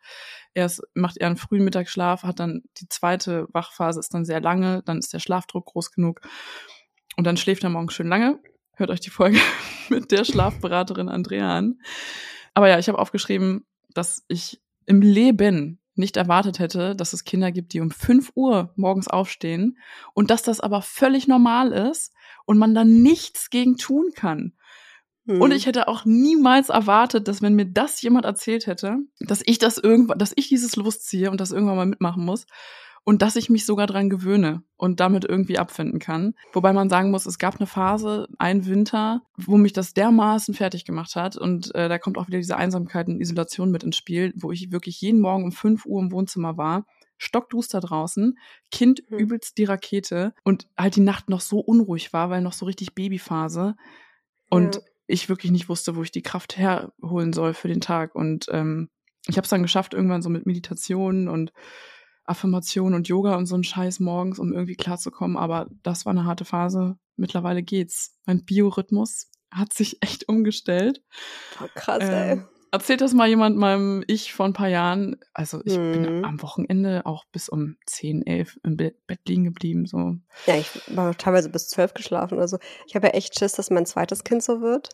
Er 0.53 0.71
macht 0.93 1.17
eher 1.17 1.27
einen 1.27 1.37
frühen 1.37 1.63
Mittagsschlaf, 1.63 2.23
hat 2.23 2.39
dann 2.39 2.61
die 2.77 2.87
zweite 2.89 3.47
Wachphase 3.51 3.99
ist 3.99 4.13
dann 4.13 4.25
sehr 4.25 4.39
lange, 4.39 4.83
dann 4.85 4.99
ist 4.99 5.13
der 5.13 5.19
Schlafdruck 5.19 5.65
groß 5.65 5.91
genug 5.91 6.21
und 7.15 7.25
dann 7.25 7.37
schläft 7.37 7.63
er 7.63 7.69
morgens 7.69 7.93
schön 7.93 8.07
lange. 8.07 8.39
Hört 8.73 8.91
euch 8.91 8.99
die 8.99 9.09
Folge 9.09 9.39
mit 9.89 10.11
der 10.11 10.23
Schlafberaterin 10.23 11.09
Andrea 11.09 11.57
an. 11.57 11.79
Aber 12.53 12.69
ja, 12.69 12.77
ich 12.77 12.87
habe 12.87 12.99
aufgeschrieben, 12.99 13.65
dass 13.89 14.23
ich 14.27 14.61
im 14.85 15.01
Leben 15.01 15.79
nicht 15.97 16.17
erwartet 16.17 16.59
hätte, 16.59 16.95
dass 16.95 17.13
es 17.13 17.23
Kinder 17.23 17.51
gibt, 17.51 17.73
die 17.73 17.81
um 17.81 17.91
5 17.91 18.31
Uhr 18.35 18.73
morgens 18.75 19.07
aufstehen 19.07 19.77
und 20.13 20.29
dass 20.29 20.41
das 20.41 20.59
aber 20.59 20.81
völlig 20.81 21.27
normal 21.27 21.71
ist 21.71 22.13
und 22.45 22.57
man 22.57 22.73
da 22.73 22.83
nichts 22.83 23.49
gegen 23.49 23.77
tun 23.77 24.11
kann. 24.15 24.53
Mhm. 25.25 25.41
Und 25.41 25.51
ich 25.51 25.65
hätte 25.65 25.87
auch 25.87 26.05
niemals 26.05 26.69
erwartet, 26.69 27.27
dass 27.27 27.41
wenn 27.41 27.55
mir 27.55 27.65
das 27.65 28.01
jemand 28.01 28.25
erzählt 28.25 28.65
hätte, 28.65 28.97
dass 29.19 29.41
ich 29.45 29.59
das 29.59 29.77
irgendwann, 29.77 30.17
dass 30.17 30.33
ich 30.35 30.47
dieses 30.47 30.75
losziehe 30.75 31.29
und 31.29 31.41
das 31.41 31.51
irgendwann 31.51 31.75
mal 31.75 31.85
mitmachen 31.85 32.23
muss 32.23 32.47
und 33.07 33.21
dass 33.21 33.37
ich 33.37 33.49
mich 33.49 33.65
sogar 33.65 33.87
dran 33.87 34.09
gewöhne 34.09 34.63
und 34.75 34.99
damit 34.99 35.23
irgendwie 35.23 35.57
abfinden 35.57 35.97
kann. 35.97 36.33
Wobei 36.51 36.73
man 36.73 36.89
sagen 36.89 37.09
muss, 37.09 37.25
es 37.25 37.39
gab 37.39 37.55
eine 37.55 37.65
Phase, 37.65 38.27
ein 38.37 38.65
Winter, 38.65 39.21
wo 39.37 39.55
mich 39.55 39.71
das 39.71 39.93
dermaßen 39.93 40.53
fertig 40.53 40.83
gemacht 40.83 41.15
hat 41.15 41.37
und 41.37 41.73
äh, 41.73 41.87
da 41.87 41.99
kommt 41.99 42.17
auch 42.17 42.27
wieder 42.27 42.39
diese 42.39 42.57
Einsamkeit 42.57 43.07
und 43.07 43.21
Isolation 43.21 43.71
mit 43.71 43.85
ins 43.85 43.95
Spiel, 43.95 44.33
wo 44.35 44.51
ich 44.51 44.73
wirklich 44.73 44.99
jeden 44.99 45.21
Morgen 45.21 45.45
um 45.45 45.53
5 45.53 45.85
Uhr 45.85 46.01
im 46.01 46.11
Wohnzimmer 46.11 46.57
war 46.57 46.85
stockduster 47.17 47.79
draußen, 47.79 48.37
Kind 48.71 49.01
mhm. 49.09 49.19
übelst 49.19 49.57
die 49.57 49.63
Rakete 49.63 50.33
und 50.43 50.67
halt 50.77 50.97
die 50.97 51.01
Nacht 51.01 51.29
noch 51.29 51.41
so 51.41 51.59
unruhig 51.59 52.11
war, 52.11 52.29
weil 52.29 52.41
noch 52.41 52.51
so 52.51 52.65
richtig 52.65 52.93
Babyphase 52.93 53.75
und 54.49 54.75
ja. 54.75 54.81
ich 55.07 55.29
wirklich 55.29 55.53
nicht 55.53 55.69
wusste, 55.69 55.95
wo 55.95 56.03
ich 56.03 56.11
die 56.11 56.23
Kraft 56.23 56.57
herholen 56.57 57.31
soll 57.31 57.53
für 57.53 57.69
den 57.69 57.79
Tag 57.79 58.15
und 58.15 58.47
ähm, 58.51 58.89
ich 59.29 59.37
habe 59.37 59.45
es 59.45 59.49
dann 59.49 59.63
geschafft 59.63 59.93
irgendwann 59.93 60.21
so 60.21 60.29
mit 60.29 60.45
Meditation 60.45 61.29
und 61.29 61.53
Affirmation 62.27 62.93
und 62.93 63.07
Yoga 63.07 63.35
und 63.35 63.45
so 63.45 63.55
ein 63.55 63.63
Scheiß 63.63 63.99
morgens, 63.99 64.39
um 64.39 64.53
irgendwie 64.53 64.75
klarzukommen. 64.75 65.37
Aber 65.37 65.67
das 65.83 66.05
war 66.05 66.11
eine 66.11 66.25
harte 66.25 66.45
Phase. 66.45 66.97
Mittlerweile 67.15 67.63
geht's. 67.63 68.15
Mein 68.25 68.45
Biorhythmus 68.45 69.31
hat 69.51 69.73
sich 69.73 69.97
echt 70.01 70.29
umgestellt. 70.29 71.01
Boah, 71.57 71.69
krass, 71.73 72.03
äh, 72.03 72.31
ey. 72.31 72.41
Erzählt 72.69 72.99
das 72.99 73.13
mal 73.13 73.29
jemand 73.29 73.57
meinem 73.57 74.03
Ich 74.07 74.33
vor 74.33 74.45
ein 74.45 74.53
paar 74.53 74.67
Jahren. 74.67 75.15
Also 75.33 75.61
ich 75.63 75.77
mhm. 75.77 75.91
bin 75.93 76.25
am 76.25 76.41
Wochenende 76.41 77.05
auch 77.05 77.23
bis 77.31 77.47
um 77.47 77.77
10, 77.85 78.27
11 78.27 78.59
im 78.63 78.75
Bett 78.75 78.97
liegen 79.25 79.45
geblieben. 79.45 79.85
So. 79.85 80.15
Ja, 80.45 80.57
ich 80.57 80.69
war 80.93 81.17
teilweise 81.17 81.49
bis 81.49 81.69
12 81.69 81.93
geschlafen. 81.93 82.39
Also 82.39 82.57
ich 82.85 82.95
habe 82.95 83.07
ja 83.07 83.13
echt 83.13 83.39
Schiss, 83.39 83.53
dass 83.53 83.69
mein 83.69 83.85
zweites 83.85 84.25
Kind 84.25 84.43
so 84.43 84.61
wird. 84.61 84.89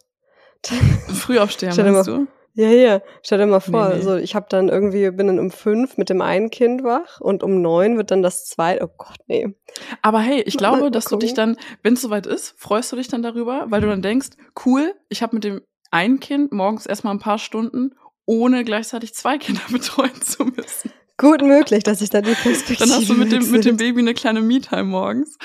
Früh 1.14 1.40
aufstehen, 1.40 1.76
meinst 1.76 2.08
du? 2.08 2.28
Ja, 2.56 2.70
ja. 2.70 3.02
Stell 3.24 3.40
dir 3.40 3.48
mal 3.48 3.60
vor, 3.60 3.86
nee, 3.86 3.90
nee. 3.90 3.96
also 3.96 4.16
ich 4.16 4.36
habe 4.36 4.46
dann 4.50 4.70
irgendwie, 4.70 5.10
bin 5.12 5.28
dann 5.28 5.40
um 5.40 5.50
fünf 5.50 5.98
mit 5.98 6.10
dem 6.10 6.22
einen 6.22 6.52
Kind 6.52 6.84
wach 6.84 7.20
und 7.20 7.42
um 7.42 7.62
neun 7.62 7.98
wird 7.98 8.12
dann 8.12 8.22
das 8.22 8.46
zweite. 8.46 8.84
Oh 8.86 8.94
Gott, 8.96 9.18
nee. 9.28 9.56
Aber 10.02 10.20
hey, 10.20 10.42
ich 10.42 10.58
glaube, 10.58 10.82
mal, 10.82 10.92
dass 10.92 11.06
du 11.06 11.18
dich 11.18 11.34
dann, 11.34 11.58
wenn 11.82 11.94
es 11.96 12.02
soweit 12.02 12.28
ist, 12.28 12.54
freust 12.58 12.92
du 12.92 12.96
dich 12.96 13.08
dann 13.08 13.24
darüber, 13.24 13.66
weil 13.70 13.82
du 13.82 13.88
dann 13.88 14.04
denkst, 14.04 14.30
cool, 14.66 14.94
ich 15.10 15.24
habe 15.24 15.36
mit 15.36 15.44
dem 15.44 15.62
einen 15.90 16.20
Kind 16.20 16.52
morgens 16.52 16.86
erstmal 16.86 17.14
ein 17.14 17.20
paar 17.20 17.40
Stunden, 17.40 17.96
ohne 18.26 18.64
gleichzeitig 18.64 19.16
zwei 19.16 19.38
Kinder 19.38 19.62
betreuen 19.72 20.22
zu 20.22 20.46
müssen. 20.46 20.92
gut 21.18 21.42
möglich, 21.42 21.84
dass 21.84 22.02
ich 22.02 22.12
da 22.12 22.22
die 22.22 22.34
Perspektive 22.36 22.88
Dann 22.88 22.98
hast 22.98 23.10
du 23.10 23.16
mit 23.16 23.32
dem, 23.32 23.50
mit 23.50 23.66
dem. 23.66 23.78
Baby 23.78 24.02
eine 24.02 24.14
kleine 24.14 24.42
Me-Time 24.42 24.84
morgens. 24.84 25.38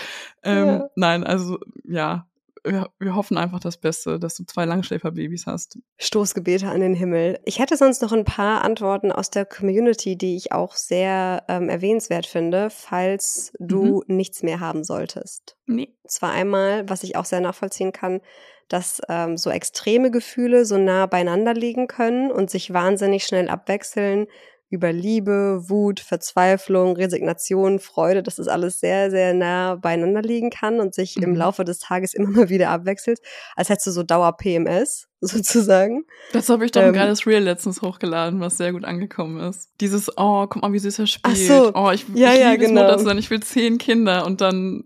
Ähm, 0.43 0.67
Ja. 0.67 0.91
Nein, 0.95 1.25
also 1.25 1.59
ja, 1.85 2.28
wir, 2.65 2.91
wir 2.99 3.15
hoffen 3.15 3.39
einfach 3.39 3.61
das 3.61 3.77
Beste, 3.77 4.19
dass 4.19 4.35
du 4.35 4.45
zwei 4.45 4.65
Langschläferbabys 4.65 5.47
hast. 5.47 5.79
Stoßgebete 5.99 6.69
an 6.69 6.81
den 6.81 6.95
Himmel. 6.95 7.39
Ich 7.45 7.59
hätte 7.59 7.77
sonst 7.77 8.03
noch 8.03 8.13
ein 8.13 8.25
paar 8.25 8.65
Antworten 8.65 9.13
aus 9.13 9.31
der 9.31 9.45
Community, 9.45 10.17
die 10.17 10.37
ich 10.37 10.53
auch 10.53 10.75
sehr 10.75 11.45
ähm, 11.49 11.69
erwähnenswert 11.69 12.27
finde, 12.27 12.71
falls 12.71 13.53
du 13.59 14.03
nichts 14.07 14.43
mehr 14.43 14.61
haben 14.61 14.85
solltest. 14.85 15.57
Nee. 15.67 15.95
Zwar 16.07 16.33
einmal, 16.33 16.89
was 16.89 17.03
ich 17.03 17.17
auch 17.17 17.25
sehr 17.25 17.41
nachvollziehen 17.41 17.93
kann, 17.93 18.21
dass 18.69 19.01
ähm, 19.09 19.37
so 19.37 19.51
extreme 19.51 20.11
Gefühle 20.11 20.65
so 20.65 20.79
nah 20.79 21.07
beieinander 21.07 21.55
liegen 21.55 21.87
können 21.87 22.31
und 22.31 22.51
sich 22.51 22.73
wahnsinnig 22.73 23.25
schnell 23.25 23.49
abwechseln 23.49 24.27
über 24.71 24.93
Liebe, 24.93 25.63
Wut, 25.69 26.01
Verzweiflung, 26.01 26.97
Resignation, 26.97 27.79
Freude, 27.79 28.23
dass 28.23 28.37
das 28.37 28.49
alles 28.49 28.81
sehr, 28.81 29.11
sehr 29.11 29.33
nah 29.35 29.77
beieinander 29.77 30.21
liegen 30.23 30.51
kann 30.51 30.79
und 30.81 30.95
sich 30.95 31.17
im 31.17 31.31
Mhm. 31.31 31.37
Laufe 31.37 31.65
des 31.65 31.79
Tages 31.79 32.13
immer 32.15 32.29
mal 32.31 32.49
wieder 32.51 32.71
abwechselt, 32.71 33.21
als 33.57 33.69
hättest 33.71 33.87
du 33.87 33.91
so 33.93 34.03
Dauer-PMS 34.03 35.09
sozusagen. 35.21 36.05
Dazu 36.33 36.53
habe 36.53 36.65
ich 36.67 36.71
doch 36.73 36.83
ein 36.83 36.89
Ähm, 36.89 36.95
geiles 36.95 37.27
Reel 37.27 37.43
letztens 37.43 37.83
hochgeladen, 37.83 38.41
was 38.41 38.59
sehr 38.59 38.73
gut 38.73 38.85
angekommen 38.85 39.41
ist. 39.41 39.71
Dieses, 39.81 40.11
oh, 40.17 40.47
guck 40.47 40.61
mal, 40.63 40.73
wie 40.73 40.79
süß 40.79 40.99
er 40.99 41.07
spielt. 41.07 41.37
so. 41.37 41.73
Oh, 41.75 41.91
ich, 41.93 42.05
Ja, 42.15 42.35
ich 42.35 42.41
ja, 42.41 42.51
liebe 42.53 42.67
genau. 42.67 42.83
Mutter 42.83 42.99
zu 42.99 43.05
sein. 43.05 43.19
Ich 43.19 43.31
will 43.31 43.41
zehn 43.41 43.79
Kinder 43.79 44.27
und 44.27 44.41
dann 44.41 44.85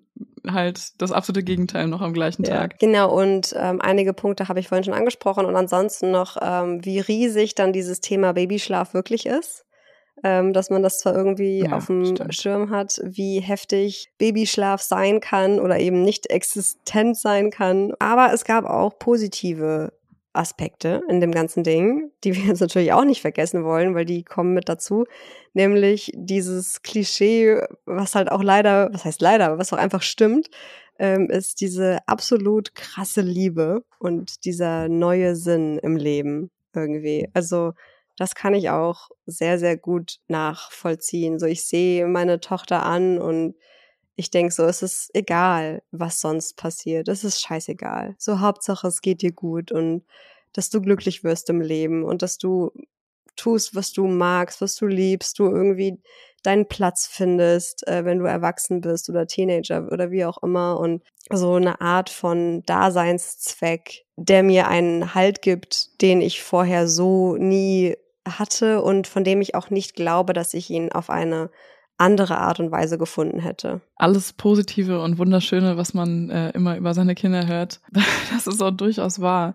halt 0.48 1.00
das 1.00 1.12
absolute 1.12 1.44
Gegenteil 1.44 1.86
noch 1.86 2.00
am 2.00 2.12
gleichen 2.12 2.42
Tag. 2.44 2.78
Genau, 2.80 3.12
und 3.16 3.54
ähm, 3.56 3.80
einige 3.80 4.12
Punkte 4.12 4.48
habe 4.48 4.58
ich 4.58 4.66
vorhin 4.68 4.82
schon 4.84 4.94
angesprochen 4.94 5.44
und 5.46 5.54
ansonsten 5.54 6.10
noch, 6.10 6.36
ähm, 6.40 6.84
wie 6.84 6.98
riesig 6.98 7.54
dann 7.54 7.72
dieses 7.72 8.00
Thema 8.00 8.32
Babyschlaf 8.32 8.92
wirklich 8.94 9.26
ist. 9.26 9.64
Ähm, 10.24 10.52
dass 10.52 10.70
man 10.70 10.82
das 10.82 10.98
zwar 11.00 11.14
irgendwie 11.16 11.64
Ja, 11.64 11.76
auf 11.76 11.86
dem 11.86 12.04
stimmt. 12.04 12.34
Schirm 12.34 12.70
hat, 12.70 13.00
wie 13.02 13.40
heftig 13.40 14.12
Babyschlaf 14.18 14.80
sein 14.80 15.20
kann 15.20 15.58
oder 15.58 15.80
eben 15.80 16.02
nicht 16.02 16.30
existent 16.30 17.16
sein 17.16 17.50
kann. 17.50 17.92
Aber 17.98 18.32
es 18.32 18.44
gab 18.44 18.64
auch 18.64 18.98
positive 18.98 19.92
Aspekte 20.32 21.02
in 21.08 21.20
dem 21.20 21.32
ganzen 21.32 21.62
Ding, 21.64 22.10
die 22.24 22.34
wir 22.36 22.44
jetzt 22.44 22.60
natürlich 22.60 22.92
auch 22.92 23.04
nicht 23.04 23.20
vergessen 23.20 23.64
wollen, 23.64 23.94
weil 23.94 24.04
die 24.04 24.22
kommen 24.22 24.54
mit 24.54 24.68
dazu. 24.68 25.04
Nämlich 25.54 26.10
dieses 26.14 26.82
Klischee, 26.82 27.60
was 27.84 28.14
halt 28.14 28.30
auch 28.30 28.42
leider, 28.42 28.90
was 28.92 29.04
heißt 29.04 29.20
leider, 29.20 29.46
aber 29.46 29.58
was 29.58 29.72
auch 29.72 29.78
einfach 29.78 30.02
stimmt, 30.02 30.48
ähm, 30.98 31.28
ist 31.30 31.60
diese 31.60 31.98
absolut 32.06 32.74
krasse 32.74 33.20
Liebe 33.22 33.82
und 33.98 34.44
dieser 34.44 34.88
neue 34.88 35.34
Sinn 35.36 35.78
im 35.78 35.96
Leben 35.96 36.50
irgendwie. 36.74 37.28
Also 37.34 37.72
das 38.22 38.36
kann 38.36 38.54
ich 38.54 38.70
auch 38.70 39.08
sehr, 39.26 39.58
sehr 39.58 39.76
gut 39.76 40.20
nachvollziehen. 40.28 41.40
So, 41.40 41.46
ich 41.46 41.66
sehe 41.66 42.06
meine 42.06 42.38
Tochter 42.38 42.84
an 42.86 43.18
und 43.18 43.56
ich 44.14 44.30
denke 44.30 44.52
so, 44.52 44.62
es 44.62 44.80
ist 44.80 45.10
egal, 45.12 45.82
was 45.90 46.20
sonst 46.20 46.56
passiert. 46.56 47.08
Es 47.08 47.24
ist 47.24 47.40
scheißegal. 47.40 48.14
So, 48.18 48.38
Hauptsache, 48.38 48.86
es 48.86 49.00
geht 49.00 49.22
dir 49.22 49.32
gut 49.32 49.72
und 49.72 50.04
dass 50.52 50.70
du 50.70 50.80
glücklich 50.80 51.24
wirst 51.24 51.50
im 51.50 51.60
Leben 51.60 52.04
und 52.04 52.22
dass 52.22 52.38
du 52.38 52.70
tust, 53.34 53.74
was 53.74 53.92
du 53.92 54.06
magst, 54.06 54.60
was 54.60 54.76
du 54.76 54.86
liebst, 54.86 55.40
du 55.40 55.46
irgendwie 55.46 56.00
deinen 56.44 56.68
Platz 56.68 57.08
findest, 57.08 57.84
äh, 57.88 58.04
wenn 58.04 58.20
du 58.20 58.26
erwachsen 58.26 58.82
bist 58.82 59.10
oder 59.10 59.26
Teenager 59.26 59.88
oder 59.90 60.12
wie 60.12 60.24
auch 60.24 60.40
immer 60.44 60.78
und 60.78 61.02
so 61.28 61.54
eine 61.54 61.80
Art 61.80 62.08
von 62.08 62.62
Daseinszweck, 62.66 64.04
der 64.16 64.44
mir 64.44 64.68
einen 64.68 65.12
Halt 65.14 65.42
gibt, 65.42 66.00
den 66.02 66.20
ich 66.20 66.40
vorher 66.40 66.86
so 66.86 67.36
nie 67.36 67.96
hatte 68.28 68.82
und 68.82 69.06
von 69.06 69.24
dem 69.24 69.40
ich 69.40 69.54
auch 69.54 69.70
nicht 69.70 69.94
glaube, 69.94 70.32
dass 70.32 70.54
ich 70.54 70.70
ihn 70.70 70.92
auf 70.92 71.10
eine 71.10 71.50
andere 71.98 72.38
Art 72.38 72.58
und 72.58 72.70
Weise 72.70 72.98
gefunden 72.98 73.38
hätte. 73.38 73.80
Alles 73.96 74.32
Positive 74.32 75.00
und 75.00 75.18
Wunderschöne, 75.18 75.76
was 75.76 75.94
man 75.94 76.30
äh, 76.30 76.50
immer 76.50 76.76
über 76.76 76.94
seine 76.94 77.14
Kinder 77.14 77.46
hört, 77.46 77.80
das 78.32 78.46
ist 78.46 78.62
auch 78.62 78.70
durchaus 78.70 79.20
wahr. 79.20 79.54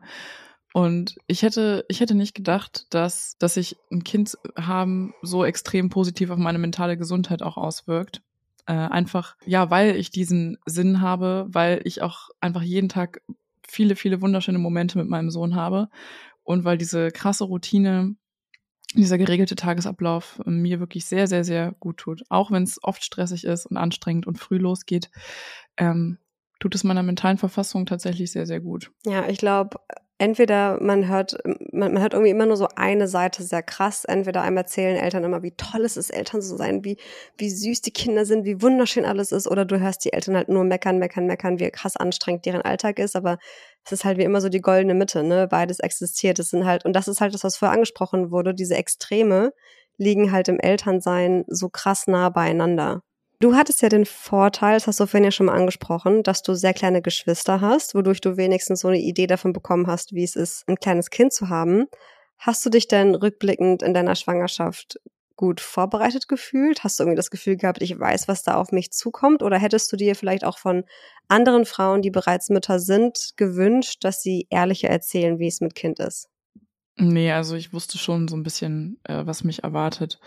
Und 0.74 1.15
ich 1.28 1.41
hätte, 1.41 1.86
ich 1.88 2.01
hätte 2.01 2.13
nicht 2.13 2.36
gedacht, 2.36 2.86
dass, 2.91 3.38
dass 3.39 3.55
sich 3.55 3.78
ein 3.91 4.03
Kind 4.03 4.38
haben 4.57 5.13
so 5.22 5.43
extrem 5.43 5.89
positiv 5.89 6.30
auf 6.30 6.38
meine 6.38 6.59
mentale 6.59 6.97
Gesundheit 6.97 7.41
auch 7.41 7.57
auswirkt. 7.57 8.22
Äh, 8.68 8.74
einfach, 8.74 9.38
ja, 9.45 9.70
weil 9.72 9.95
ich 9.95 10.11
diesen 10.11 10.57
Sinn 10.65 11.01
habe, 11.01 11.47
weil 11.49 11.82
ich 11.86 12.01
auch 12.01 12.30
einfach 12.41 12.61
jeden 12.61 12.89
Tag 12.89 13.22
viele, 13.68 13.95
viele 13.95 14.22
wunderschöne 14.22 14.59
Momente 14.59 14.97
mit 14.97 15.07
meinem 15.07 15.32
Sohn 15.32 15.55
habe 15.55 15.89
und 16.43 16.63
weil 16.63 16.78
diese 16.78 17.11
krasse 17.11 17.45
Routine, 17.45 18.15
dieser 18.94 19.18
geregelte 19.18 19.56
Tagesablauf 19.56 20.42
äh, 20.46 20.50
mir 20.50 20.80
wirklich 20.80 21.06
sehr, 21.06 21.28
sehr, 21.28 21.44
sehr 21.44 21.74
gut 21.80 21.98
tut. 21.98 22.24
Auch 22.30 22.52
wenn 22.52 22.64
es 22.64 22.84
oft 22.84 23.04
stressig 23.04 23.44
ist 23.44 23.66
und 23.66 23.78
anstrengend 23.78 24.28
und 24.28 24.38
früh 24.38 24.58
losgeht, 24.58 25.10
ähm, 25.78 26.18
tut 26.60 26.74
es 26.76 26.84
meiner 26.84 27.04
mentalen 27.04 27.38
Verfassung 27.38 27.86
tatsächlich 27.86 28.32
sehr, 28.32 28.46
sehr 28.46 28.60
gut. 28.60 28.92
Ja, 29.06 29.28
ich 29.28 29.38
glaube, 29.38 29.80
entweder 30.18 30.82
man 30.82 31.07
hört, 31.07 31.38
man, 31.72 31.93
man 31.93 32.01
hört 32.01 32.13
irgendwie 32.13 32.32
immer 32.32 32.45
nur 32.45 32.57
so 32.57 32.68
eine 32.76 33.07
Seite 33.07 33.43
sehr 33.43 33.63
krass. 33.63 34.05
Entweder 34.05 34.41
einem 34.41 34.57
erzählen 34.57 34.97
Eltern 34.97 35.24
immer, 35.24 35.43
wie 35.43 35.51
toll 35.51 35.86
es 35.86 35.97
ist, 35.97 36.09
Eltern 36.09 36.41
zu 36.41 36.55
sein, 36.57 36.84
wie, 36.84 36.97
wie 37.38 37.49
süß 37.49 37.82
die 37.82 37.91
Kinder 37.91 38.26
sind, 38.26 38.45
wie 38.45 38.61
wunderschön 38.61 39.05
alles 39.05 39.32
ist. 39.32 39.47
Oder 39.47 39.65
du 39.65 39.80
hörst 39.80 40.05
die 40.05 40.13
Eltern 40.13 40.36
halt 40.36 40.49
nur 40.49 40.63
meckern, 40.63 40.97
meckern, 40.97 41.28
meckern, 41.28 41.59
wie 41.59 41.70
krass 41.70 41.97
anstrengend 41.97 42.45
deren 42.45 42.61
Alltag 42.61 42.99
ist. 42.99 43.15
Aber 43.15 43.38
es 43.86 43.91
ist 43.91 44.05
halt 44.05 44.18
wie 44.18 44.24
immer 44.24 44.41
so 44.41 44.49
die 44.49 44.61
goldene 44.61 44.93
Mitte, 44.93 45.24
ne? 45.24 45.47
Beides 45.47 45.80
existiert. 45.80 46.39
Es 46.39 46.49
sind 46.49 46.65
halt, 46.65 46.86
und 46.86 46.93
das 46.93 47.07
ist 47.07 47.22
halt 47.22 47.34
das, 47.34 47.43
was 47.43 47.57
vorher 47.57 47.74
angesprochen 47.74 48.32
wurde, 48.32 48.53
diese 48.53 48.76
Extreme 48.76 49.53
liegen 49.97 50.32
halt 50.32 50.47
im 50.47 50.59
Elternsein 50.59 51.45
so 51.47 51.70
krass 51.70 52.07
nah 52.07 52.30
beieinander. 52.30 53.01
Du 53.40 53.56
hattest 53.56 53.84
ja 53.84 53.90
den 53.90 54.06
Vorteil, 54.06 54.74
das 54.74 54.88
hast 54.88 55.00
du 55.00 55.06
vorhin 55.06 55.26
ja 55.26 55.32
schon 55.32 55.46
mal 55.46 55.56
angesprochen, 55.56 56.24
dass 56.24 56.42
du 56.42 56.56
sehr 56.56 56.74
kleine 56.74 57.04
Geschwister 57.04 57.62
hast, 57.62 57.94
wodurch 57.94 58.20
du 58.20 58.36
wenigstens 58.36 58.80
so 58.80 58.88
eine 58.88 58.98
Idee 58.98 59.28
davon 59.28 59.54
bekommen 59.54 59.86
hast, 59.86 60.14
wie 60.14 60.24
es 60.24 60.36
ist, 60.36 60.68
ein 60.68 60.78
kleines 60.78 61.12
Kind 61.12 61.34
zu 61.34 61.48
haben. 61.48 61.86
Hast 62.40 62.66
du 62.66 62.72
dich 62.72 62.88
denn 62.88 63.14
rückblickend 63.14 63.84
in 63.84 63.94
deiner 63.94 64.16
Schwangerschaft 64.16 65.00
gut 65.36 65.62
vorbereitet 65.62 66.28
gefühlt? 66.28 66.84
Hast 66.84 66.98
du 66.98 67.04
irgendwie 67.04 67.16
das 67.18 67.30
Gefühl 67.30 67.58
gehabt, 67.58 67.84
ich 67.84 68.00
weiß, 68.00 68.28
was 68.28 68.42
da 68.42 68.56
auf 68.56 68.72
mich 68.72 68.92
zukommt? 68.92 69.44
Oder 69.44 69.60
hättest 69.60 69.92
du 69.92 69.98
dir 69.98 70.16
vielleicht 70.16 70.44
auch 70.44 70.58
von 70.58 70.84
anderen 71.28 71.66
Frauen, 71.66 72.02
die 72.02 72.10
bereits 72.10 72.50
Mütter 72.50 72.80
sind, 72.80 73.34
gewünscht, 73.38 74.04
dass 74.04 74.24
sie 74.24 74.48
ehrlicher 74.50 74.90
erzählen, 74.90 75.38
wie 75.38 75.48
es 75.48 75.62
mit 75.62 75.76
Kind 75.76 76.00
ist? 76.00 76.28
Nee, 77.00 77.32
also 77.32 77.56
ich 77.56 77.74
wusste 77.74 78.00
schon 78.00 78.28
so 78.28 78.36
ein 78.36 78.42
bisschen, 78.42 79.00
äh, 79.04 79.24
was 79.24 79.44
mich 79.44 79.64
erwartet. 79.64 80.20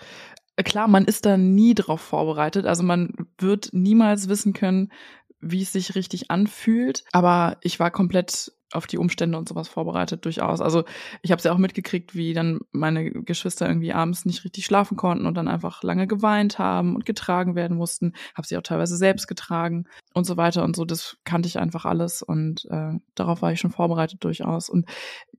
Äh, 0.61 0.63
Klar, 0.63 0.89
man 0.89 1.07
ist 1.07 1.25
da 1.25 1.37
nie 1.37 1.75
drauf 1.75 2.01
vorbereitet. 2.01 2.67
Also 2.67 2.83
man 2.83 3.15
wird 3.39 3.71
niemals 3.73 4.29
wissen 4.29 4.53
können, 4.53 4.93
wie 5.41 5.63
es 5.63 5.73
sich 5.73 5.95
richtig 5.95 6.31
anfühlt. 6.31 7.05
Aber 7.13 7.57
ich 7.63 7.81
war 7.81 7.91
komplett 7.91 8.53
auf 8.73 8.87
die 8.87 8.99
Umstände 8.99 9.37
und 9.37 9.49
sowas 9.49 9.69
vorbereitet, 9.69 10.25
durchaus. 10.25 10.61
Also 10.61 10.85
ich 11.23 11.33
habe 11.33 11.39
es 11.39 11.45
ja 11.45 11.53
auch 11.53 11.59
mitgekriegt, 11.59 12.15
wie 12.15 12.35
dann 12.35 12.61
meine 12.71 13.11
Geschwister 13.11 13.67
irgendwie 13.67 13.93
abends 13.93 14.27
nicht 14.27 14.45
richtig 14.45 14.65
schlafen 14.65 14.97
konnten 14.97 15.27
und 15.27 15.35
dann 15.35 15.49
einfach 15.49 15.83
lange 15.83 16.07
geweint 16.07 16.59
haben 16.61 16.95
und 16.95 17.05
getragen 17.05 17.57
werden 17.57 17.77
mussten. 17.77 18.13
Habe 18.35 18.47
sie 18.47 18.57
auch 18.57 18.63
teilweise 18.63 18.97
selbst 18.97 19.27
getragen 19.27 19.87
und 20.15 20.25
so 20.25 20.37
weiter 20.37 20.63
und 20.63 20.77
so. 20.77 20.85
Das 20.85 21.17
kannte 21.25 21.49
ich 21.49 21.59
einfach 21.59 21.85
alles 21.85 22.23
und 22.23 22.65
äh, 22.71 22.93
darauf 23.17 23.43
war 23.43 23.53
ich 23.53 23.59
schon 23.59 23.73
vorbereitet 23.73 24.23
durchaus. 24.23 24.69
Und 24.69 24.89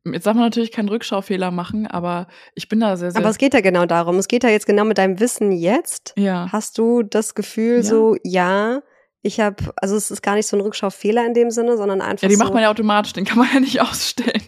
jetzt 0.06 0.26
darf 0.26 0.36
man 0.36 0.44
natürlich 0.46 0.72
keinen 0.72 0.90
Rückschaufehler 0.90 1.52
machen, 1.52 1.88
aber 1.88 2.28
ich 2.56 2.68
bin 2.68 2.80
da 2.80 2.96
sehr, 2.98 3.12
sehr. 3.12 3.20
Aber 3.22 3.30
es 3.30 3.38
geht 3.38 3.54
ja 3.54 3.62
genau 3.62 3.86
darum. 3.86 4.18
Es 4.18 4.28
geht 4.28 4.44
ja 4.44 4.50
jetzt 4.50 4.66
genau 4.66 4.84
mit 4.86 4.98
deinem 4.98 5.20
Wissen 5.20 5.52
jetzt. 5.52 6.14
ja. 6.18 6.48
Hast 6.52 6.78
du 6.78 7.04
das 7.04 7.36
Gefühl 7.36 7.78
Ja. 7.78 7.84
so, 7.84 8.16
ja, 8.24 8.82
ich 9.24 9.40
habe, 9.40 9.72
also 9.76 9.96
es 9.96 10.10
ist 10.10 10.24
gar 10.24 10.34
nicht 10.36 10.48
so 10.48 10.58
ein 10.58 10.62
Rückschaufehler 10.62 11.26
in 11.28 11.36
dem 11.36 11.52
Sinne, 11.52 11.78
sondern 11.78 12.02
einfach 12.02 12.24
Ja, 12.24 12.30
die 12.30 12.36
so, 12.36 12.44
macht 12.44 12.54
man 12.54 12.64
ja 12.64 12.72
automatisch, 12.72 13.14
den 13.14 13.26
kann 13.26 13.38
man 13.38 13.48
ja 13.54 13.60
nicht 13.60 13.80
ausstellen. 13.82 14.42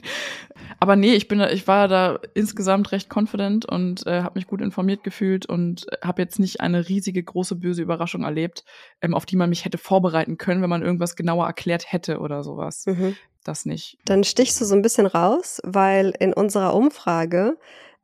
Aber 0.84 0.98
nee, 0.98 1.14
ich 1.14 1.30
bin 1.30 1.40
da, 1.40 1.50
ich 1.50 1.66
war 1.66 1.88
da 1.88 2.20
insgesamt 2.34 2.92
recht 2.92 3.08
confident 3.10 3.64
und 3.64 4.06
äh, 4.06 4.22
habe 4.22 4.38
mich 4.38 4.48
gut 4.48 4.60
informiert 4.60 5.02
gefühlt 5.02 5.46
und 5.46 5.86
habe 6.04 6.22
jetzt 6.22 6.40
nicht 6.40 6.60
eine 6.60 6.90
riesige 6.90 7.24
große 7.24 7.56
böse 7.56 7.82
Überraschung 7.82 8.24
erlebt, 8.24 8.66
ähm, 9.02 9.14
auf 9.14 9.26
die 9.26 9.38
man 9.38 9.50
mich 9.50 9.64
hätte 9.64 9.78
vorbereiten 9.78 10.38
können, 10.38 10.62
wenn 10.62 10.70
man 10.70 10.82
irgendwas 10.82 11.16
genauer 11.16 11.46
erklärt 11.48 11.94
hätte 11.94 12.20
oder 12.20 12.44
sowas. 12.44 12.84
Mhm. 12.86 13.16
Das 13.46 13.66
nicht. 13.66 13.98
Dann 14.04 14.26
stichst 14.26 14.60
du 14.60 14.66
so 14.66 14.76
ein 14.76 14.82
bisschen 14.82 15.06
raus, 15.06 15.62
weil 15.64 16.14
in 16.20 16.34
unserer 16.34 16.74
Umfrage 16.76 17.56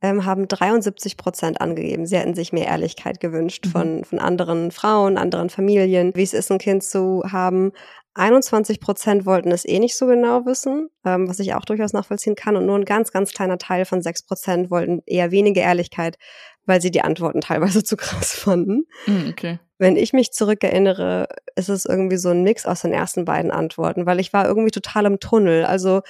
ähm, 0.01 0.23
haben 0.23 0.47
73 0.47 1.17
Prozent 1.17 1.59
angegeben, 1.59 2.05
sie 2.05 2.17
hätten 2.17 2.33
sich 2.33 2.53
mehr 2.53 2.67
Ehrlichkeit 2.67 3.19
gewünscht 3.19 3.65
Mhm. 3.65 3.71
von, 3.71 4.03
von 4.05 4.19
anderen 4.19 4.71
Frauen, 4.71 5.17
anderen 5.17 5.49
Familien, 5.49 6.13
wie 6.15 6.23
es 6.23 6.33
ist, 6.33 6.49
ein 6.49 6.59
Kind 6.59 6.83
zu 6.83 7.23
haben. 7.29 7.73
21 8.15 8.79
Prozent 8.79 9.25
wollten 9.25 9.51
es 9.51 9.65
eh 9.65 9.79
nicht 9.79 9.95
so 9.95 10.07
genau 10.07 10.45
wissen, 10.45 10.89
ähm, 11.05 11.29
was 11.29 11.39
ich 11.39 11.53
auch 11.53 11.65
durchaus 11.65 11.93
nachvollziehen 11.93 12.35
kann. 12.35 12.55
Und 12.55 12.65
nur 12.65 12.75
ein 12.75 12.85
ganz, 12.85 13.11
ganz 13.11 13.31
kleiner 13.31 13.57
Teil 13.57 13.85
von 13.85 14.01
6 14.01 14.23
Prozent 14.23 14.71
wollten 14.71 15.01
eher 15.05 15.31
weniger 15.31 15.61
Ehrlichkeit, 15.61 16.17
weil 16.65 16.81
sie 16.81 16.91
die 16.91 17.01
Antworten 17.01 17.41
teilweise 17.41 17.83
zu 17.83 17.97
krass 17.97 18.33
fanden. 18.33 18.85
Mm, 19.05 19.29
okay. 19.29 19.59
Wenn 19.77 19.95
ich 19.95 20.11
mich 20.11 20.31
zurückerinnere, 20.31 21.27
ist 21.55 21.69
es 21.69 21.85
irgendwie 21.85 22.17
so 22.17 22.29
ein 22.29 22.43
Mix 22.43 22.65
aus 22.65 22.81
den 22.81 22.93
ersten 22.93 23.25
beiden 23.25 23.51
Antworten, 23.51 24.05
weil 24.05 24.19
ich 24.19 24.33
war 24.33 24.45
irgendwie 24.45 24.71
total 24.71 25.05
im 25.05 25.19
Tunnel. 25.19 25.65
Also 25.65 26.01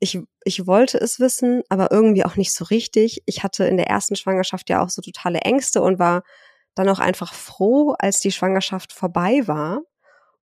ich, 0.00 0.20
ich 0.44 0.66
wollte 0.66 0.98
es 0.98 1.20
wissen, 1.20 1.62
aber 1.68 1.90
irgendwie 1.90 2.24
auch 2.24 2.36
nicht 2.36 2.52
so 2.52 2.64
richtig. 2.64 3.22
Ich 3.26 3.42
hatte 3.42 3.64
in 3.64 3.76
der 3.76 3.86
ersten 3.86 4.16
Schwangerschaft 4.16 4.68
ja 4.68 4.82
auch 4.82 4.90
so 4.90 5.00
totale 5.00 5.38
Ängste 5.40 5.80
und 5.80 5.98
war 5.98 6.24
dann 6.74 6.88
auch 6.88 6.98
einfach 6.98 7.32
froh, 7.32 7.94
als 7.98 8.18
die 8.20 8.32
Schwangerschaft 8.32 8.92
vorbei 8.92 9.42
war 9.46 9.80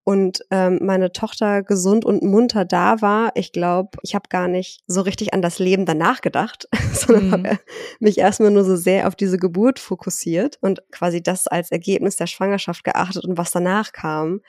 und 0.04 0.44
ähm, 0.50 0.80
meine 0.82 1.12
Tochter 1.12 1.62
gesund 1.62 2.04
und 2.04 2.22
munter 2.22 2.64
da 2.64 3.00
war. 3.00 3.30
Ich 3.34 3.52
glaube, 3.52 3.98
ich 4.02 4.14
habe 4.14 4.28
gar 4.28 4.48
nicht 4.48 4.82
so 4.86 5.00
richtig 5.02 5.32
an 5.32 5.42
das 5.42 5.58
Leben 5.58 5.86
danach 5.86 6.20
gedacht, 6.20 6.68
sondern 6.92 7.26
mhm. 7.26 7.46
habe 7.46 7.58
mich 8.00 8.18
erstmal 8.18 8.50
nur 8.50 8.64
so 8.64 8.76
sehr 8.76 9.06
auf 9.06 9.14
diese 9.14 9.38
Geburt 9.38 9.78
fokussiert 9.78 10.58
und 10.60 10.82
quasi 10.90 11.22
das 11.22 11.46
als 11.46 11.70
Ergebnis 11.70 12.16
der 12.16 12.26
Schwangerschaft 12.26 12.84
geachtet 12.84 13.24
und 13.24 13.38
was 13.38 13.52
danach 13.52 13.92
kam. 13.92 14.40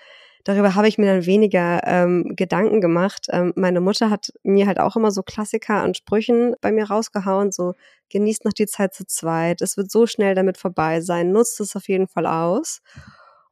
Darüber 0.44 0.76
habe 0.76 0.90
ich 0.90 0.98
mir 0.98 1.06
dann 1.06 1.26
weniger 1.26 1.82
ähm, 1.86 2.34
Gedanken 2.36 2.82
gemacht. 2.82 3.28
Ähm, 3.30 3.54
meine 3.56 3.80
Mutter 3.80 4.10
hat 4.10 4.34
mir 4.44 4.68
halt 4.68 4.80
auch 4.80 4.98
immer 4.98 5.12
so 5.12 5.24
Klassiker 5.24 5.76
an 5.76 5.94
Sprüchen 5.94 6.56
bei 6.60 6.72
mir 6.72 6.90
rausgehauen, 6.90 7.52
so 7.52 7.74
genießt 8.10 8.44
noch 8.44 8.54
die 8.54 8.68
Zeit 8.68 8.94
zu 8.94 9.06
zweit, 9.06 9.62
es 9.62 9.78
wird 9.78 9.90
so 9.90 10.06
schnell 10.06 10.36
damit 10.36 10.58
vorbei 10.58 11.00
sein, 11.02 11.32
nutzt 11.32 11.60
es 11.62 11.76
auf 11.76 11.88
jeden 11.88 12.08
Fall 12.08 12.26
aus. 12.26 12.82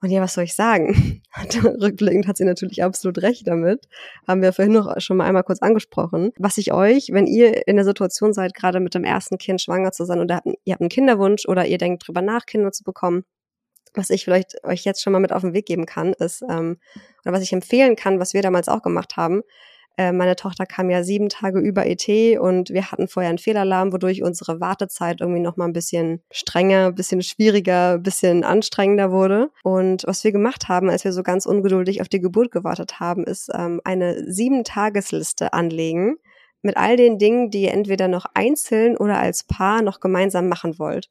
Und 0.02 0.10
ja, 0.10 0.20
was 0.20 0.34
soll 0.34 0.45
ich 0.45 0.56
sagen? 0.56 1.22
Rückblickend 1.64 2.28
hat 2.28 2.38
sie 2.38 2.43
natürlich 2.43 2.84
absolut 2.84 3.20
recht 3.20 3.47
damit. 3.47 3.88
Haben 4.28 4.41
wir 4.41 4.52
vorhin 4.52 4.74
noch 4.74 4.99
schon 4.99 5.18
mal 5.18 5.26
einmal 5.26 5.43
kurz 5.43 5.62
angesprochen. 5.62 6.32
Was 6.38 6.58
ich 6.58 6.74
euch, 6.74 7.10
wenn 7.12 7.28
ihr 7.28 7.68
in 7.68 7.76
der 7.76 7.86
Situation 7.86 8.34
seid, 8.34 8.56
gerade 8.56 8.80
mit 8.80 8.95
dem 8.95 9.04
ersten 9.04 9.38
Kind 9.38 9.62
schwanger 9.62 9.91
zu 9.91 10.06
sein 10.06 10.20
oder 10.20 10.41
ihr 10.64 10.74
habt 10.74 10.82
einen 10.82 10.89
Kinderwunsch 10.89 11.45
oder 11.47 11.68
ihr 11.68 11.78
denkt 11.78 12.08
drüber 12.08 12.24
nach, 12.24 12.47
Kinder 12.47 12.72
zu 12.72 12.84
bekommen, 12.84 13.26
was 13.93 14.10
ich 14.10 14.24
vielleicht 14.24 14.64
euch 14.64 14.86
jetzt 14.86 15.04
schon 15.04 15.14
mal 15.14 15.20
mit 15.20 15.34
auf 15.34 15.41
den 15.41 15.54
Weg 15.54 15.68
geben 15.68 15.86
kann, 15.86 16.14
ist, 16.14 16.41
ähm, 16.49 16.78
oder 17.24 17.34
was 17.34 17.43
ich 17.43 17.54
empfehlen 17.54 17.95
kann, 17.95 18.20
was 18.20 18.34
wir 18.34 18.41
damals 18.41 18.70
auch 18.70 18.82
gemacht 18.82 19.18
haben, 19.18 19.41
äh, 19.98 20.12
meine 20.12 20.36
Tochter 20.36 20.66
kam 20.66 20.89
ja 20.89 21.04
sieben 21.04 21.30
Tage 21.30 21.60
über 21.60 21.86
ET 21.86 22.08
und 22.39 22.70
wir 22.70 22.92
hatten 22.92 23.08
vorher 23.08 23.30
einen 23.30 23.38
Fehlalarm, 23.38 23.92
wodurch 23.92 24.24
unsere 24.24 24.60
Wartezeit 24.60 25.22
irgendwie 25.22 25.42
noch 25.42 25.58
mal 25.58 25.66
ein 25.66 25.74
bisschen 25.74 26.22
strenger, 26.32 26.88
ein 26.88 26.96
bisschen 26.96 27.22
schwieriger, 27.22 27.94
ein 27.94 28.04
bisschen 28.04 28.44
anstrengender 28.44 29.12
wurde. 29.12 29.52
Und 29.64 30.04
was 30.06 30.24
wir 30.24 30.32
gemacht 30.32 30.70
haben, 30.70 30.89
als 30.89 31.04
wir 31.04 31.14
so 31.14 31.24
ganz 31.24 31.46
ungeduldig 31.46 32.02
auf 32.02 32.10
die 32.10 32.22
Geburt 32.22 32.52
gewartet 32.52 33.00
haben, 33.00 33.26
ist 33.26 33.50
ähm, 33.54 33.82
eine 33.84 34.32
sieben-Tagesliste 34.32 35.54
anlegen 35.54 36.18
mit 36.62 36.78
all 36.78 36.96
den 36.96 37.18
Dingen, 37.18 37.50
die 37.50 37.64
ihr 37.64 37.74
entweder 37.74 38.08
noch 38.08 38.26
einzeln 38.34 38.96
oder 38.96 39.20
als 39.20 39.44
Paar 39.44 39.82
noch 39.82 40.00
gemeinsam 40.00 40.48
machen 40.48 40.80
wollt 40.80 41.10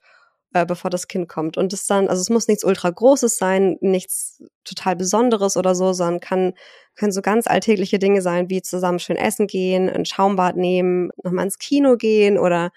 äh, 0.52 0.66
bevor 0.66 0.90
das 0.90 1.08
Kind 1.08 1.28
kommt. 1.28 1.56
Und 1.56 1.72
es 1.72 1.86
dann, 1.86 2.08
also 2.08 2.20
es 2.20 2.30
muss 2.30 2.48
nichts 2.48 2.64
ultra 2.64 2.90
Großes 2.90 3.38
sein, 3.38 3.76
nichts 3.80 4.42
total 4.64 4.96
Besonderes 4.96 5.56
oder 5.56 5.74
so, 5.74 5.92
sondern 5.92 6.20
kann, 6.20 6.54
können 6.96 7.12
so 7.12 7.22
ganz 7.22 7.46
alltägliche 7.46 7.98
Dinge 7.98 8.22
sein, 8.22 8.50
wie 8.50 8.62
zusammen 8.62 8.98
schön 8.98 9.16
essen 9.16 9.46
gehen, 9.46 9.88
ein 9.88 10.04
Schaumbad 10.04 10.56
nehmen, 10.56 11.10
nochmal 11.22 11.44
ins 11.44 11.58
Kino 11.58 11.96
gehen 11.96 12.38
oder 12.38 12.70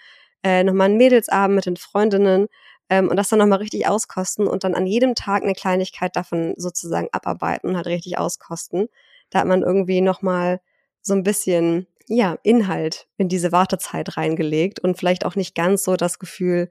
äh, 0.43 0.63
nochmal 0.63 0.89
einen 0.89 0.97
Mädelsabend 0.97 1.55
mit 1.55 1.65
den 1.65 1.77
Freundinnen 1.77 2.47
ähm, 2.89 3.09
und 3.09 3.17
das 3.17 3.29
dann 3.29 3.39
nochmal 3.39 3.59
richtig 3.59 3.87
auskosten 3.87 4.47
und 4.47 4.63
dann 4.63 4.75
an 4.75 4.85
jedem 4.85 5.15
Tag 5.15 5.43
eine 5.43 5.53
Kleinigkeit 5.53 6.15
davon 6.15 6.53
sozusagen 6.57 7.07
abarbeiten 7.11 7.69
und 7.69 7.75
halt 7.75 7.87
richtig 7.87 8.17
auskosten. 8.17 8.87
Da 9.29 9.39
hat 9.39 9.47
man 9.47 9.63
irgendwie 9.63 10.01
nochmal 10.01 10.61
so 11.01 11.13
ein 11.13 11.23
bisschen, 11.23 11.87
ja, 12.07 12.37
Inhalt 12.43 13.07
in 13.17 13.29
diese 13.29 13.51
Wartezeit 13.51 14.15
reingelegt 14.17 14.79
und 14.79 14.97
vielleicht 14.97 15.25
auch 15.25 15.35
nicht 15.35 15.55
ganz 15.55 15.83
so 15.83 15.95
das 15.95 16.19
Gefühl, 16.19 16.69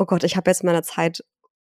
oh 0.00 0.06
Gott, 0.06 0.24
ich 0.24 0.36
habe 0.36 0.50
jetzt 0.50 0.64
meine 0.64 0.82
Zeit 0.82 1.22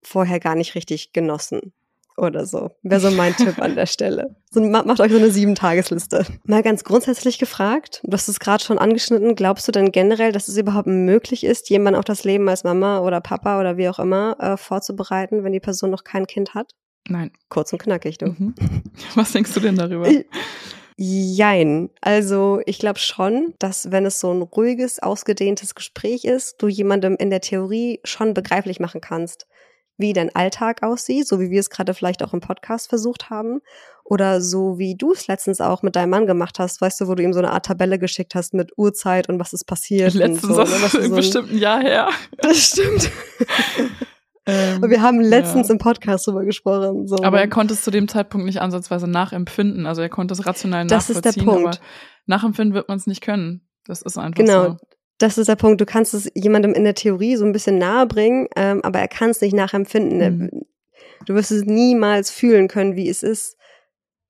vorher 0.02 0.38
gar 0.40 0.54
nicht 0.54 0.74
richtig 0.76 1.12
genossen 1.12 1.72
oder 2.16 2.46
so. 2.46 2.70
Wäre 2.82 3.00
so 3.00 3.10
mein 3.10 3.34
Tipp 3.34 3.58
an 3.58 3.74
der 3.74 3.86
Stelle. 3.86 4.36
So, 4.50 4.60
macht 4.60 5.00
euch 5.00 5.10
so 5.10 5.18
eine 5.18 5.30
Sieben-Tagesliste. 5.30 6.26
Mal 6.44 6.62
ganz 6.62 6.84
grundsätzlich 6.84 7.38
gefragt, 7.38 8.00
du 8.04 8.12
hast 8.12 8.28
es 8.28 8.38
gerade 8.38 8.62
schon 8.62 8.78
angeschnitten, 8.78 9.34
glaubst 9.34 9.66
du 9.66 9.72
denn 9.72 9.90
generell, 9.90 10.30
dass 10.30 10.48
es 10.48 10.56
überhaupt 10.56 10.86
möglich 10.86 11.44
ist, 11.44 11.70
jemanden 11.70 11.98
auf 11.98 12.04
das 12.04 12.24
Leben 12.24 12.48
als 12.48 12.62
Mama 12.62 13.00
oder 13.00 13.20
Papa 13.20 13.58
oder 13.58 13.76
wie 13.76 13.88
auch 13.88 13.98
immer 13.98 14.36
äh, 14.38 14.56
vorzubereiten, 14.56 15.42
wenn 15.42 15.52
die 15.52 15.60
Person 15.60 15.90
noch 15.90 16.04
kein 16.04 16.26
Kind 16.26 16.54
hat? 16.54 16.72
Nein. 17.08 17.32
Kurz 17.48 17.72
und 17.72 17.82
knackig, 17.82 18.18
du. 18.18 18.26
Mhm. 18.26 18.54
Was 19.16 19.32
denkst 19.32 19.52
du 19.54 19.60
denn 19.60 19.76
darüber? 19.76 20.08
Jein. 21.02 21.88
Also 22.02 22.60
ich 22.66 22.78
glaube 22.78 22.98
schon, 22.98 23.54
dass 23.58 23.90
wenn 23.90 24.04
es 24.04 24.20
so 24.20 24.34
ein 24.34 24.42
ruhiges, 24.42 24.98
ausgedehntes 25.02 25.74
Gespräch 25.74 26.26
ist, 26.26 26.60
du 26.60 26.68
jemandem 26.68 27.16
in 27.16 27.30
der 27.30 27.40
Theorie 27.40 28.00
schon 28.04 28.34
begreiflich 28.34 28.80
machen 28.80 29.00
kannst, 29.00 29.46
wie 29.96 30.12
dein 30.12 30.34
Alltag 30.34 30.82
aussieht, 30.82 31.26
so 31.26 31.40
wie 31.40 31.48
wir 31.50 31.58
es 31.58 31.70
gerade 31.70 31.94
vielleicht 31.94 32.22
auch 32.22 32.34
im 32.34 32.42
Podcast 32.42 32.90
versucht 32.90 33.30
haben. 33.30 33.62
Oder 34.04 34.42
so 34.42 34.78
wie 34.78 34.94
du 34.94 35.12
es 35.12 35.26
letztens 35.26 35.62
auch 35.62 35.82
mit 35.82 35.96
deinem 35.96 36.10
Mann 36.10 36.26
gemacht 36.26 36.58
hast, 36.58 36.82
weißt 36.82 37.00
du, 37.00 37.08
wo 37.08 37.14
du 37.14 37.22
ihm 37.22 37.32
so 37.32 37.38
eine 37.38 37.52
Art 37.52 37.64
Tabelle 37.64 37.98
geschickt 37.98 38.34
hast 38.34 38.52
mit 38.52 38.76
Uhrzeit 38.76 39.30
und 39.30 39.40
was 39.40 39.54
ist 39.54 39.64
passiert. 39.64 40.12
Letztens, 40.12 40.54
so, 40.54 40.54
das 40.54 40.68
ne? 40.68 41.00
ist 41.00 41.08
so 41.08 41.16
bestimmt 41.16 41.50
ein 41.50 41.58
Jahr 41.58 41.80
her. 41.80 42.10
Das 42.42 42.58
stimmt. 42.58 43.10
Ähm, 44.46 44.82
und 44.82 44.90
wir 44.90 45.02
haben 45.02 45.20
letztens 45.20 45.68
ja. 45.68 45.74
im 45.74 45.78
Podcast 45.78 46.26
drüber 46.26 46.44
gesprochen. 46.44 47.06
So. 47.06 47.22
Aber 47.22 47.40
er 47.40 47.48
konnte 47.48 47.74
es 47.74 47.82
zu 47.82 47.90
dem 47.90 48.08
Zeitpunkt 48.08 48.46
nicht 48.46 48.60
ansatzweise 48.60 49.06
nachempfinden. 49.06 49.86
Also 49.86 50.02
er 50.02 50.08
konnte 50.08 50.34
es 50.34 50.46
rational 50.46 50.86
das 50.86 51.08
nachvollziehen. 51.08 51.22
Das 51.22 51.36
ist 51.36 51.36
der 51.36 51.44
Punkt. 51.44 51.76
Aber 51.76 51.86
nachempfinden 52.26 52.74
wird 52.74 52.88
man 52.88 52.96
es 52.96 53.06
nicht 53.06 53.20
können. 53.20 53.68
Das 53.84 54.02
ist 54.02 54.18
einfach 54.18 54.36
genau. 54.36 54.68
so. 54.70 54.76
Das 55.18 55.36
ist 55.36 55.48
der 55.48 55.56
Punkt. 55.56 55.80
Du 55.80 55.86
kannst 55.86 56.14
es 56.14 56.30
jemandem 56.34 56.72
in 56.72 56.84
der 56.84 56.94
Theorie 56.94 57.36
so 57.36 57.44
ein 57.44 57.52
bisschen 57.52 57.76
nahe 57.76 58.06
bringen, 58.06 58.48
ähm, 58.56 58.80
aber 58.82 59.00
er 59.00 59.08
kann 59.08 59.30
es 59.30 59.42
nicht 59.42 59.52
nachempfinden. 59.52 60.38
Mhm. 60.38 60.50
Du 61.26 61.34
wirst 61.34 61.50
es 61.50 61.64
niemals 61.64 62.30
fühlen 62.30 62.68
können, 62.68 62.96
wie 62.96 63.08
es 63.08 63.22
ist, 63.22 63.56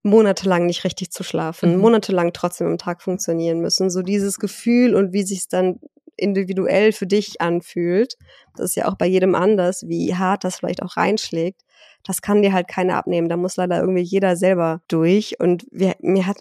monatelang 0.02 0.66
nicht 0.66 0.82
richtig 0.84 1.12
zu 1.12 1.22
schlafen, 1.22 1.74
mhm. 1.74 1.80
monatelang 1.80 2.32
trotzdem 2.32 2.66
am 2.66 2.78
Tag 2.78 3.02
funktionieren 3.02 3.60
müssen. 3.60 3.90
So 3.90 4.02
dieses 4.02 4.38
Gefühl 4.40 4.96
und 4.96 5.12
wie 5.12 5.22
sich 5.22 5.38
es 5.38 5.48
dann 5.48 5.78
individuell 6.20 6.92
für 6.92 7.06
dich 7.06 7.40
anfühlt, 7.40 8.16
das 8.56 8.70
ist 8.70 8.76
ja 8.76 8.88
auch 8.88 8.96
bei 8.96 9.06
jedem 9.06 9.34
anders, 9.34 9.88
wie 9.88 10.14
hart 10.14 10.44
das 10.44 10.56
vielleicht 10.56 10.82
auch 10.82 10.96
reinschlägt, 10.96 11.62
das 12.04 12.22
kann 12.22 12.42
dir 12.42 12.52
halt 12.52 12.68
keiner 12.68 12.96
abnehmen. 12.96 13.28
Da 13.28 13.36
muss 13.36 13.56
leider 13.56 13.80
irgendwie 13.80 14.02
jeder 14.02 14.36
selber 14.36 14.80
durch. 14.88 15.38
Und 15.38 15.66
wir, 15.70 15.96
mir 16.00 16.26
hat, 16.26 16.38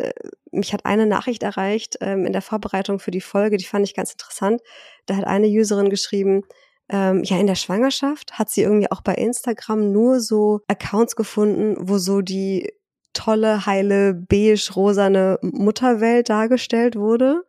mich 0.52 0.74
hat 0.74 0.86
eine 0.86 1.06
Nachricht 1.06 1.44
erreicht 1.44 1.98
ähm, 2.02 2.26
in 2.26 2.34
der 2.34 2.42
Vorbereitung 2.42 3.00
für 3.00 3.12
die 3.12 3.22
Folge, 3.22 3.58
die 3.58 3.66
fand 3.66 3.86
ich 3.86 3.96
ganz 3.96 4.12
interessant. 4.12 4.62
Da 5.06 5.16
hat 5.16 5.26
eine 5.26 5.48
Userin 5.48 5.90
geschrieben, 5.90 6.44
ähm, 6.90 7.24
ja, 7.24 7.38
in 7.38 7.48
der 7.48 7.56
Schwangerschaft 7.56 8.40
hat 8.40 8.50
sie 8.50 8.64
irgendwie 8.64 8.92
auch 8.92 9.02
bei 9.02 9.14
Instagram 9.14 9.92
nur 9.92 10.20
so 10.20 10.62
Accounts 10.68 11.16
gefunden, 11.16 11.76
wo 11.80 11.98
so 11.98 12.22
die 12.22 12.72
tolle, 13.14 13.66
heile, 13.66 14.14
beige-rosane 14.14 15.40
Mutterwelt 15.42 16.30
dargestellt 16.30 16.96
wurde. 16.96 17.44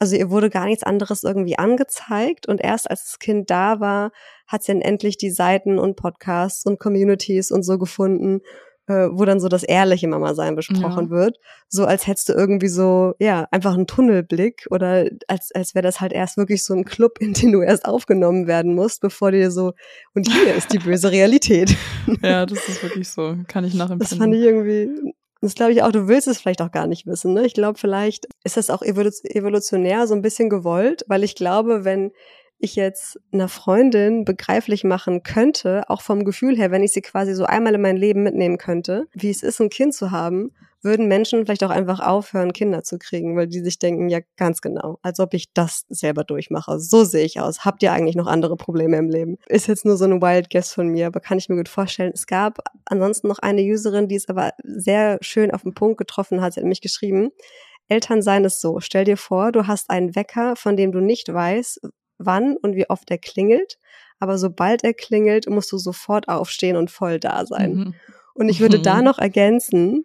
Also 0.00 0.16
ihr 0.16 0.30
wurde 0.30 0.48
gar 0.48 0.64
nichts 0.64 0.82
anderes 0.82 1.22
irgendwie 1.24 1.58
angezeigt 1.58 2.48
und 2.48 2.60
erst 2.60 2.90
als 2.90 3.04
das 3.04 3.18
Kind 3.18 3.50
da 3.50 3.80
war, 3.80 4.12
hat 4.46 4.62
sie 4.62 4.72
dann 4.72 4.80
endlich 4.80 5.18
die 5.18 5.30
Seiten 5.30 5.78
und 5.78 5.96
Podcasts 5.96 6.64
und 6.64 6.80
Communities 6.80 7.50
und 7.50 7.62
so 7.62 7.76
gefunden, 7.76 8.40
äh, 8.86 9.08
wo 9.12 9.26
dann 9.26 9.40
so 9.40 9.48
das 9.48 9.62
ehrliche 9.62 10.08
Mama-Sein 10.08 10.56
besprochen 10.56 11.04
ja. 11.04 11.10
wird. 11.10 11.36
So 11.68 11.84
als 11.84 12.06
hättest 12.06 12.30
du 12.30 12.32
irgendwie 12.32 12.68
so, 12.68 13.12
ja, 13.18 13.46
einfach 13.50 13.74
einen 13.74 13.86
Tunnelblick 13.86 14.66
oder 14.70 15.08
als, 15.28 15.52
als 15.54 15.74
wäre 15.74 15.82
das 15.82 16.00
halt 16.00 16.12
erst 16.12 16.38
wirklich 16.38 16.64
so 16.64 16.74
ein 16.74 16.84
Club, 16.84 17.18
in 17.20 17.34
den 17.34 17.52
du 17.52 17.60
erst 17.60 17.84
aufgenommen 17.84 18.46
werden 18.46 18.74
musst, 18.74 19.02
bevor 19.02 19.30
dir 19.32 19.50
so, 19.50 19.74
und 20.14 20.32
hier 20.32 20.54
ist 20.54 20.72
die 20.72 20.78
böse 20.78 21.10
Realität. 21.12 21.76
Ja, 22.22 22.46
das 22.46 22.68
ist 22.68 22.82
wirklich 22.82 23.08
so. 23.10 23.36
Kann 23.48 23.64
ich 23.64 23.74
nachempfinden. 23.74 24.08
Das 24.08 24.18
fand 24.18 24.34
ich 24.34 24.40
irgendwie 24.40 25.12
das 25.40 25.54
glaube 25.54 25.72
ich 25.72 25.82
auch, 25.82 25.92
du 25.92 26.06
willst 26.06 26.28
es 26.28 26.38
vielleicht 26.38 26.62
auch 26.62 26.70
gar 26.70 26.86
nicht 26.86 27.06
wissen. 27.06 27.32
Ne? 27.32 27.46
Ich 27.46 27.54
glaube, 27.54 27.78
vielleicht 27.78 28.26
ist 28.44 28.56
das 28.56 28.70
auch 28.70 28.82
evolutionär 28.82 30.06
so 30.06 30.14
ein 30.14 30.22
bisschen 30.22 30.50
gewollt, 30.50 31.04
weil 31.08 31.24
ich 31.24 31.34
glaube, 31.34 31.84
wenn 31.84 32.12
ich 32.58 32.76
jetzt 32.76 33.18
einer 33.32 33.48
Freundin 33.48 34.24
begreiflich 34.24 34.84
machen 34.84 35.22
könnte, 35.22 35.88
auch 35.88 36.02
vom 36.02 36.24
Gefühl 36.24 36.56
her, 36.56 36.70
wenn 36.70 36.82
ich 36.82 36.92
sie 36.92 37.00
quasi 37.00 37.34
so 37.34 37.44
einmal 37.44 37.74
in 37.74 37.80
mein 37.80 37.96
Leben 37.96 38.22
mitnehmen 38.22 38.58
könnte, 38.58 39.06
wie 39.12 39.30
es 39.30 39.42
ist, 39.42 39.60
ein 39.60 39.70
Kind 39.70 39.94
zu 39.94 40.10
haben, 40.10 40.52
würden 40.82 41.08
Menschen 41.08 41.44
vielleicht 41.44 41.62
auch 41.64 41.70
einfach 41.70 42.00
aufhören, 42.00 42.52
Kinder 42.52 42.82
zu 42.82 42.98
kriegen, 42.98 43.36
weil 43.36 43.46
die 43.46 43.60
sich 43.60 43.78
denken, 43.78 44.08
ja, 44.08 44.20
ganz 44.36 44.60
genau, 44.60 44.98
als 45.02 45.20
ob 45.20 45.34
ich 45.34 45.52
das 45.52 45.84
selber 45.88 46.24
durchmache. 46.24 46.78
So 46.80 47.04
sehe 47.04 47.24
ich 47.24 47.40
aus. 47.40 47.64
Habt 47.64 47.82
ihr 47.82 47.92
eigentlich 47.92 48.16
noch 48.16 48.26
andere 48.26 48.56
Probleme 48.56 48.96
im 48.96 49.10
Leben? 49.10 49.36
Ist 49.46 49.66
jetzt 49.66 49.84
nur 49.84 49.96
so 49.96 50.06
ein 50.06 50.22
Wild 50.22 50.50
Guess 50.50 50.72
von 50.72 50.88
mir, 50.88 51.06
aber 51.06 51.20
kann 51.20 51.38
ich 51.38 51.48
mir 51.48 51.56
gut 51.56 51.68
vorstellen. 51.68 52.12
Es 52.14 52.26
gab 52.26 52.58
ansonsten 52.86 53.28
noch 53.28 53.38
eine 53.38 53.62
Userin, 53.62 54.08
die 54.08 54.16
es 54.16 54.28
aber 54.28 54.52
sehr 54.62 55.18
schön 55.20 55.50
auf 55.50 55.62
den 55.62 55.74
Punkt 55.74 55.98
getroffen 55.98 56.40
hat. 56.40 56.54
Sie 56.54 56.60
hat 56.60 56.66
mich 56.66 56.80
geschrieben, 56.80 57.30
Elternsein 57.88 58.44
ist 58.44 58.60
so. 58.60 58.80
Stell 58.80 59.04
dir 59.04 59.16
vor, 59.16 59.52
du 59.52 59.66
hast 59.66 59.90
einen 59.90 60.14
Wecker, 60.14 60.56
von 60.56 60.76
dem 60.76 60.92
du 60.92 61.00
nicht 61.00 61.32
weißt, 61.32 61.80
wann 62.18 62.56
und 62.56 62.74
wie 62.76 62.88
oft 62.88 63.10
er 63.10 63.18
klingelt. 63.18 63.78
Aber 64.18 64.38
sobald 64.38 64.84
er 64.84 64.94
klingelt, 64.94 65.48
musst 65.48 65.72
du 65.72 65.78
sofort 65.78 66.28
aufstehen 66.28 66.76
und 66.76 66.90
voll 66.90 67.18
da 67.18 67.44
sein. 67.46 67.74
Mhm. 67.74 67.94
Und 68.34 68.48
ich 68.48 68.60
würde 68.60 68.78
mhm. 68.78 68.82
da 68.82 69.02
noch 69.02 69.18
ergänzen, 69.18 70.04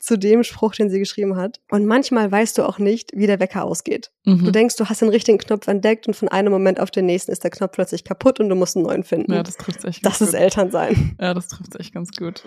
zu 0.00 0.18
dem 0.18 0.42
Spruch, 0.42 0.74
den 0.74 0.90
sie 0.90 0.98
geschrieben 0.98 1.36
hat. 1.36 1.60
Und 1.70 1.86
manchmal 1.86 2.30
weißt 2.30 2.58
du 2.58 2.64
auch 2.64 2.78
nicht, 2.78 3.12
wie 3.14 3.26
der 3.26 3.38
Wecker 3.38 3.64
ausgeht. 3.64 4.10
Mhm. 4.24 4.44
Du 4.44 4.50
denkst, 4.50 4.76
du 4.76 4.86
hast 4.86 5.02
den 5.02 5.08
richtigen 5.08 5.38
Knopf 5.38 5.68
entdeckt 5.68 6.06
und 6.06 6.14
von 6.14 6.28
einem 6.28 6.52
Moment 6.52 6.80
auf 6.80 6.90
den 6.90 7.06
nächsten 7.06 7.30
ist 7.30 7.44
der 7.44 7.50
Knopf 7.50 7.72
plötzlich 7.72 8.04
kaputt 8.04 8.40
und 8.40 8.48
du 8.48 8.54
musst 8.54 8.76
einen 8.76 8.86
neuen 8.86 9.04
finden. 9.04 9.32
Ja, 9.32 9.42
das 9.42 9.56
trifft 9.56 9.84
echt. 9.84 10.04
Das 10.04 10.20
ist 10.20 10.32
gut. 10.32 10.40
Elternsein. 10.40 11.16
Ja, 11.20 11.34
das 11.34 11.48
trifft 11.48 11.76
echt 11.78 11.92
ganz 11.92 12.10
gut. 12.12 12.44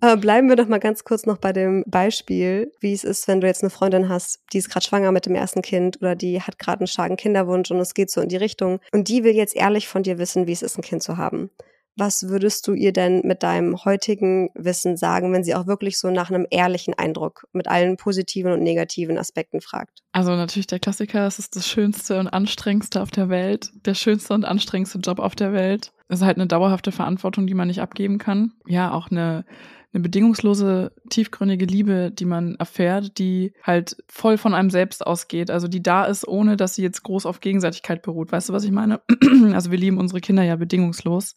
Aber 0.00 0.16
bleiben 0.20 0.48
wir 0.48 0.56
doch 0.56 0.68
mal 0.68 0.80
ganz 0.80 1.04
kurz 1.04 1.26
noch 1.26 1.38
bei 1.38 1.52
dem 1.52 1.84
Beispiel, 1.86 2.72
wie 2.80 2.94
es 2.94 3.04
ist, 3.04 3.28
wenn 3.28 3.40
du 3.40 3.46
jetzt 3.46 3.62
eine 3.62 3.70
Freundin 3.70 4.08
hast, 4.08 4.40
die 4.52 4.58
ist 4.58 4.70
gerade 4.70 4.86
schwanger 4.86 5.12
mit 5.12 5.26
dem 5.26 5.34
ersten 5.34 5.62
Kind 5.62 5.98
oder 6.00 6.16
die 6.16 6.40
hat 6.40 6.58
gerade 6.58 6.80
einen 6.80 6.86
starken 6.86 7.16
Kinderwunsch 7.16 7.70
und 7.70 7.78
es 7.78 7.94
geht 7.94 8.10
so 8.10 8.20
in 8.20 8.28
die 8.28 8.36
Richtung 8.36 8.80
und 8.92 9.08
die 9.08 9.24
will 9.24 9.34
jetzt 9.34 9.54
ehrlich 9.54 9.88
von 9.88 10.02
dir 10.02 10.18
wissen, 10.18 10.46
wie 10.46 10.52
es 10.52 10.62
ist, 10.62 10.78
ein 10.78 10.82
Kind 10.82 11.02
zu 11.02 11.16
haben. 11.16 11.50
Was 11.96 12.28
würdest 12.28 12.66
du 12.66 12.72
ihr 12.72 12.92
denn 12.92 13.22
mit 13.24 13.42
deinem 13.42 13.84
heutigen 13.84 14.50
Wissen 14.54 14.96
sagen, 14.96 15.32
wenn 15.32 15.44
sie 15.44 15.54
auch 15.54 15.66
wirklich 15.66 15.98
so 15.98 16.10
nach 16.10 16.30
einem 16.30 16.46
ehrlichen 16.50 16.94
Eindruck 16.94 17.46
mit 17.52 17.68
allen 17.68 17.96
positiven 17.96 18.52
und 18.52 18.62
negativen 18.62 19.18
Aspekten 19.18 19.60
fragt? 19.60 20.00
Also 20.12 20.34
natürlich 20.34 20.66
der 20.66 20.78
Klassiker, 20.78 21.26
es 21.26 21.38
ist 21.38 21.56
das 21.56 21.68
schönste 21.68 22.18
und 22.18 22.28
anstrengendste 22.28 23.02
auf 23.02 23.10
der 23.10 23.28
Welt, 23.28 23.70
der 23.84 23.94
schönste 23.94 24.34
und 24.34 24.44
anstrengendste 24.44 24.98
Job 24.98 25.18
auf 25.18 25.34
der 25.34 25.52
Welt. 25.52 25.92
Es 26.08 26.20
ist 26.20 26.26
halt 26.26 26.38
eine 26.38 26.46
dauerhafte 26.46 26.92
Verantwortung, 26.92 27.46
die 27.46 27.54
man 27.54 27.68
nicht 27.68 27.80
abgeben 27.80 28.18
kann. 28.18 28.52
Ja, 28.66 28.92
auch 28.92 29.10
eine 29.10 29.44
eine 29.92 30.02
bedingungslose, 30.02 30.92
tiefgründige 31.10 31.64
Liebe, 31.64 32.12
die 32.12 32.24
man 32.24 32.54
erfährt, 32.56 33.18
die 33.18 33.52
halt 33.62 33.96
voll 34.08 34.38
von 34.38 34.54
einem 34.54 34.70
selbst 34.70 35.04
ausgeht. 35.04 35.50
Also 35.50 35.66
die 35.66 35.82
da 35.82 36.04
ist, 36.04 36.26
ohne 36.26 36.56
dass 36.56 36.76
sie 36.76 36.82
jetzt 36.82 37.02
groß 37.02 37.26
auf 37.26 37.40
Gegenseitigkeit 37.40 38.02
beruht. 38.02 38.30
Weißt 38.30 38.48
du, 38.48 38.52
was 38.52 38.64
ich 38.64 38.70
meine? 38.70 39.00
Also 39.52 39.70
wir 39.70 39.78
lieben 39.78 39.98
unsere 39.98 40.20
Kinder 40.20 40.42
ja 40.42 40.54
bedingungslos. 40.56 41.34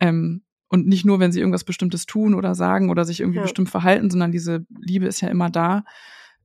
Ähm, 0.00 0.42
und 0.68 0.86
nicht 0.86 1.04
nur, 1.04 1.20
wenn 1.20 1.32
sie 1.32 1.40
irgendwas 1.40 1.64
Bestimmtes 1.64 2.06
tun 2.06 2.34
oder 2.34 2.54
sagen 2.54 2.90
oder 2.90 3.04
sich 3.04 3.20
irgendwie 3.20 3.38
ja. 3.38 3.42
bestimmt 3.42 3.70
verhalten, 3.70 4.10
sondern 4.10 4.32
diese 4.32 4.66
Liebe 4.80 5.06
ist 5.06 5.20
ja 5.20 5.28
immer 5.28 5.48
da. 5.48 5.84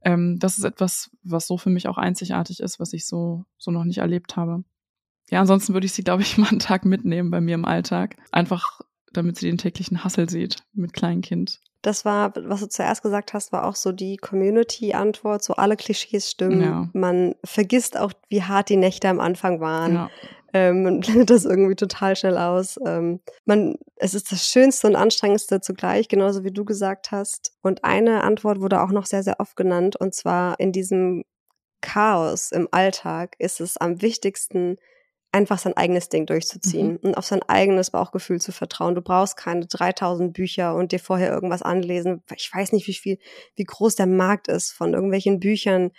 Ähm, 0.04 0.38
das 0.40 0.58
ist 0.58 0.64
etwas, 0.64 1.12
was 1.24 1.48
so 1.48 1.58
für 1.58 1.70
mich 1.70 1.88
auch 1.88 1.98
einzigartig 1.98 2.60
ist, 2.60 2.80
was 2.80 2.94
ich 2.94 3.08
so, 3.08 3.46
so 3.58 3.72
noch 3.72 3.84
nicht 3.84 4.00
erlebt 4.00 4.36
habe. 4.36 4.64
Ja, 5.30 5.40
ansonsten 5.40 5.74
würde 5.74 5.86
ich 5.86 5.94
sie, 5.94 6.04
glaube 6.04 6.22
ich, 6.22 6.38
mal 6.38 6.50
einen 6.50 6.60
Tag 6.60 6.86
mitnehmen 6.86 7.32
bei 7.32 7.42
mir 7.42 7.56
im 7.56 7.66
Alltag. 7.66 8.16
Einfach 8.32 8.82
damit 9.14 9.38
sie 9.38 9.48
den 9.48 9.58
täglichen 9.58 10.04
Hassel 10.04 10.30
sieht 10.30 10.64
mit 10.74 10.94
Kleinkind. 10.94 11.60
Das 11.82 12.06
war, 12.06 12.34
was 12.36 12.60
du 12.60 12.70
zuerst 12.70 13.02
gesagt 13.02 13.34
hast, 13.34 13.52
war 13.52 13.66
auch 13.66 13.76
so 13.76 13.92
die 13.92 14.18
Community-Antwort, 14.18 15.44
so 15.44 15.56
alle 15.56 15.76
Klischees 15.76 16.30
stimmen. 16.30 16.62
Ja. 16.62 16.90
Man 16.94 17.34
vergisst 17.44 17.98
auch, 17.98 18.14
wie 18.30 18.44
hart 18.44 18.70
die 18.70 18.78
Nächte 18.78 19.10
am 19.10 19.20
Anfang 19.20 19.60
waren. 19.60 19.96
Ja. 19.96 20.10
Ähm, 20.54 20.84
man 20.84 21.00
blendet 21.02 21.30
das 21.30 21.46
irgendwie 21.46 21.76
total 21.76 22.16
schnell 22.16 22.38
aus. 22.38 22.80
Ähm, 22.86 23.22
man, 23.46 23.76
es 23.96 24.14
ist 24.14 24.32
das 24.32 24.48
Schönste 24.48 24.88
und 24.88 24.96
Anstrengendste 24.96 25.62
zugleich, 25.62 26.08
genauso 26.08 26.44
wie 26.44 26.52
du 26.52 26.66
gesagt 26.66 27.12
hast. 27.12 27.54
Und 27.62 27.84
eine 27.84 28.24
Antwort 28.24 28.62
wurde 28.62 28.82
auch 28.82 28.92
noch 28.92 29.06
sehr, 29.06 29.24
sehr 29.24 29.40
oft 29.40 29.56
genannt, 29.56 29.96
und 29.96 30.14
zwar 30.14 30.60
in 30.60 30.72
diesem 30.72 31.24
Chaos 31.82 32.52
im 32.52 32.68
Alltag 32.72 33.36
ist 33.40 33.60
es 33.60 33.78
am 33.78 34.02
wichtigsten, 34.02 34.78
einfach 35.32 35.58
sein 35.60 35.76
eigenes 35.78 36.10
Ding 36.10 36.26
durchzuziehen 36.26 36.92
mhm. 36.92 37.00
und 37.02 37.18
auf 37.18 37.26
sein 37.26 37.42
eigenes 37.44 37.92
Bauchgefühl 37.92 38.42
zu 38.42 38.52
vertrauen. 38.52 38.96
Du 38.96 39.02
brauchst 39.02 39.38
keine 39.38 39.66
3000 39.66 40.34
Bücher 40.34 40.76
und 40.76 40.92
dir 40.92 41.00
vorher 41.00 41.32
irgendwas 41.32 41.62
anlesen. 41.62 42.22
Ich 42.36 42.52
weiß 42.54 42.74
nicht, 42.74 42.88
wie 42.88 42.94
viel, 42.94 43.18
wie 43.56 43.64
groß 43.64 43.96
der 43.96 44.08
Markt 44.08 44.48
ist 44.48 44.72
von 44.72 44.94
irgendwelchen 44.94 45.40
Büchern, 45.40 45.92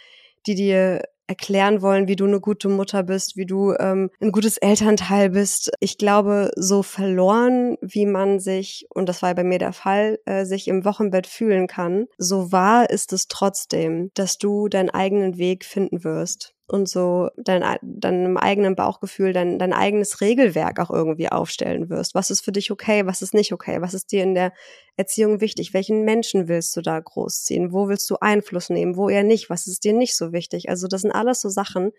die 0.47 0.55
dir 0.55 1.03
erklären 1.33 1.81
wollen, 1.81 2.09
wie 2.09 2.17
du 2.17 2.27
eine 2.27 2.41
gute 2.41 2.69
Mutter 2.69 3.03
bist, 3.03 3.39
wie 3.39 3.47
du 3.47 3.73
ähm, 3.81 4.11
ein 4.21 4.33
gutes 4.33 4.59
Elternteil 4.59 5.31
bist. 5.31 5.73
Ich 5.81 5.97
glaube, 5.97 6.51
so 6.57 6.83
verloren, 6.83 7.79
wie 7.81 8.05
man 8.05 8.39
sich, 8.39 8.87
und 8.91 9.09
das 9.09 9.23
war 9.23 9.35
bei 9.35 9.45
mir 9.45 9.59
der 9.59 9.73
Fall, 9.73 10.19
äh, 10.27 10.45
sich 10.45 10.69
im 10.69 10.85
Wochenbett 10.85 11.27
fühlen 11.27 11.69
kann, 11.69 12.07
so 12.19 12.53
wahr 12.53 12.91
ist 12.91 13.15
es 13.15 13.29
trotzdem, 13.29 14.11
dass 14.13 14.37
du 14.37 14.69
deinen 14.69 14.91
eigenen 14.91 15.39
Weg 15.39 15.65
finden 15.65 16.05
wirst 16.05 16.52
und 16.69 16.89
so 16.89 17.29
dein, 17.37 17.63
deinem 17.83 18.37
eigenen 18.37 18.77
Bauchgefühl, 18.77 19.33
dein, 19.33 19.59
dein 19.59 19.73
eigenes 19.73 20.21
Regelwerk 20.21 20.81
auch 20.81 20.91
irgendwie 20.91 21.29
aufstellen 21.29 21.91
wirst. 21.91 22.15
Was 22.15 22.31
ist 22.31 22.41
für 22.43 22.53
dich 22.53 22.71
okay, 22.71 23.05
was 23.05 23.21
ist 23.21 23.35
nicht 23.35 23.53
okay, 23.53 23.81
was 23.81 23.95
ist 23.95 24.13
dir 24.13 24.23
in 24.23 24.35
der 24.35 24.53
Erziehung 24.97 25.41
wichtig, 25.41 25.75
welchen 25.75 26.05
Menschen 26.05 26.49
willst 26.49 26.77
du 26.77 26.81
da 26.81 26.99
großziehen, 26.99 27.73
wo 27.73 27.89
willst 27.89 28.09
du 28.11 28.17
Einfluss 28.21 28.71
nehmen, 28.71 28.97
wo 28.97 29.09
eher 29.09 29.25
nicht, 29.25 29.51
was 29.51 29.67
ist 29.67 29.85
dir 29.85 29.93
nicht 29.93 30.17
so 30.17 30.33
wichtig. 30.33 30.69
Also 30.69 30.87
das 30.87 31.03
sind 31.03 31.13
alles 31.13 31.41
so 31.41 31.49
Sachen, 31.49 31.93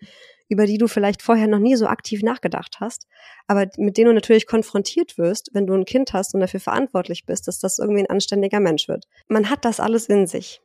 über 0.48 0.66
die 0.66 0.78
du 0.78 0.88
vielleicht 0.88 1.22
vorher 1.22 1.46
noch 1.46 1.58
nie 1.58 1.76
so 1.76 1.86
aktiv 1.86 2.22
nachgedacht 2.22 2.78
hast, 2.80 3.06
aber 3.46 3.66
mit 3.76 3.96
denen 3.96 4.08
du 4.08 4.14
natürlich 4.14 4.46
konfrontiert 4.46 5.18
wirst, 5.18 5.50
wenn 5.52 5.66
du 5.66 5.74
ein 5.74 5.84
Kind 5.84 6.12
hast 6.12 6.34
und 6.34 6.40
dafür 6.40 6.60
verantwortlich 6.60 7.26
bist, 7.26 7.48
dass 7.48 7.58
das 7.58 7.78
irgendwie 7.78 8.00
ein 8.00 8.10
anständiger 8.10 8.60
Mensch 8.60 8.88
wird. 8.88 9.04
Man 9.28 9.50
hat 9.50 9.64
das 9.64 9.80
alles 9.80 10.06
in 10.06 10.26
sich 10.26 10.62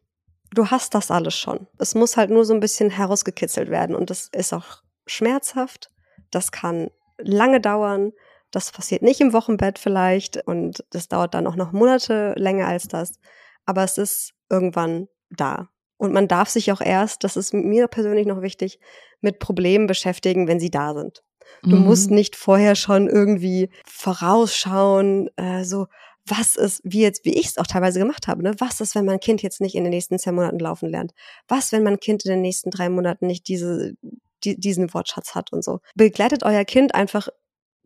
du 0.54 0.68
hast 0.68 0.96
das 0.96 1.12
alles 1.12 1.36
schon. 1.36 1.68
Es 1.78 1.96
muss 1.96 2.18
halt 2.18 2.30
nur 2.30 2.46
so 2.46 2.54
ein 2.54 2.60
bisschen 2.60 2.90
herausgekitzelt 2.90 3.70
werden 3.70 3.96
und 3.96 4.10
das 4.10 4.30
ist 4.32 4.54
auch 4.54 4.84
schmerzhaft. 5.06 5.92
Das 6.32 6.52
kann 6.52 6.90
lange 7.18 7.62
dauern. 7.62 8.14
Das 8.52 8.72
passiert 8.72 9.02
nicht 9.02 9.22
im 9.22 9.34
Wochenbett 9.34 9.78
vielleicht 9.78 10.46
und 10.48 10.84
das 10.92 11.08
dauert 11.08 11.34
dann 11.34 11.48
auch 11.48 11.56
noch 11.56 11.72
Monate 11.72 12.34
länger 12.36 12.68
als 12.68 12.88
das. 12.88 13.20
Aber 13.66 13.84
es 13.84 13.98
ist 13.98 14.34
irgendwann 14.50 15.08
da. 15.30 15.70
Und 15.98 16.14
man 16.14 16.28
darf 16.28 16.50
sich 16.50 16.72
auch 16.72 16.82
erst, 16.82 17.24
das 17.24 17.36
ist 17.36 17.54
mir 17.54 17.88
persönlich 17.88 18.26
noch 18.26 18.42
wichtig, 18.42 18.80
mit 19.22 19.40
Problemen 19.40 19.86
beschäftigen, 19.86 20.48
wenn 20.48 20.60
sie 20.60 20.72
da 20.72 20.94
sind. 20.94 21.24
Du 21.64 21.76
mhm. 21.76 21.84
musst 21.84 22.10
nicht 22.10 22.36
vorher 22.36 22.76
schon 22.76 23.08
irgendwie 23.08 23.70
vorausschauen, 23.86 25.30
äh, 25.36 25.64
so, 25.64 25.88
was 26.30 26.56
ist, 26.56 26.82
wie 26.84 27.02
jetzt, 27.02 27.26
wie 27.26 27.34
ich 27.34 27.48
es 27.48 27.58
auch 27.58 27.68
teilweise 27.68 28.00
gemacht 28.00 28.28
habe, 28.28 28.44
ne? 28.44 28.54
was 28.60 28.82
ist, 28.82 28.96
wenn 28.96 29.06
mein 29.06 29.20
Kind 29.20 29.42
jetzt 29.42 29.62
nicht 29.62 29.76
in 29.76 29.84
den 29.84 29.92
nächsten 29.92 30.20
zehn 30.20 30.36
Monaten 30.36 30.60
laufen 30.60 30.90
lernt? 30.90 31.14
Was, 31.48 31.72
wenn 31.72 31.84
mein 31.84 32.00
Kind 32.00 32.26
in 32.26 32.32
den 32.32 32.42
nächsten 32.42 32.72
drei 32.72 32.90
Monaten 32.90 33.28
nicht 33.28 33.48
diese, 33.48 33.94
die, 34.44 34.60
diesen 34.60 34.94
Wortschatz 34.94 35.36
hat 35.36 35.52
und 35.52 35.64
so? 35.64 35.80
Begleitet 35.96 36.44
euer 36.44 36.66
Kind 36.66 36.96
einfach 36.96 37.30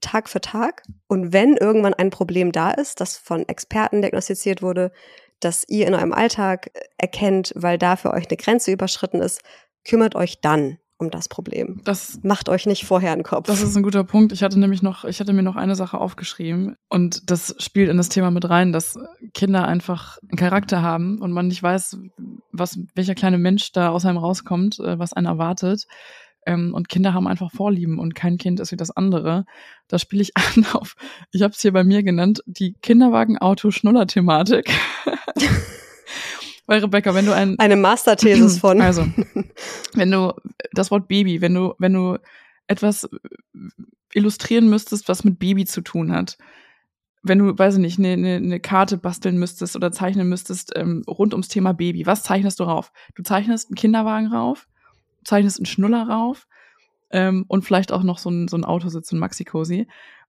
Tag 0.02 0.30
für 0.30 0.42
Tag 0.42 0.84
und 1.08 1.32
wenn 1.32 1.56
irgendwann 1.56 1.94
ein 1.94 2.10
Problem 2.10 2.52
da 2.52 2.72
ist, 2.72 3.00
das 3.00 3.18
von 3.18 3.48
Experten 3.48 4.02
diagnostiziert 4.02 4.62
wurde, 4.62 4.92
dass 5.40 5.66
ihr 5.68 5.88
in 5.88 5.94
eurem 5.94 6.14
Alltag 6.14 6.72
erkennt, 6.98 7.54
weil 7.56 7.78
da 7.78 7.96
für 7.96 8.12
euch 8.12 8.28
eine 8.28 8.38
Grenze 8.38 8.72
überschritten 8.72 9.22
ist, 9.22 9.42
kümmert 9.86 10.16
euch 10.16 10.42
dann 10.42 10.78
um 11.04 11.12
das 11.12 11.28
Problem. 11.28 11.82
Das 11.84 12.20
macht 12.24 12.50
euch 12.50 12.66
nicht 12.66 12.86
vorher 12.86 13.12
einen 13.12 13.24
Kopf. 13.24 13.48
Das 13.48 13.62
ist 13.62 13.76
ein 13.76 13.84
guter 13.84 14.04
Punkt. 14.04 14.32
Ich 14.32 14.44
hatte 14.44 14.60
nämlich 14.60 14.82
noch, 14.82 15.06
ich 15.06 15.20
hatte 15.20 15.34
mir 15.34 15.44
noch 15.44 15.56
eine 15.56 15.76
Sache 15.76 16.00
aufgeschrieben 16.00 16.76
und 16.90 17.30
das 17.30 17.56
spielt 17.60 17.90
in 17.90 17.98
das 17.98 18.10
Thema 18.10 18.32
mit 18.32 18.50
rein, 18.50 18.72
dass 18.72 18.98
Kinder 19.34 19.68
einfach 19.68 20.18
einen 20.30 20.38
Charakter 20.38 20.82
haben 20.82 21.20
und 21.20 21.32
man 21.32 21.48
nicht 21.48 21.62
weiß, 21.62 21.98
was 22.52 22.80
welcher 22.96 23.16
kleine 23.16 23.38
Mensch 23.38 23.72
da 23.72 23.90
aus 23.90 24.06
einem 24.06 24.18
rauskommt, 24.18 24.80
äh, 24.80 24.98
was 25.00 25.14
einen 25.14 25.28
erwartet. 25.28 25.86
Ähm, 26.46 26.74
und 26.74 26.90
Kinder 26.90 27.14
haben 27.14 27.28
einfach 27.28 27.52
Vorlieben 27.52 28.00
und 28.00 28.16
kein 28.16 28.38
Kind 28.38 28.60
ist 28.60 28.72
wie 28.72 28.78
das 28.78 28.92
andere. 28.92 29.46
Da 29.88 30.00
spiele 30.00 30.22
ich 30.22 30.32
an 30.56 30.66
auf, 30.74 30.96
ich 31.32 31.42
habe 31.42 31.54
es 31.54 31.62
hier 31.62 31.74
bei 31.74 31.84
mir 31.84 32.04
genannt, 32.04 32.44
die 32.46 32.74
Kinderwagen-Auto-Schnuller-Thematik. 32.82 34.72
Weil 36.66 36.80
Rebecca, 36.80 37.14
wenn 37.14 37.26
du 37.26 37.34
ein 37.34 37.60
eine 37.60 37.76
Masterthesis 37.76 38.60
von 38.62 38.82
also 38.82 39.06
wenn 39.94 40.10
du 40.12 40.34
das 40.74 40.92
Wort 40.92 41.08
Baby, 41.08 41.42
wenn 41.42 41.54
du 41.54 41.74
wenn 41.80 41.94
du 41.94 42.18
etwas 42.68 43.10
illustrieren 44.14 44.70
müsstest, 44.70 45.08
was 45.08 45.24
mit 45.24 45.40
Baby 45.40 45.66
zu 45.66 45.82
tun 45.82 46.12
hat, 46.12 46.38
wenn 47.24 47.40
du, 47.40 47.58
weiß 47.58 47.76
ich 47.76 47.80
nicht, 47.80 48.00
eine, 48.00 48.14
eine, 48.14 48.36
eine 48.36 48.60
Karte 48.60 48.98
basteln 48.98 49.38
müsstest 49.38 49.76
oder 49.76 49.92
zeichnen 49.92 50.28
müsstest 50.28 50.74
ähm, 50.76 51.04
rund 51.08 51.34
ums 51.34 51.48
Thema 51.48 51.74
Baby, 51.74 52.06
was 52.06 52.24
zeichnest 52.24 52.60
du 52.60 52.66
rauf? 52.66 52.92
Du 53.16 53.24
zeichnest 53.24 53.70
einen 53.70 53.76
Kinderwagen 53.76 54.28
rauf, 54.28 54.68
zeichnest 55.24 55.60
einen 55.60 55.66
Schnuller 55.66 56.08
rauf 56.08 56.48
ähm, 57.12 57.46
und 57.48 57.64
vielleicht 57.64 57.94
auch 57.94 58.04
noch 58.04 58.18
so 58.18 58.30
ein, 58.30 58.50
so 58.50 58.58
ein 58.58 58.66
Autositz, 58.66 59.12
ein 59.12 59.20
Maxi-Cosi. 59.20 59.88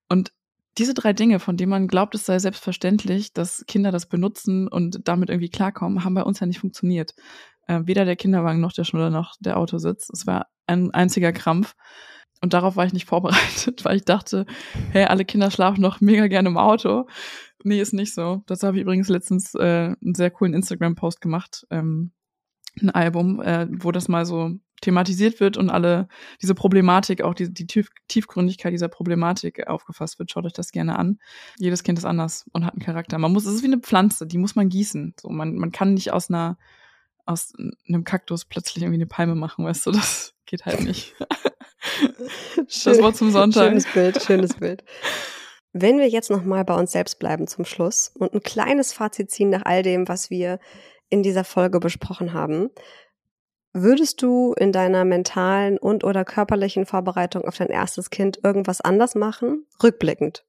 Und 0.09 0.33
diese 0.79 0.95
drei 0.95 1.13
Dinge, 1.13 1.41
von 1.41 1.57
denen 1.57 1.71
man 1.71 1.89
glaubt, 1.89 2.15
es 2.15 2.27
sei 2.27 2.39
selbstverständlich, 2.39 3.33
dass 3.33 3.65
Kinder 3.67 3.91
das 3.91 4.07
benutzen 4.07 4.69
und 4.69 5.07
damit 5.09 5.31
irgendwie 5.31 5.51
klarkommen, 5.51 6.05
haben 6.05 6.15
bei 6.15 6.23
uns 6.23 6.41
ja 6.41 6.47
nicht 6.47 6.61
funktioniert. 6.61 7.15
Äh, 7.67 7.81
weder 7.85 8.05
der 8.05 8.17
Kinderwagen 8.17 8.61
noch 8.61 8.73
der 8.73 8.85
Schnuller 8.85 9.11
noch 9.11 9.35
der 9.41 9.59
Autositz. 9.59 10.09
Es 10.13 10.27
war 10.27 10.47
ein 10.67 10.91
einziger 10.93 11.33
Krampf. 11.33 11.75
Und 12.41 12.53
darauf 12.53 12.77
war 12.77 12.85
ich 12.85 12.93
nicht 12.93 13.09
vorbereitet, 13.09 13.85
weil 13.85 13.97
ich 13.97 14.05
dachte, 14.05 14.47
hey, 14.91 15.05
alle 15.05 15.25
Kinder 15.25 15.51
schlafen 15.51 15.81
noch 15.81 16.01
mega 16.01 16.27
gerne 16.27 16.49
im 16.49 16.59
Auto. 16.59 17.07
Nee, 17.63 17.81
ist 17.81 17.95
nicht 17.95 18.15
so. 18.15 18.43
Das 18.47 18.63
habe 18.63 18.77
ich 18.77 18.83
übrigens 18.83 19.09
letztens 19.09 19.55
äh, 19.55 19.95
einen 20.01 20.15
sehr 20.15 20.31
coolen 20.31 20.55
Instagram-Post 20.55 21.21
gemacht. 21.21 21.67
Ähm, 21.71 22.13
ein 22.81 22.91
Album, 22.91 23.41
äh, 23.41 23.67
wo 23.71 23.93
das 23.93 24.09
mal 24.09 24.27
so 24.27 24.51
thematisiert 24.83 25.41
wird 25.41 25.57
und 25.57 25.71
alle 25.71 26.09
diese 26.43 26.55
Problematik, 26.55 27.23
auch 27.23 27.33
die, 27.33 27.53
die 27.53 27.67
Tief 27.67 27.89
Tiefgründigkeit 28.09 28.73
dieser 28.73 28.89
Problematik 28.89 29.67
aufgefasst 29.67 30.19
wird. 30.19 30.31
Schaut 30.31 30.45
euch 30.45 30.53
das 30.53 30.73
gerne 30.73 30.99
an. 30.99 31.19
Jedes 31.59 31.83
Kind 31.83 31.99
ist 31.99 32.05
anders 32.05 32.45
und 32.53 32.67
hat 32.67 32.75
einen 32.75 32.83
Charakter. 32.83 33.17
Man 33.19 33.33
muss, 33.33 33.47
es 33.47 33.55
ist 33.55 33.63
wie 33.63 33.69
eine 33.69 33.79
Pflanze, 33.79 34.27
die 34.27 34.37
muss 34.39 34.57
man 34.57 34.69
gießen. 34.69 35.15
So, 35.19 35.31
man, 35.31 35.55
man 35.55 35.73
kann 35.73 35.95
nicht 35.95 36.13
aus 36.13 36.29
einer, 36.29 36.59
aus 37.27 37.53
einem 37.89 38.05
Kaktus 38.05 38.45
plötzlich 38.45 38.83
irgendwie 38.83 38.99
eine 38.99 39.07
Palme 39.07 39.35
machen, 39.35 39.65
weißt 39.65 39.87
du, 39.87 39.93
das 39.93 40.35
geht 40.47 40.67
halt 40.67 40.83
nicht. 40.83 41.15
Schön, 42.69 42.93
das 42.93 43.03
Wort 43.03 43.17
zum 43.17 43.31
Sonntag. 43.31 43.69
Schönes 43.69 43.87
Bild, 43.93 44.23
schönes 44.23 44.55
Bild. 44.55 44.85
Wenn 45.73 45.99
wir 45.99 46.09
jetzt 46.09 46.31
nochmal 46.31 46.65
bei 46.65 46.75
uns 46.75 46.93
selbst 46.93 47.19
bleiben 47.19 47.47
zum 47.47 47.65
Schluss 47.65 48.13
und 48.15 48.33
ein 48.33 48.43
kleines 48.43 48.93
Fazit 48.93 49.31
ziehen 49.31 49.51
nach 49.51 49.65
all 49.65 49.83
dem, 49.83 50.07
was 50.09 50.31
wir 50.31 50.61
in 51.09 51.23
dieser 51.23 51.45
Folge 51.45 51.81
besprochen 51.81 52.33
haben, 52.33 52.71
Würdest 53.77 54.23
du 54.23 54.53
in 54.53 54.71
deiner 54.71 55.05
mentalen 55.05 55.79
und 55.79 56.05
oder 56.05 56.25
körperlichen 56.25 56.87
Vorbereitung 56.87 57.45
auf 57.45 57.57
dein 57.57 57.71
erstes 57.71 58.09
Kind 58.09 58.39
irgendwas 58.45 58.81
anders 58.81 59.17
machen? 59.17 59.67
Rückblickend. 59.83 60.45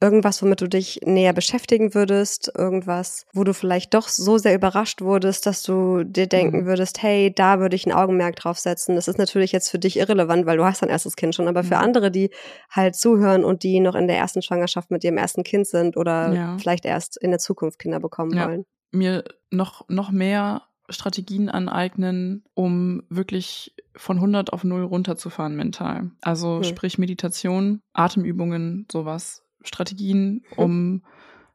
Irgendwas, 0.00 0.42
womit 0.42 0.60
du 0.60 0.68
dich 0.68 1.00
näher 1.04 1.32
beschäftigen 1.32 1.94
würdest, 1.94 2.52
irgendwas, 2.56 3.26
wo 3.32 3.44
du 3.44 3.52
vielleicht 3.52 3.94
doch 3.94 4.08
so 4.08 4.38
sehr 4.38 4.54
überrascht 4.54 5.00
wurdest, 5.00 5.46
dass 5.46 5.62
du 5.62 6.04
dir 6.04 6.26
denken 6.26 6.60
mhm. 6.60 6.66
würdest, 6.66 7.02
hey, 7.02 7.32
da 7.34 7.58
würde 7.58 7.76
ich 7.76 7.86
ein 7.86 7.92
Augenmerk 7.92 8.36
drauf 8.36 8.58
setzen. 8.58 8.94
Das 8.94 9.08
ist 9.08 9.18
natürlich 9.18 9.52
jetzt 9.52 9.70
für 9.70 9.78
dich 9.78 9.98
irrelevant, 9.98 10.46
weil 10.46 10.56
du 10.56 10.64
hast 10.64 10.82
dein 10.82 10.90
erstes 10.90 11.16
Kind 11.16 11.34
schon, 11.34 11.48
aber 11.48 11.64
für 11.64 11.76
mhm. 11.76 11.82
andere, 11.82 12.10
die 12.10 12.30
halt 12.70 12.94
zuhören 12.94 13.44
und 13.44 13.62
die 13.62 13.80
noch 13.80 13.94
in 13.94 14.06
der 14.06 14.18
ersten 14.18 14.42
Schwangerschaft 14.42 14.90
mit 14.90 15.02
ihrem 15.02 15.18
ersten 15.18 15.42
Kind 15.42 15.66
sind 15.66 15.96
oder 15.96 16.32
ja. 16.32 16.56
vielleicht 16.58 16.84
erst 16.84 17.16
in 17.16 17.30
der 17.30 17.40
Zukunft 17.40 17.78
Kinder 17.78 18.00
bekommen 18.00 18.36
ja. 18.36 18.46
wollen. 18.46 18.64
Mir 18.92 19.24
noch, 19.50 19.88
noch 19.88 20.10
mehr 20.10 20.62
Strategien 20.90 21.48
aneignen, 21.48 22.44
um 22.54 23.02
wirklich 23.10 23.74
von 23.94 24.16
100 24.16 24.52
auf 24.52 24.64
0 24.64 24.84
runterzufahren 24.84 25.56
mental. 25.56 26.10
Also 26.22 26.58
mhm. 26.58 26.64
sprich 26.64 26.98
Meditation, 26.98 27.80
Atemübungen, 27.92 28.86
sowas. 28.90 29.42
Strategien, 29.68 30.42
um 30.56 31.02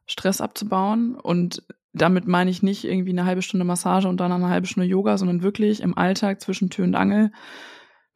Stress 0.06 0.40
abzubauen. 0.40 1.14
Und 1.14 1.62
damit 1.92 2.26
meine 2.26 2.50
ich 2.50 2.62
nicht 2.62 2.84
irgendwie 2.84 3.10
eine 3.10 3.24
halbe 3.24 3.42
Stunde 3.42 3.64
Massage 3.64 4.08
und 4.08 4.18
dann 4.18 4.32
eine 4.32 4.48
halbe 4.48 4.66
Stunde 4.66 4.88
Yoga, 4.88 5.16
sondern 5.18 5.42
wirklich 5.42 5.80
im 5.80 5.96
Alltag 5.96 6.40
zwischen 6.40 6.70
Tür 6.70 6.84
und 6.84 6.94
Angel, 6.94 7.30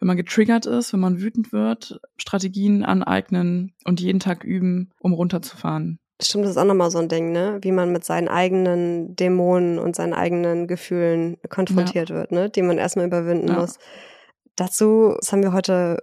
wenn 0.01 0.07
man 0.07 0.17
getriggert 0.17 0.67
ist, 0.67 0.93
wenn 0.93 1.01
man 1.01 1.21
wütend 1.21 1.53
wird, 1.53 2.01
Strategien 2.17 2.85
aneignen 2.85 3.75
und 3.85 4.01
jeden 4.01 4.21
Tag 4.21 4.45
üben, 4.45 4.91
um 5.01 5.13
runterzufahren. 5.13 5.99
Stimmt, 6.21 6.45
das 6.45 6.53
ist 6.53 6.57
auch 6.57 6.65
nochmal 6.65 6.91
so 6.91 6.99
ein 6.99 7.09
Ding, 7.09 7.31
ne? 7.31 7.59
Wie 7.63 7.71
man 7.71 7.93
mit 7.93 8.05
seinen 8.05 8.29
eigenen 8.29 9.15
Dämonen 9.15 9.79
und 9.79 9.95
seinen 9.95 10.15
eigenen 10.15 10.67
Gefühlen 10.67 11.37
konfrontiert 11.49 12.11
ja. 12.11 12.17
wird, 12.17 12.33
ne? 12.33 12.51
Die 12.51 12.63
man 12.63 12.79
erstmal 12.79 13.07
überwinden 13.07 13.49
ja. 13.49 13.61
muss. 13.61 13.79
Dazu, 14.57 15.15
das 15.21 15.31
haben 15.31 15.45
wir 15.45 15.53
heute 15.53 15.99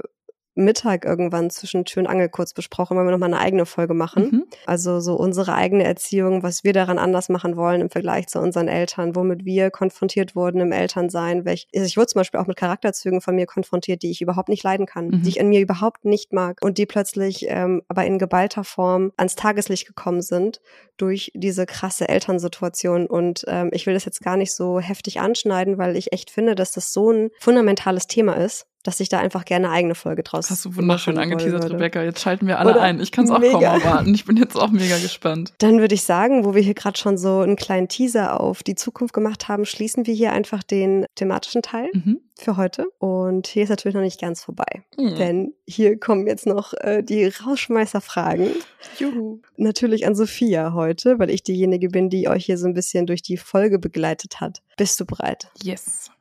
Mittag 0.55 1.05
irgendwann 1.05 1.49
zwischen 1.49 1.85
Tür 1.85 2.03
und 2.03 2.07
Angel 2.07 2.29
kurz 2.29 2.53
besprochen, 2.53 2.97
weil 2.97 3.05
wir 3.05 3.11
nochmal 3.11 3.33
eine 3.33 3.41
eigene 3.41 3.65
Folge 3.65 3.93
machen. 3.93 4.23
Mhm. 4.23 4.45
Also 4.65 4.99
so 4.99 5.15
unsere 5.15 5.53
eigene 5.53 5.83
Erziehung, 5.83 6.43
was 6.43 6.63
wir 6.63 6.73
daran 6.73 6.97
anders 6.97 7.29
machen 7.29 7.57
wollen 7.57 7.81
im 7.81 7.89
Vergleich 7.89 8.27
zu 8.27 8.39
unseren 8.39 8.67
Eltern, 8.67 9.15
womit 9.15 9.45
wir 9.45 9.69
konfrontiert 9.69 10.35
wurden 10.35 10.61
im 10.61 10.71
Elternsein. 10.71 11.45
Welch, 11.45 11.67
also 11.75 11.85
ich 11.85 11.97
wurde 11.97 12.07
zum 12.07 12.19
Beispiel 12.19 12.39
auch 12.39 12.47
mit 12.47 12.57
Charakterzügen 12.57 13.21
von 13.21 13.35
mir 13.35 13.45
konfrontiert, 13.45 14.01
die 14.01 14.11
ich 14.11 14.21
überhaupt 14.21 14.49
nicht 14.49 14.63
leiden 14.63 14.85
kann, 14.85 15.07
mhm. 15.07 15.21
die 15.21 15.29
ich 15.29 15.39
in 15.39 15.49
mir 15.49 15.59
überhaupt 15.59 16.05
nicht 16.05 16.33
mag 16.33 16.59
und 16.61 16.77
die 16.77 16.85
plötzlich 16.85 17.45
ähm, 17.49 17.81
aber 17.87 18.05
in 18.05 18.17
geballter 18.17 18.63
Form 18.63 19.11
ans 19.17 19.35
Tageslicht 19.35 19.85
gekommen 19.87 20.21
sind 20.21 20.61
durch 20.97 21.31
diese 21.35 21.65
krasse 21.65 22.07
Elternsituation. 22.07 23.07
Und 23.07 23.43
ähm, 23.47 23.69
ich 23.73 23.85
will 23.85 23.93
das 23.93 24.05
jetzt 24.05 24.21
gar 24.21 24.37
nicht 24.37 24.53
so 24.53 24.79
heftig 24.79 25.19
anschneiden, 25.19 25.77
weil 25.77 25.97
ich 25.97 26.13
echt 26.13 26.31
finde, 26.31 26.55
dass 26.55 26.71
das 26.71 26.93
so 26.93 27.11
ein 27.11 27.29
fundamentales 27.39 28.07
Thema 28.07 28.33
ist 28.33 28.67
dass 28.85 28.99
ich 28.99 29.09
da 29.09 29.19
einfach 29.19 29.45
gerne 29.45 29.67
eine 29.67 29.75
eigene 29.75 29.95
Folge 29.95 30.21
draus 30.21 30.51
Hast 30.51 30.63
du 30.63 30.75
wunderschön 30.75 31.17
angeteasert, 31.17 31.71
Rebecca. 31.71 32.03
Jetzt 32.03 32.21
schalten 32.21 32.45
wir 32.45 32.59
alle 32.59 32.71
Oder 32.71 32.81
ein. 32.81 32.99
Ich 32.99 33.11
kann 33.11 33.25
es 33.25 33.31
auch 33.31 33.41
kaum 33.41 33.63
erwarten. 33.63 34.13
Ich 34.13 34.25
bin 34.25 34.37
jetzt 34.37 34.55
auch 34.55 34.69
mega 34.69 34.97
gespannt. 34.99 35.53
Dann 35.57 35.79
würde 35.79 35.95
ich 35.95 36.03
sagen, 36.03 36.45
wo 36.45 36.53
wir 36.53 36.61
hier 36.61 36.75
gerade 36.75 36.97
schon 36.97 37.17
so 37.17 37.39
einen 37.39 37.55
kleinen 37.55 37.87
Teaser 37.87 38.39
auf 38.39 38.61
die 38.61 38.75
Zukunft 38.75 39.13
gemacht 39.13 39.47
haben, 39.47 39.65
schließen 39.65 40.05
wir 40.05 40.13
hier 40.13 40.33
einfach 40.33 40.61
den 40.61 41.07
thematischen 41.15 41.63
Teil 41.63 41.89
mhm. 41.93 42.19
für 42.35 42.57
heute. 42.57 42.85
Und 42.99 43.47
hier 43.47 43.63
ist 43.63 43.69
natürlich 43.69 43.95
noch 43.95 44.01
nicht 44.01 44.21
ganz 44.21 44.43
vorbei. 44.43 44.83
Mhm. 44.97 45.15
Denn 45.15 45.53
hier 45.65 45.99
kommen 45.99 46.27
jetzt 46.27 46.45
noch 46.45 46.73
äh, 46.73 47.01
die 47.01 47.25
Rausschmeißerfragen. 47.25 48.51
Juhu. 48.99 49.41
Natürlich 49.57 50.05
an 50.05 50.13
Sophia 50.13 50.73
heute, 50.73 51.17
weil 51.17 51.31
ich 51.31 51.41
diejenige 51.41 51.89
bin, 51.89 52.11
die 52.11 52.29
euch 52.29 52.45
hier 52.45 52.59
so 52.59 52.67
ein 52.67 52.75
bisschen 52.75 53.07
durch 53.07 53.23
die 53.23 53.37
Folge 53.37 53.79
begleitet 53.79 54.39
hat. 54.41 54.61
Bist 54.77 54.99
du 54.99 55.05
bereit? 55.05 55.49
Yes. 55.63 56.11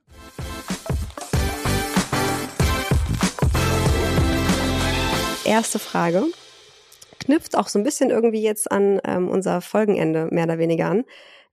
Erste 5.44 5.78
Frage 5.78 6.24
knüpft 7.20 7.56
auch 7.56 7.68
so 7.68 7.78
ein 7.78 7.84
bisschen 7.84 8.10
irgendwie 8.10 8.42
jetzt 8.42 8.70
an 8.70 9.00
ähm, 9.04 9.28
unser 9.28 9.60
Folgenende 9.60 10.28
mehr 10.30 10.44
oder 10.44 10.58
weniger 10.58 10.90
an. 10.90 11.04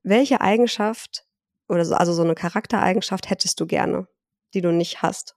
Welche 0.03 0.41
Eigenschaft 0.41 1.25
oder 1.67 1.85
so, 1.85 1.95
also 1.95 2.13
so 2.13 2.23
eine 2.23 2.35
Charaktereigenschaft 2.35 3.29
hättest 3.29 3.59
du 3.59 3.65
gerne, 3.65 4.07
die 4.53 4.61
du 4.61 4.71
nicht 4.71 5.01
hast? 5.01 5.35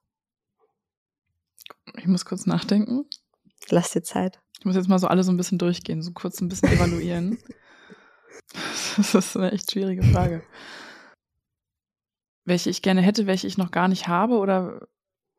Ich 1.97 2.07
muss 2.07 2.25
kurz 2.25 2.45
nachdenken. 2.45 3.05
Lass 3.69 3.91
dir 3.91 4.03
Zeit. 4.03 4.39
Ich 4.59 4.65
muss 4.65 4.75
jetzt 4.75 4.89
mal 4.89 4.99
so 4.99 5.07
alle 5.07 5.23
so 5.23 5.31
ein 5.31 5.37
bisschen 5.37 5.57
durchgehen, 5.57 6.01
so 6.01 6.11
kurz 6.11 6.41
ein 6.41 6.49
bisschen 6.49 6.69
evaluieren. 6.69 7.37
das 8.97 9.13
ist 9.13 9.37
eine 9.37 9.51
echt 9.51 9.71
schwierige 9.71 10.03
Frage. 10.03 10.43
Welche 12.43 12.69
ich 12.69 12.81
gerne 12.81 13.01
hätte, 13.01 13.27
welche 13.27 13.47
ich 13.47 13.57
noch 13.57 13.71
gar 13.71 13.87
nicht 13.87 14.07
habe 14.07 14.37
oder, 14.37 14.87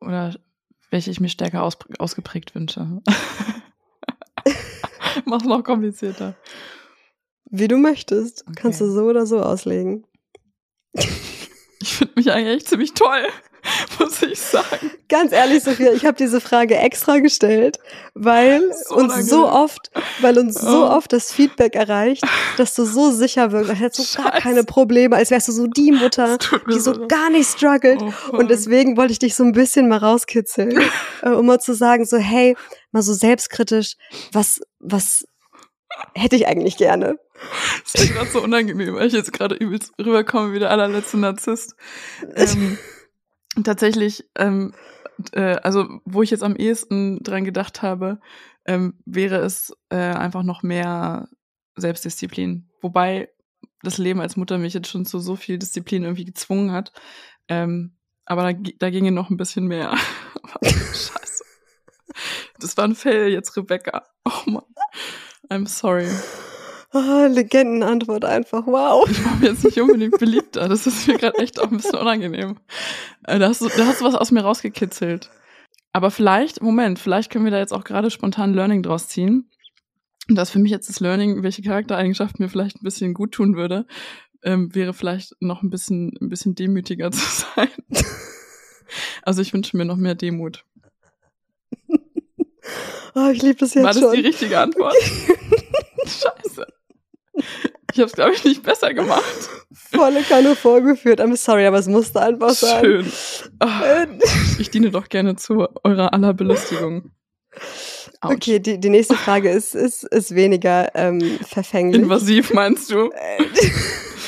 oder 0.01 0.35
welche 0.89 1.11
ich 1.11 1.19
mir 1.19 1.29
stärker 1.29 1.63
aus, 1.63 1.77
ausgeprägt 1.99 2.55
wünsche. 2.55 3.01
Mach's 5.25 5.45
noch 5.45 5.63
komplizierter. 5.63 6.35
Wie 7.49 7.67
du 7.67 7.77
möchtest. 7.77 8.43
Okay. 8.43 8.55
Kannst 8.55 8.81
du 8.81 8.89
so 8.89 9.05
oder 9.05 9.25
so 9.25 9.41
auslegen. 9.41 10.05
Ich 11.79 11.95
finde 11.95 12.13
mich 12.15 12.31
eigentlich 12.31 12.57
echt 12.57 12.67
ziemlich 12.67 12.93
toll. 12.93 13.27
muss 13.99 14.21
ich 14.21 14.39
sagen. 14.39 14.91
Ganz 15.09 15.31
ehrlich, 15.31 15.63
Sophia, 15.63 15.91
ich 15.91 16.05
habe 16.05 16.17
diese 16.17 16.41
Frage 16.41 16.75
extra 16.77 17.19
gestellt, 17.19 17.79
weil 18.13 18.71
so 18.87 18.95
uns 18.95 19.13
lange. 19.13 19.23
so 19.23 19.47
oft, 19.47 19.91
weil 20.21 20.37
uns 20.37 20.57
oh. 20.57 20.69
so 20.69 20.89
oft 20.89 21.13
das 21.13 21.31
Feedback 21.31 21.75
erreicht, 21.75 22.23
dass 22.57 22.75
du 22.75 22.85
so 22.85 23.11
sicher 23.11 23.51
wirkst, 23.51 23.69
als 23.69 23.79
hättest 23.79 24.17
du 24.17 24.23
gar 24.23 24.31
keine 24.31 24.63
Probleme, 24.63 25.15
als 25.15 25.31
wärst 25.31 25.47
du 25.47 25.51
so 25.51 25.67
die 25.67 25.91
Mutter, 25.91 26.37
die 26.69 26.79
so 26.79 26.91
leid. 26.91 27.09
gar 27.09 27.29
nicht 27.29 27.49
struggelt. 27.49 28.01
Oh, 28.01 28.37
und 28.37 28.49
deswegen 28.49 28.97
wollte 28.97 29.13
ich 29.13 29.19
dich 29.19 29.35
so 29.35 29.43
ein 29.43 29.51
bisschen 29.51 29.87
mal 29.87 29.97
rauskitzeln, 29.97 30.79
äh, 31.21 31.29
um 31.29 31.45
mal 31.45 31.59
zu 31.59 31.73
sagen, 31.73 32.05
so 32.05 32.17
hey, 32.17 32.55
mal 32.91 33.01
so 33.01 33.13
selbstkritisch, 33.13 33.95
was, 34.31 34.59
was 34.79 35.25
hätte 36.13 36.35
ich 36.35 36.47
eigentlich 36.47 36.77
gerne. 36.77 37.17
Das 37.83 38.03
ist 38.03 38.13
gerade 38.13 38.29
so 38.29 38.41
unangenehm, 38.41 38.95
weil 38.95 39.07
ich 39.07 39.13
jetzt 39.13 39.31
gerade 39.31 39.55
übelst 39.55 39.93
rüberkomme 39.99 40.53
wie 40.53 40.59
der 40.59 40.71
allerletzte 40.71 41.17
Narzisst. 41.17 41.75
Ähm, 42.35 42.77
tatsächlich, 43.63 44.29
ähm, 44.35 44.73
äh, 45.31 45.55
also 45.57 45.87
wo 46.05 46.21
ich 46.21 46.31
jetzt 46.31 46.43
am 46.43 46.55
ehesten 46.55 47.23
dran 47.23 47.43
gedacht 47.43 47.81
habe, 47.81 48.19
ähm, 48.65 48.99
wäre 49.05 49.37
es 49.37 49.75
äh, 49.89 49.95
einfach 49.95 50.43
noch 50.43 50.63
mehr 50.63 51.27
Selbstdisziplin. 51.75 52.69
Wobei 52.81 53.29
das 53.81 53.97
Leben 53.97 54.21
als 54.21 54.35
Mutter 54.35 54.57
mich 54.57 54.73
jetzt 54.73 54.89
schon 54.89 55.05
zu 55.05 55.19
so 55.19 55.35
viel 55.35 55.57
Disziplin 55.57 56.03
irgendwie 56.03 56.25
gezwungen 56.25 56.71
hat. 56.71 56.91
Ähm, 57.47 57.95
aber 58.25 58.53
da, 58.53 58.59
da 58.79 58.89
ginge 58.89 59.11
noch 59.11 59.29
ein 59.29 59.37
bisschen 59.37 59.67
mehr. 59.67 59.95
Scheiße. 60.63 61.43
Das 62.59 62.75
war 62.77 62.85
ein 62.85 62.95
Fail 62.95 63.29
jetzt, 63.29 63.55
Rebecca. 63.55 64.03
Oh 64.25 64.49
Mann. 64.49 64.63
I'm 65.49 65.67
sorry. 65.67 66.09
Oh, 66.93 67.27
Legendenantwort 67.29 68.23
einfach, 68.23 68.65
wow. 68.65 69.07
Ich 69.09 69.23
war 69.25 69.35
mir 69.35 69.49
jetzt 69.49 69.63
nicht 69.65 69.79
unbedingt 69.79 70.17
beliebter. 70.19 70.69
Das 70.69 70.87
ist 70.87 71.07
mir 71.07 71.17
gerade 71.17 71.37
echt 71.39 71.59
auch 71.59 71.69
ein 71.69 71.77
bisschen 71.77 71.99
unangenehm. 71.99 72.57
Äh, 73.25 73.39
da 73.39 73.49
hast, 73.49 73.61
du, 73.61 73.67
da 73.67 73.85
hast 73.85 74.01
du 74.01 74.05
was 74.05 74.15
aus 74.15 74.31
mir 74.31 74.41
rausgekitzelt. 74.41 75.29
Aber 75.91 76.11
vielleicht, 76.11 76.61
Moment, 76.61 76.99
vielleicht 76.99 77.31
können 77.31 77.43
wir 77.43 77.51
da 77.51 77.59
jetzt 77.59 77.73
auch 77.73 77.83
gerade 77.83 78.09
spontan 78.09 78.53
Learning 78.53 78.83
draus 78.83 79.09
ziehen. 79.09 79.49
Und 80.29 80.35
das 80.35 80.49
für 80.49 80.59
mich 80.59 80.71
jetzt 80.71 80.87
das 80.89 80.99
Learning, 80.99 81.43
welche 81.43 81.61
Charaktereigenschaft 81.61 82.39
mir 82.39 82.49
vielleicht 82.49 82.77
ein 82.77 82.83
bisschen 82.83 83.13
gut 83.13 83.31
tun 83.33 83.55
würde, 83.55 83.85
ähm, 84.43 84.73
wäre 84.73 84.93
vielleicht 84.93 85.35
noch 85.41 85.63
ein 85.63 85.69
bisschen, 85.69 86.13
ein 86.21 86.29
bisschen 86.29 86.55
demütiger 86.55 87.11
zu 87.11 87.19
sein. 87.19 87.69
also 89.23 89.41
ich 89.41 89.53
wünsche 89.53 89.75
mir 89.75 89.85
noch 89.85 89.97
mehr 89.97 90.15
Demut. 90.15 90.63
Oh, 93.15 93.29
ich 93.31 93.41
liebe 93.41 93.55
das 93.59 93.73
jetzt 93.73 93.83
War 93.83 93.93
das 93.93 94.01
schon. 94.01 94.13
die 94.13 94.21
richtige 94.21 94.59
Antwort? 94.59 94.93
Scheiße. 96.05 96.46
Ich 97.97 98.01
habe 98.01 98.09
es, 98.09 98.13
glaube 98.13 98.33
ich, 98.33 98.43
nicht 98.43 98.61
besser 98.61 98.93
gemacht. 98.93 99.49
Volle 99.71 100.21
Kanne 100.21 100.55
vorgeführt. 100.55 101.19
I'm 101.19 101.35
sorry, 101.35 101.65
aber 101.65 101.79
es 101.79 101.87
musste 101.87 102.21
einfach 102.21 102.51
sein. 102.51 102.83
Schön. 102.85 103.11
Oh, 103.59 104.21
ich 104.59 104.69
diene 104.69 104.91
doch 104.91 105.09
gerne 105.09 105.35
zu 105.35 105.67
eurer 105.83 106.13
aller 106.13 106.35
Belustigung. 106.35 107.09
Ouch. 108.21 108.33
Okay, 108.33 108.59
die, 108.59 108.79
die 108.79 108.89
nächste 108.91 109.15
Frage 109.15 109.49
ist, 109.49 109.73
ist, 109.73 110.03
ist 110.03 110.35
weniger 110.35 110.93
ähm, 110.93 111.39
verfänglich. 111.41 111.99
Invasiv 111.99 112.53
meinst 112.53 112.91
du? 112.91 113.09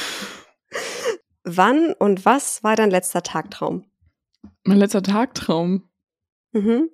Wann 1.44 1.94
und 1.94 2.26
was 2.26 2.64
war 2.64 2.76
dein 2.76 2.90
letzter 2.90 3.22
Tagtraum? 3.22 3.86
Mein 4.64 4.80
letzter 4.80 5.04
Tagtraum? 5.04 5.88
Mhm 6.54 6.90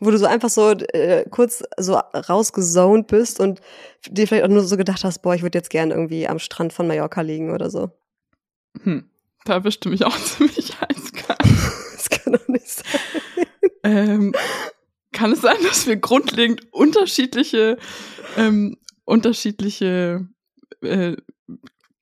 wo 0.00 0.10
du 0.10 0.18
so 0.18 0.26
einfach 0.26 0.48
so 0.48 0.70
äh, 0.70 1.24
kurz 1.28 1.62
so 1.76 1.94
rausgezoned 1.94 3.06
bist 3.06 3.40
und 3.40 3.60
dir 4.08 4.28
vielleicht 4.28 4.44
auch 4.44 4.48
nur 4.48 4.62
so 4.62 4.76
gedacht 4.76 5.04
hast, 5.04 5.20
boah, 5.20 5.34
ich 5.34 5.42
würde 5.42 5.58
jetzt 5.58 5.70
gern 5.70 5.90
irgendwie 5.90 6.28
am 6.28 6.38
Strand 6.38 6.72
von 6.72 6.86
Mallorca 6.86 7.20
liegen 7.20 7.52
oder 7.52 7.70
so. 7.70 7.90
Hm, 8.82 9.10
da 9.44 9.58
bestimme 9.58 9.94
ich 9.94 10.04
auch 10.04 10.16
ziemlich 10.24 10.74
eiskalt. 10.80 11.38
das 11.92 12.10
kann 12.10 12.32
doch 12.32 12.48
nicht 12.48 12.68
sein. 12.68 13.46
Ähm, 13.82 14.34
kann 15.12 15.32
es 15.32 15.40
sein, 15.40 15.56
dass 15.62 15.86
wir 15.86 15.96
grundlegend 15.96 16.72
unterschiedliche, 16.72 17.78
ähm, 18.36 18.76
unterschiedliche 19.04 20.28
äh, 20.82 21.16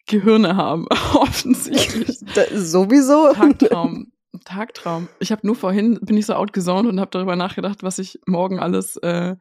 Gehirne 0.07 0.57
haben, 0.57 0.87
offensichtlich. 1.15 2.19
Da, 2.35 2.45
sowieso. 2.53 3.33
Tagtraum. 3.33 4.13
Tagtraum. 4.45 5.09
Ich 5.21 5.33
habe 5.33 5.47
nur 5.47 5.57
vorhin, 5.57 5.99
bin 6.01 6.17
ich 6.17 6.27
so 6.27 6.35
outgesaunt 6.35 6.89
und 6.89 7.01
habe 7.01 7.11
darüber 7.11 7.37
nachgedacht, 7.37 7.83
was 7.83 7.99
ich 7.99 8.21
morgen 8.27 8.59
alles 8.59 8.97
äh, 8.99 9.37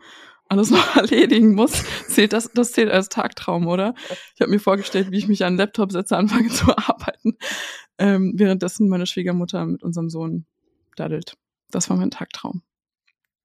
alles 0.47 0.69
noch 0.71 0.95
erledigen 0.95 1.55
muss, 1.55 1.83
zählt 2.07 2.33
das, 2.33 2.51
das 2.53 2.71
zählt 2.71 2.91
als 2.91 3.09
Tagtraum, 3.09 3.67
oder? 3.67 3.95
Ich 4.35 4.41
habe 4.41 4.51
mir 4.51 4.59
vorgestellt, 4.59 5.11
wie 5.11 5.17
ich 5.17 5.27
mich 5.27 5.43
an 5.43 5.53
den 5.53 5.59
Laptop 5.59 5.91
setze, 5.91 6.17
anfange 6.17 6.49
zu 6.49 6.65
arbeiten, 6.69 7.37
ähm, 7.97 8.33
währenddessen 8.35 8.89
meine 8.89 9.07
Schwiegermutter 9.07 9.65
mit 9.65 9.83
unserem 9.83 10.09
Sohn 10.09 10.45
daddelt. 10.95 11.35
Das 11.71 11.89
war 11.89 11.97
mein 11.97 12.11
Tagtraum. 12.11 12.61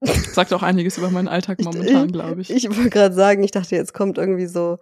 Sagt 0.03 0.53
auch 0.55 0.63
einiges 0.63 0.97
über 0.97 1.11
meinen 1.11 1.29
Alltag 1.29 1.61
momentan, 1.61 2.11
glaube 2.11 2.41
ich. 2.41 2.51
Ich, 2.51 2.65
ich 2.65 2.77
wollte 2.77 2.91
gerade 2.91 3.15
sagen, 3.15 3.43
ich 3.43 3.51
dachte, 3.51 3.77
jetzt 3.77 3.93
kommt 3.93 4.17
irgendwie 4.17 4.47
so 4.47 4.79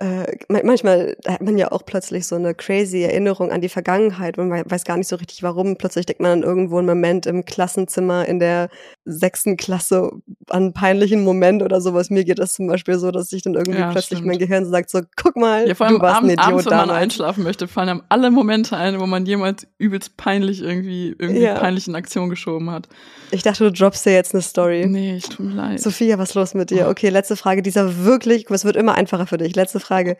äh, 0.00 0.24
manchmal 0.48 1.14
hat 1.26 1.42
man 1.42 1.58
ja 1.58 1.72
auch 1.72 1.84
plötzlich 1.84 2.26
so 2.26 2.34
eine 2.34 2.54
crazy 2.54 3.02
Erinnerung 3.02 3.52
an 3.52 3.60
die 3.60 3.68
Vergangenheit 3.68 4.38
und 4.38 4.48
man 4.48 4.62
weiß 4.66 4.84
gar 4.84 4.96
nicht 4.96 5.08
so 5.08 5.16
richtig 5.16 5.42
warum. 5.42 5.76
Plötzlich 5.76 6.06
denkt 6.06 6.22
man 6.22 6.30
an 6.30 6.42
irgendwo 6.42 6.78
einen 6.78 6.86
Moment 6.86 7.26
im 7.26 7.44
Klassenzimmer 7.44 8.26
in 8.26 8.38
der 8.38 8.70
sechsten 9.04 9.58
Klasse 9.58 10.10
an 10.48 10.62
einen 10.62 10.72
peinlichen 10.72 11.22
Moment 11.22 11.62
oder 11.62 11.82
sowas. 11.82 12.08
Mir 12.08 12.24
geht 12.24 12.38
das 12.38 12.54
zum 12.54 12.66
Beispiel 12.66 12.98
so, 12.98 13.10
dass 13.10 13.30
ich 13.34 13.42
dann 13.42 13.54
irgendwie 13.54 13.78
ja, 13.78 13.90
plötzlich 13.90 14.20
stimmt. 14.20 14.28
mein 14.28 14.38
Gehirn 14.38 14.64
sagt 14.64 14.88
so, 14.88 15.00
guck 15.16 15.36
mal, 15.36 15.68
ja, 15.68 15.74
vor 15.74 15.86
allem 15.86 15.96
du 15.96 16.02
warst 16.02 16.16
abends, 16.16 16.30
ein 16.30 16.32
Idiot 16.32 16.48
abends, 16.48 16.70
wenn 16.70 16.76
man 16.78 16.90
einschlafen 16.90 17.44
möchte, 17.44 17.68
fallen 17.68 17.90
einem 17.90 18.02
alle 18.08 18.30
Momente 18.30 18.78
ein, 18.78 19.00
wo 19.00 19.06
man 19.06 19.26
jemals 19.26 19.66
übelst 19.76 20.16
peinlich 20.16 20.62
irgendwie, 20.62 21.14
irgendwie 21.18 21.42
ja. 21.42 21.58
peinlich 21.58 21.86
in 21.88 21.94
Aktion 21.94 22.30
geschoben 22.30 22.70
hat. 22.70 22.88
Ich 23.32 23.42
dachte, 23.42 23.64
du 23.64 23.70
droppst 23.70 24.06
dir 24.06 24.14
jetzt 24.14 24.34
eine 24.34 24.42
Story. 24.42 24.86
Nee, 24.88 25.16
ich 25.16 25.28
tut 25.28 25.46
mir 25.46 25.54
leid. 25.54 25.80
Sophia, 25.80 26.16
was 26.18 26.30
ist 26.30 26.34
los 26.36 26.54
mit 26.54 26.70
dir? 26.70 26.88
Okay, 26.88 27.10
letzte 27.10 27.36
Frage. 27.36 27.60
Dieser 27.60 28.04
wirklich, 28.04 28.48
es 28.48 28.64
wird 28.64 28.76
immer 28.76 28.94
einfacher 28.94 29.26
für 29.26 29.36
dich. 29.36 29.54
Letzte 29.54 29.78
Frage. 29.78 29.89
Frage. 29.90 30.16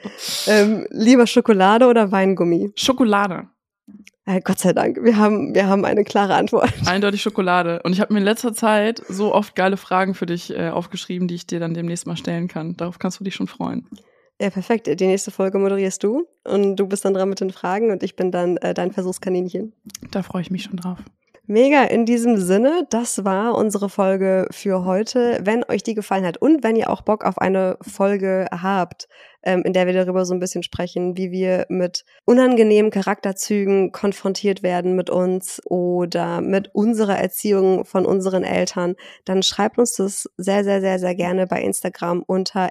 Ähm, 0.49 0.85
lieber 0.91 1.29
Schokolade 1.29 1.87
oder 1.87 2.11
Weingummi? 2.11 2.73
Schokolade. 2.75 3.49
Äh, 4.27 4.41
Gott 4.41 4.59
sei 4.59 4.73
Dank, 4.73 4.99
wir 5.01 5.17
haben, 5.17 5.55
wir 5.55 5.69
haben 5.69 5.85
eine 5.85 6.03
klare 6.03 6.35
Antwort. 6.35 6.73
Eindeutig 6.87 7.23
Schokolade. 7.23 7.81
Und 7.85 7.93
ich 7.93 8.01
habe 8.01 8.13
mir 8.13 8.19
in 8.19 8.25
letzter 8.25 8.53
Zeit 8.53 9.01
so 9.09 9.33
oft 9.33 9.55
geile 9.55 9.77
Fragen 9.77 10.15
für 10.15 10.27
dich 10.27 10.51
äh, 10.51 10.71
aufgeschrieben, 10.71 11.29
die 11.29 11.37
ich 11.37 11.47
dir 11.47 11.61
dann 11.61 11.73
demnächst 11.73 12.07
mal 12.09 12.17
stellen 12.17 12.49
kann. 12.49 12.77
Darauf 12.77 12.99
kannst 12.99 13.21
du 13.21 13.25
dich 13.25 13.37
schon 13.37 13.47
freuen. 13.47 13.87
Ja, 14.41 14.51
perfekt. 14.51 14.89
Die 14.89 15.07
nächste 15.07 15.31
Folge 15.31 15.59
moderierst 15.59 16.03
du 16.03 16.27
und 16.45 16.75
du 16.77 16.89
bist 16.89 17.05
dann 17.05 17.15
dran 17.15 17.29
mit 17.29 17.41
den 17.41 17.51
Fragen 17.51 17.93
und 17.93 18.03
ich 18.03 18.17
bin 18.17 18.33
dann 18.33 18.57
äh, 18.57 18.75
dein 18.75 18.91
Versuchskaninchen. 18.91 19.73
Da 20.11 20.23
freue 20.23 20.43
ich 20.43 20.51
mich 20.51 20.65
schon 20.65 20.79
drauf. 20.79 20.99
Mega, 21.51 21.83
in 21.83 22.07
diesem 22.07 22.37
Sinne, 22.37 22.87
das 22.91 23.25
war 23.25 23.57
unsere 23.57 23.89
Folge 23.89 24.47
für 24.53 24.85
heute. 24.85 25.41
Wenn 25.43 25.65
euch 25.65 25.83
die 25.83 25.95
gefallen 25.95 26.25
hat 26.25 26.37
und 26.37 26.63
wenn 26.63 26.77
ihr 26.77 26.89
auch 26.89 27.01
Bock 27.03 27.25
auf 27.25 27.39
eine 27.39 27.77
Folge 27.83 28.47
habt, 28.53 29.09
ähm, 29.43 29.65
in 29.65 29.73
der 29.73 29.89
wir 29.89 29.93
darüber 29.93 30.25
so 30.25 30.33
ein 30.33 30.39
bisschen 30.39 30.63
sprechen, 30.63 31.17
wie 31.17 31.33
wir 31.33 31.67
mit 31.69 32.05
unangenehmen 32.25 32.93
Charakterzügen 32.93 33.91
konfrontiert 33.91 34.63
werden 34.63 34.95
mit 34.95 35.11
uns 35.11 35.61
oder 35.65 36.41
mit 36.41 36.73
unserer 36.73 37.19
Erziehung 37.19 37.85
von 37.85 38.07
unseren 38.07 38.45
Eltern, 38.45 38.95
dann 39.25 39.43
schreibt 39.43 39.77
uns 39.77 39.95
das 39.95 40.31
sehr, 40.37 40.63
sehr, 40.63 40.81
sehr, 40.81 41.01
sehr 41.01 41.17
gerne 41.17 41.49
bei 41.49 41.61
Instagram 41.63 42.23
unter 42.25 42.69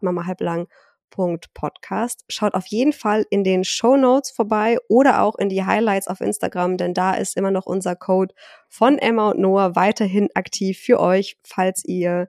mamahalblang 0.00 0.68
Podcast. 1.10 2.24
Schaut 2.28 2.54
auf 2.54 2.66
jeden 2.66 2.92
Fall 2.92 3.26
in 3.30 3.44
den 3.44 3.64
Show 3.64 3.96
Notes 3.96 4.30
vorbei 4.30 4.78
oder 4.88 5.22
auch 5.22 5.36
in 5.36 5.48
die 5.48 5.64
Highlights 5.64 6.08
auf 6.08 6.20
Instagram, 6.20 6.76
denn 6.76 6.94
da 6.94 7.14
ist 7.14 7.36
immer 7.36 7.50
noch 7.50 7.66
unser 7.66 7.96
Code 7.96 8.34
von 8.68 8.98
Emma 8.98 9.30
und 9.30 9.40
Noah 9.40 9.76
weiterhin 9.76 10.28
aktiv 10.34 10.78
für 10.78 11.00
euch, 11.00 11.38
falls 11.44 11.84
ihr 11.84 12.28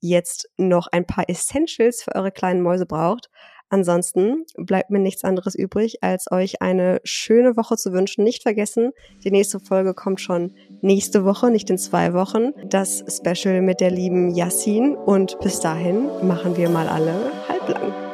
jetzt 0.00 0.48
noch 0.56 0.88
ein 0.90 1.06
paar 1.06 1.28
Essentials 1.28 2.02
für 2.02 2.14
eure 2.14 2.32
kleinen 2.32 2.62
Mäuse 2.62 2.86
braucht. 2.86 3.28
Ansonsten 3.72 4.46
bleibt 4.56 4.90
mir 4.90 4.98
nichts 4.98 5.22
anderes 5.22 5.54
übrig, 5.54 6.02
als 6.02 6.30
euch 6.32 6.60
eine 6.60 7.00
schöne 7.04 7.56
Woche 7.56 7.76
zu 7.76 7.92
wünschen. 7.92 8.24
Nicht 8.24 8.42
vergessen, 8.42 8.90
die 9.22 9.30
nächste 9.30 9.60
Folge 9.60 9.94
kommt 9.94 10.20
schon 10.20 10.56
nächste 10.80 11.24
Woche, 11.24 11.52
nicht 11.52 11.70
in 11.70 11.78
zwei 11.78 12.12
Wochen. 12.12 12.50
Das 12.68 13.04
Special 13.08 13.62
mit 13.62 13.80
der 13.80 13.92
lieben 13.92 14.34
Yassin. 14.34 14.96
Und 14.96 15.38
bis 15.38 15.60
dahin 15.60 16.06
machen 16.26 16.56
wir 16.56 16.68
mal 16.68 16.88
alle 16.88 17.14
halblang. 17.48 18.09